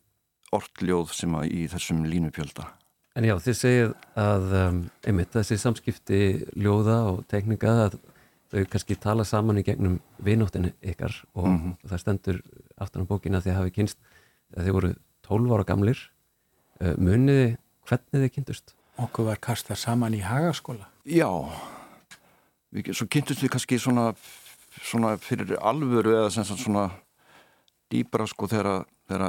ortljóð 0.55 1.15
sem 1.15 1.35
að 1.39 1.55
í 1.55 1.67
þessum 1.73 2.05
línupjölda 2.09 2.69
En 3.15 3.25
já, 3.29 3.35
þið 3.39 3.57
segið 3.61 3.93
að 4.19 4.57
um, 4.59 4.81
einmitt 5.07 5.35
þessi 5.35 5.59
samskipti 5.63 6.21
ljóða 6.59 6.97
og 7.13 7.21
teknika 7.31 7.77
að 7.85 8.01
þau 8.51 8.65
kannski 8.71 8.97
tala 8.99 9.25
saman 9.27 9.59
í 9.59 9.67
gegnum 9.67 10.01
vinóttinu 10.23 10.73
ykkar 10.83 11.15
og 11.35 11.47
mm 11.47 11.59
-hmm. 11.59 11.77
það 11.91 12.03
stendur 12.03 12.43
aftan 12.79 13.07
á 13.07 13.11
bókina 13.11 13.39
að 13.39 13.47
þið 13.47 13.59
hafi 13.59 13.71
kynst 13.71 13.99
að 14.57 14.65
þið 14.65 14.77
voru 14.79 14.95
12 15.23 15.55
ára 15.55 15.65
gamlir 15.65 16.01
Eh, 16.83 16.97
muniði 16.99 17.55
hvernig 17.87 18.25
þið 18.25 18.33
kynntust? 18.35 18.75
Okkur 19.01 19.29
var 19.29 19.39
kastað 19.43 19.79
saman 19.79 20.15
í 20.17 20.23
hagaskóla. 20.25 20.89
Já, 21.07 21.29
svo 22.91 23.07
kynntust 23.11 23.43
við 23.45 23.53
kannski 23.55 23.79
svona, 23.83 24.09
svona 24.81 25.15
fyrir 25.23 25.55
alvöru 25.61 26.17
eða 26.17 26.33
sem 26.35 26.47
svona 26.51 26.89
dýbra 27.93 28.27
sko 28.31 28.49
þegar 28.51 28.85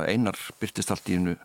einar 0.09 0.37
byrtist 0.61 0.93
allt 0.93 1.09
í 1.09 1.19
hennu. 1.19 1.35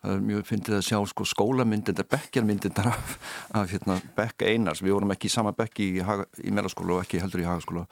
Það 0.00 0.14
er 0.14 0.22
mjög 0.24 0.46
fyndið 0.48 0.76
að 0.78 0.86
sjá 0.86 0.98
sko 1.10 1.26
skólamyndindar, 1.28 2.06
bekkjarmyndindar 2.08 2.86
af, 2.88 3.16
af 3.52 3.72
hérna, 3.72 3.98
bekka 4.16 4.48
einars. 4.48 4.80
Við 4.80 4.96
vorum 4.96 5.12
ekki 5.12 5.28
í 5.28 5.34
sama 5.34 5.52
bekki 5.52 5.90
í, 5.98 6.00
í 6.00 6.52
meðlaskóla 6.56 6.96
og 6.96 7.04
ekki 7.04 7.20
heldur 7.20 7.42
í 7.42 7.48
hagaskóla. 7.48 7.84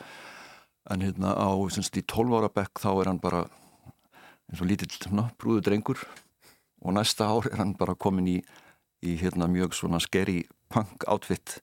En 0.88 1.04
hérna 1.04 1.34
á 1.36 1.52
semst 1.74 1.98
í 2.00 2.04
12 2.08 2.38
ára 2.38 2.48
bekk 2.48 2.80
þá 2.80 2.90
er 2.94 3.10
hann 3.12 3.20
bara 3.20 3.42
eins 4.48 4.62
og 4.64 4.70
lítill 4.70 4.88
brúðu 5.36 5.60
drengur 5.66 6.00
og 6.80 6.94
næsta 6.96 7.28
ár 7.28 7.48
er 7.50 7.60
hann 7.60 7.74
bara 7.76 7.96
komin 7.98 8.28
í, 8.30 8.38
í 9.04 9.16
hérna, 9.20 9.48
mjög 9.50 9.76
svona 9.76 10.00
skeri 10.00 10.42
punk 10.72 11.04
outfit 11.10 11.58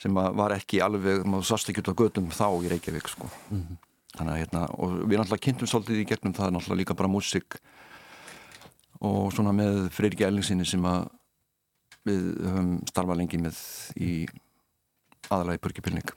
sem 0.00 0.14
var 0.14 0.54
ekki 0.54 0.82
alveg, 0.84 1.24
maður 1.26 1.48
sást 1.48 1.70
ekki 1.70 1.82
út 1.82 1.92
á 1.94 2.00
gödum 2.02 2.30
þá 2.34 2.48
í 2.60 2.70
Reykjavík 2.72 3.08
sko. 3.08 3.30
mm 3.50 3.60
-hmm. 3.60 3.76
þannig 4.18 4.32
að 4.32 4.40
hérna, 4.42 4.62
og 4.78 4.90
við 5.08 5.18
náttúrulega 5.18 5.44
kynntum 5.46 5.68
svolítið 5.68 6.02
í 6.02 6.08
gegnum 6.10 6.34
það 6.34 6.46
er 6.46 6.52
náttúrulega 6.52 6.80
líka 6.80 6.94
bara 6.94 7.08
músik 7.08 7.58
og 9.04 9.32
svona 9.34 9.52
með 9.56 9.88
Freyri 9.94 10.18
Gælingsinni 10.22 10.66
sem 10.68 10.84
að 10.88 11.08
við 12.04 12.24
höfum 12.44 12.70
starfað 12.88 13.20
lengi 13.20 13.40
með 13.40 13.60
í 13.96 14.12
aðalega 15.30 15.58
í 15.58 15.62
Burkipilning 15.64 16.14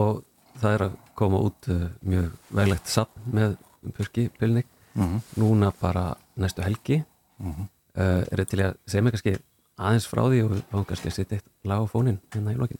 og 0.00 0.22
það 0.60 0.74
er 0.74 0.84
að 0.86 0.98
koma 1.18 1.40
út 1.44 1.68
uh, 1.72 1.88
mjög 2.06 2.30
veglegt 2.56 2.88
samt 2.88 3.16
með 3.32 3.56
Burkipilning 3.96 4.68
mm 4.94 5.06
-hmm. 5.06 5.20
núna 5.36 5.72
bara 5.80 6.14
næstu 6.36 6.62
helgi. 6.62 7.04
Mm 7.38 7.52
-hmm. 7.52 7.66
uh, 7.94 8.22
er 8.32 8.36
þetta 8.36 8.50
til 8.50 8.60
að 8.60 8.76
segja 8.86 9.02
mig 9.02 9.12
kannski 9.12 9.36
aðeins 9.78 10.08
frá 10.08 10.22
því 10.28 10.42
og 10.44 10.50
fáum 10.70 10.84
kannski 10.84 11.08
að 11.08 11.14
setja 11.14 11.36
eitt 11.36 11.48
lag 11.64 11.80
á 11.80 11.86
fónin 11.92 12.20
hérna 12.34 12.52
í 12.52 12.56
lokin? 12.56 12.78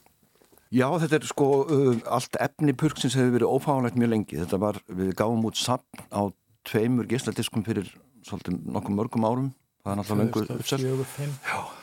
Já, 0.71 0.87
þetta 0.99 1.15
er 1.15 1.25
sko 1.25 1.47
uh, 1.65 1.97
allt 2.05 2.35
efni 2.39 2.73
purksins 2.73 3.15
hefur 3.15 3.31
verið 3.31 3.53
ófáðanlegt 3.55 3.95
mjög 3.95 4.09
lengi. 4.09 4.37
Þetta 4.37 4.57
var, 4.57 4.81
við 4.87 5.15
gáum 5.15 5.45
út 5.45 5.57
sapn 5.57 5.99
á 6.11 6.31
tveimur 6.63 7.07
gísladiskum 7.07 7.63
fyrir 7.63 7.97
svolítið 8.27 8.57
nokkuð 8.77 8.97
mörgum 8.97 9.27
árum. 9.27 9.53
Það 9.81 9.93
er 9.93 10.01
náttúrulega 10.01 10.81
lengur 10.81 11.77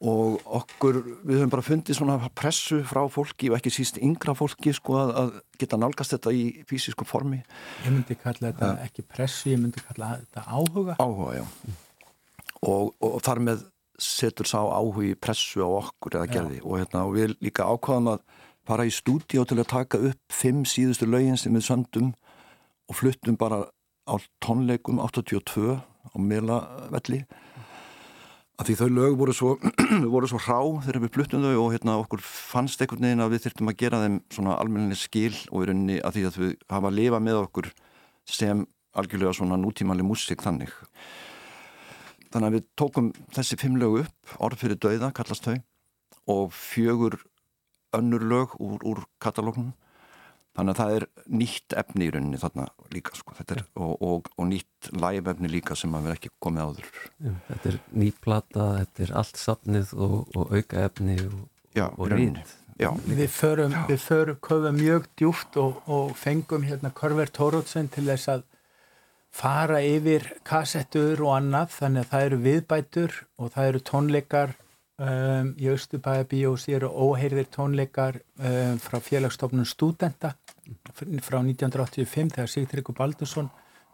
og 0.00 0.38
okkur, 0.56 0.96
við 1.28 1.42
höfum 1.42 1.50
bara 1.52 1.64
fundið 1.64 1.98
svona 1.98 2.14
pressu 2.36 2.78
frá 2.88 3.02
fólki 3.12 3.50
og 3.50 3.58
ekki 3.58 3.72
síst 3.74 3.98
yngra 4.00 4.32
fólki 4.38 4.72
sko 4.72 4.96
að, 4.96 5.10
að 5.20 5.32
geta 5.60 5.76
nálgast 5.76 6.14
þetta 6.14 6.32
í 6.32 6.44
fysiskum 6.68 7.08
formi. 7.08 7.42
Ég 7.84 7.92
myndi 7.92 8.16
kalla 8.16 8.48
þetta 8.48 8.70
ja. 8.70 8.86
ekki 8.86 9.04
pressu, 9.04 9.50
ég 9.52 9.60
myndi 9.60 9.82
kalla 9.84 10.14
þetta 10.22 10.46
áhuga. 10.48 10.96
Áhuga, 10.96 11.34
já. 11.42 11.44
Og, 12.64 12.94
og 13.04 13.18
þar 13.26 13.42
með 13.44 13.66
setur 14.00 14.48
sá 14.48 14.58
áhugi 14.64 15.12
pressu 15.20 15.60
á 15.60 15.68
okkur 15.68 16.16
eða 16.16 16.32
gerði. 16.32 16.62
Og, 16.64 16.78
hérna, 16.80 17.04
og 17.04 17.18
við 17.18 17.36
líka 17.44 17.68
ákvaðum 17.68 18.14
að 18.14 18.24
fara 18.70 18.88
í 18.88 18.94
stúdíu 18.94 19.44
til 19.44 19.60
að 19.60 19.68
taka 19.74 20.00
upp 20.10 20.32
fimm 20.32 20.64
síðustu 20.68 21.08
lögin 21.08 21.36
sem 21.40 21.52
við 21.52 21.66
söndum 21.68 22.14
og 22.88 22.96
fluttum 22.96 23.36
bara 23.40 23.66
á 24.10 24.14
tónleikum 24.42 24.98
82 24.98 25.78
á 25.78 26.16
Milavelli 26.18 27.22
að 28.60 28.68
því 28.68 28.74
þau 28.76 28.88
lög 28.92 29.14
voru 29.16 29.34
svo, 29.36 29.54
voru 30.14 30.28
svo 30.28 30.40
hrá 30.42 30.58
þegar 30.84 31.00
við 31.04 31.14
fluttum 31.14 31.46
þau 31.46 31.54
og 31.62 31.70
hérna 31.72 31.96
okkur 32.02 32.20
fannst 32.24 32.82
einhvern 32.82 33.06
veginn 33.06 33.24
að 33.24 33.32
við 33.34 33.46
þurftum 33.46 33.72
að 33.72 33.78
gera 33.80 34.02
þeim 34.02 34.18
svona 34.34 34.58
almenninni 34.60 34.98
skil 35.00 35.32
og 35.48 35.62
í 35.62 35.70
rauninni 35.70 35.96
að 36.04 36.18
því 36.18 36.26
að 36.28 36.38
við 36.42 36.52
hafa 36.74 36.90
að 36.90 36.98
lifa 36.98 37.22
með 37.24 37.40
okkur 37.46 37.70
sem 38.28 38.66
algjörlega 39.00 39.36
svona 39.38 39.58
nútímanli 39.60 40.04
músík 40.04 40.44
þannig. 40.44 40.72
Þannig 42.30 42.48
að 42.50 42.56
við 42.58 42.66
tókum 42.78 43.10
þessi 43.34 43.58
fimm 43.58 43.78
lög 43.80 44.02
upp, 44.04 44.34
orð 44.42 44.60
fyrir 44.60 44.80
dauða 44.82 45.12
kallast 45.14 45.46
þau 45.46 45.56
og 46.30 46.52
fjögur 46.54 47.16
önnur 47.96 48.26
lög 48.28 48.54
úr, 48.60 48.78
úr 48.86 49.06
katalóknum 49.22 49.72
þannig 50.58 50.74
að 50.74 50.80
það 50.80 50.94
er 50.96 51.06
nýtt 51.40 51.76
efni 51.82 52.06
í 52.06 52.12
rauninni 52.14 52.40
þarna 52.42 52.66
líka 52.94 53.16
sko. 53.18 53.34
er, 53.44 53.62
og, 53.74 53.92
og, 54.02 54.30
og 54.36 54.48
nýtt 54.50 54.90
live 54.96 55.34
efni 55.34 55.50
líka 55.52 55.76
sem 55.78 55.94
að 55.94 56.08
við 56.08 56.16
ekki 56.16 56.32
komið 56.42 56.66
áður. 56.66 56.88
Já, 57.20 57.34
Þetta 57.50 57.72
er 57.72 57.78
nýtt 58.02 58.22
plata, 58.24 58.70
þetta 58.80 59.04
er 59.06 59.14
allt 59.22 59.40
safnið 59.44 59.94
og, 59.96 60.16
og 60.34 60.56
auka 60.56 60.88
efni 60.88 61.20
og 61.26 62.10
rýnd 62.10 62.56
Við 62.80 63.26
förum, 63.28 63.74
við 63.90 63.98
förum 64.00 64.36
köfum 64.40 64.78
mjög 64.80 65.08
djúft 65.20 65.56
og 65.60 66.14
fengum 66.16 66.62
hérna 66.64 66.88
Korver 66.96 67.28
Tórótsen 67.28 67.90
til 67.92 68.06
þess 68.08 68.30
að 68.32 68.46
fara 69.36 69.82
yfir 69.84 70.24
kassettur 70.48 71.20
og 71.20 71.34
annað. 71.36 71.74
Þannig 71.76 72.06
að 72.06 72.10
það 72.14 72.24
eru 72.28 72.38
viðbætur 72.46 73.18
og 73.36 73.52
það 73.52 73.68
eru 73.68 73.82
tónleikar 73.90 74.54
um, 75.00 75.52
í 75.56 75.68
Östubæabí 75.72 76.42
og 76.48 76.58
sér 76.60 76.86
óheyrðir 76.86 77.48
tónleikar 77.52 78.20
um, 78.38 78.78
frá 78.82 78.98
félagsstofnun 79.02 79.68
stúdenta 79.68 80.34
frá 81.24 81.40
1985 81.40 82.34
þegar 82.36 82.50
Sigtryggur 82.50 82.96
Baldursson 82.98 83.50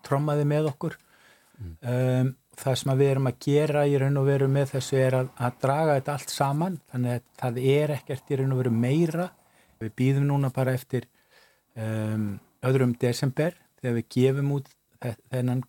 trommaði 0.06 0.46
með 0.48 0.70
okkur. 0.72 0.96
Um, 1.56 2.34
það 2.56 2.78
sem 2.80 2.92
við 2.98 3.10
erum 3.14 3.30
að 3.30 3.38
gera 3.46 3.84
í 3.88 3.96
raun 4.00 4.20
og 4.20 4.26
veru 4.28 4.48
með 4.52 4.74
þessu 4.74 4.98
er 5.00 5.18
að, 5.22 5.30
að 5.40 5.60
draga 5.62 5.96
þetta 5.98 6.16
allt 6.16 6.32
saman 6.32 6.78
þannig 6.90 7.14
að 7.14 7.28
það 7.40 7.60
er 7.72 7.94
ekkert 7.96 8.32
í 8.32 8.40
raun 8.40 8.56
og 8.56 8.62
veru 8.62 8.74
meira. 8.74 9.28
Við 9.80 9.94
býðum 10.00 10.28
núna 10.30 10.50
bara 10.52 10.74
eftir 10.76 11.08
um, 11.76 12.36
öðrum 12.66 12.96
desember 13.00 13.56
þegar 13.80 13.98
við 14.00 14.08
gefum 14.16 14.54
út 14.58 14.70
þennan 15.30 15.62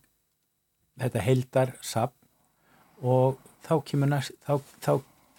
þetta 0.98 1.24
heldar 1.24 1.76
sap 1.86 2.16
og 3.06 3.38
þá 3.68 3.74
kemur 3.86 4.10
næst 4.10 4.34
þá, 4.48 4.58
þá 4.82 4.92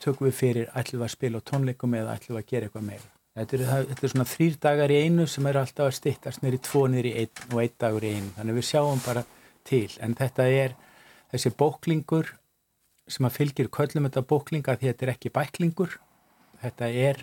tökum 0.02 0.28
við 0.28 0.40
fyrir 0.40 0.74
ætlum 0.74 1.02
við 1.02 1.08
að 1.08 1.14
spila 1.14 1.40
á 1.40 1.48
tónleikum 1.52 1.96
eða 1.98 2.18
ætlum 2.18 2.36
við 2.36 2.42
að 2.42 2.50
gera 2.52 2.68
eitthvað 2.68 2.90
meira 2.90 3.14
Þetta 3.38 3.54
er, 3.54 3.64
þetta 3.92 4.02
er 4.06 4.10
svona 4.10 4.26
þrýr 4.26 4.54
dagar 4.64 4.90
í 4.90 4.98
einu 5.06 5.24
sem 5.30 5.46
er 5.46 5.60
alltaf 5.60 5.86
að 5.86 5.94
stittast 5.94 6.42
neyri 6.42 6.58
tvo 6.66 6.80
neyri 6.90 7.12
einn 7.20 7.52
og 7.52 7.60
einn 7.62 7.76
dagur 7.78 8.06
í 8.08 8.10
einu. 8.16 8.32
Þannig 8.34 8.56
við 8.56 8.66
sjáum 8.66 9.02
bara 9.04 9.22
til. 9.68 9.86
En 10.02 10.16
þetta 10.18 10.46
er 10.50 10.74
þessi 11.30 11.52
bóklingur 11.60 12.32
sem 13.08 13.28
að 13.28 13.36
fylgir 13.36 13.70
köllum 13.70 14.08
þetta 14.08 14.24
bóklinga 14.32 14.74
því 14.80 14.90
þetta 14.90 15.06
er 15.06 15.12
ekki 15.14 15.32
bæklingur. 15.38 15.94
Þetta 16.64 16.90
er 17.06 17.22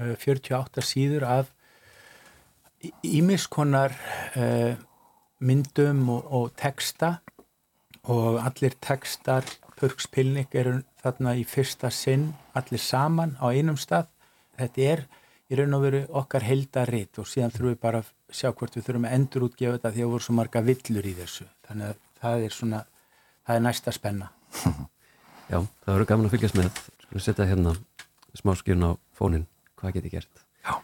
uh, 0.00 0.16
48 0.18 0.86
síður 0.88 1.28
af 1.30 1.54
ímiskonar 3.06 3.94
uh, 4.34 4.74
myndum 5.38 6.02
og, 6.10 6.26
og 6.26 6.52
texta 6.58 7.20
og 8.10 8.40
allir 8.42 8.74
textar 8.82 9.46
Purkspilnik 9.80 10.54
eru 10.60 10.74
þarna 11.00 11.32
í 11.40 11.44
fyrsta 11.48 11.88
sinn 11.94 12.30
allir 12.58 12.82
saman 12.82 13.36
á 13.40 13.48
einum 13.48 13.78
stað. 13.80 14.10
Þetta 14.60 14.88
er 14.92 15.04
í 15.48 15.56
raun 15.56 15.76
og 15.78 15.84
veru 15.86 16.00
okkar 16.20 16.44
heldaritt 16.44 17.20
og 17.22 17.28
síðan 17.28 17.54
þurfum 17.54 17.72
við 17.72 17.80
bara 17.80 18.02
að 18.02 18.10
sjá 18.28 18.50
hvort 18.52 18.76
við 18.76 18.86
þurfum 18.86 19.06
að 19.08 19.14
endur 19.16 19.46
útgefa 19.48 19.78
þetta 19.78 19.92
því 19.94 20.04
að 20.04 20.12
voru 20.12 20.26
svo 20.26 20.36
marga 20.36 20.62
villur 20.66 21.08
í 21.08 21.14
þessu. 21.16 21.46
Þannig 21.68 21.88
að 21.88 22.02
það 22.20 22.44
er 22.44 22.56
svona 22.58 22.82
það 23.46 23.56
er 23.56 23.64
næsta 23.64 23.96
spenna. 23.96 24.28
Já, 25.50 25.58
það 25.58 25.94
verður 25.94 26.10
gaman 26.12 26.28
að 26.28 26.36
fylgjast 26.36 26.60
með. 26.60 26.84
Skulum 27.06 27.24
setja 27.24 27.48
hérna 27.48 27.74
smá 28.36 28.52
skjörn 28.60 28.86
á 28.86 28.90
fónin 29.16 29.48
hvað 29.80 29.96
geti 29.96 30.12
gert? 30.12 30.44
Já. 30.60 30.76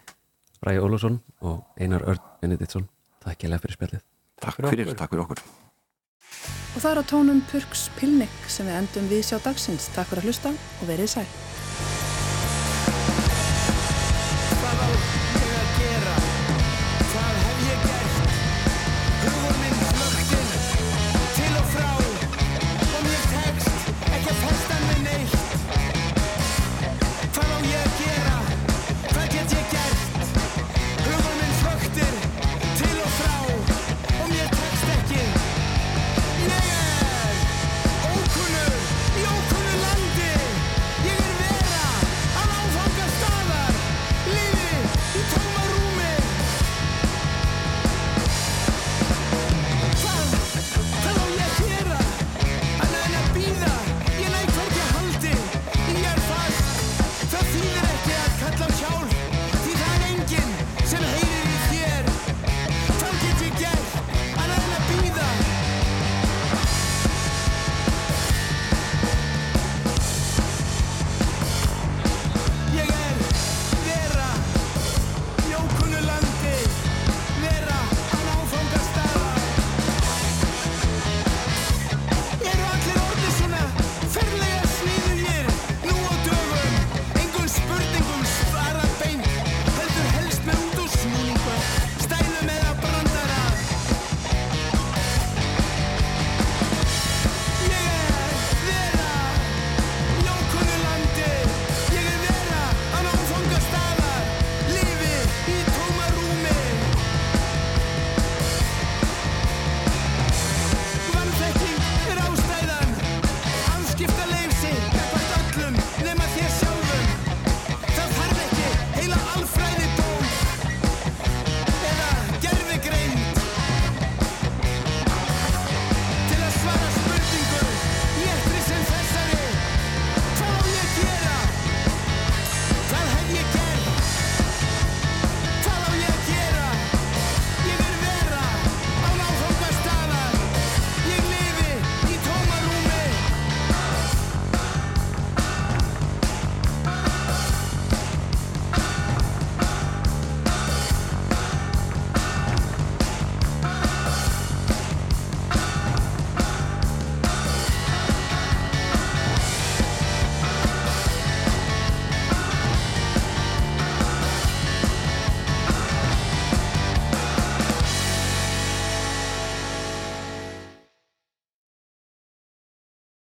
Bræði 0.65 0.83
Ólússon 0.89 1.21
og 1.45 1.61
Einar 1.77 2.09
Örn 2.09 2.25
Benediktsson, 2.41 2.89
takk 3.23 3.45
ég 3.45 3.53
lega 3.53 3.63
fyrir 3.67 3.79
spjallið. 3.79 4.11
Takk 4.41 4.65
fyrir, 4.65 4.93
takk 4.97 5.13
fyrir 5.13 5.27
okkur 5.29 5.45
Og 6.77 6.83
það 6.85 6.93
er 6.93 7.01
á 7.01 7.05
tónum 7.09 7.43
Purks 7.49 7.87
Pilnik 7.97 8.53
sem 8.53 8.69
við 8.69 8.83
endum 8.83 9.09
við 9.09 9.25
sjá 9.31 9.41
dagsins. 9.41 9.89
Takk 9.97 10.13
fyrir 10.13 10.27
að 10.27 10.29
hlusta 10.29 10.53
og 10.53 10.89
verið 10.93 11.15
sæl 11.17 11.46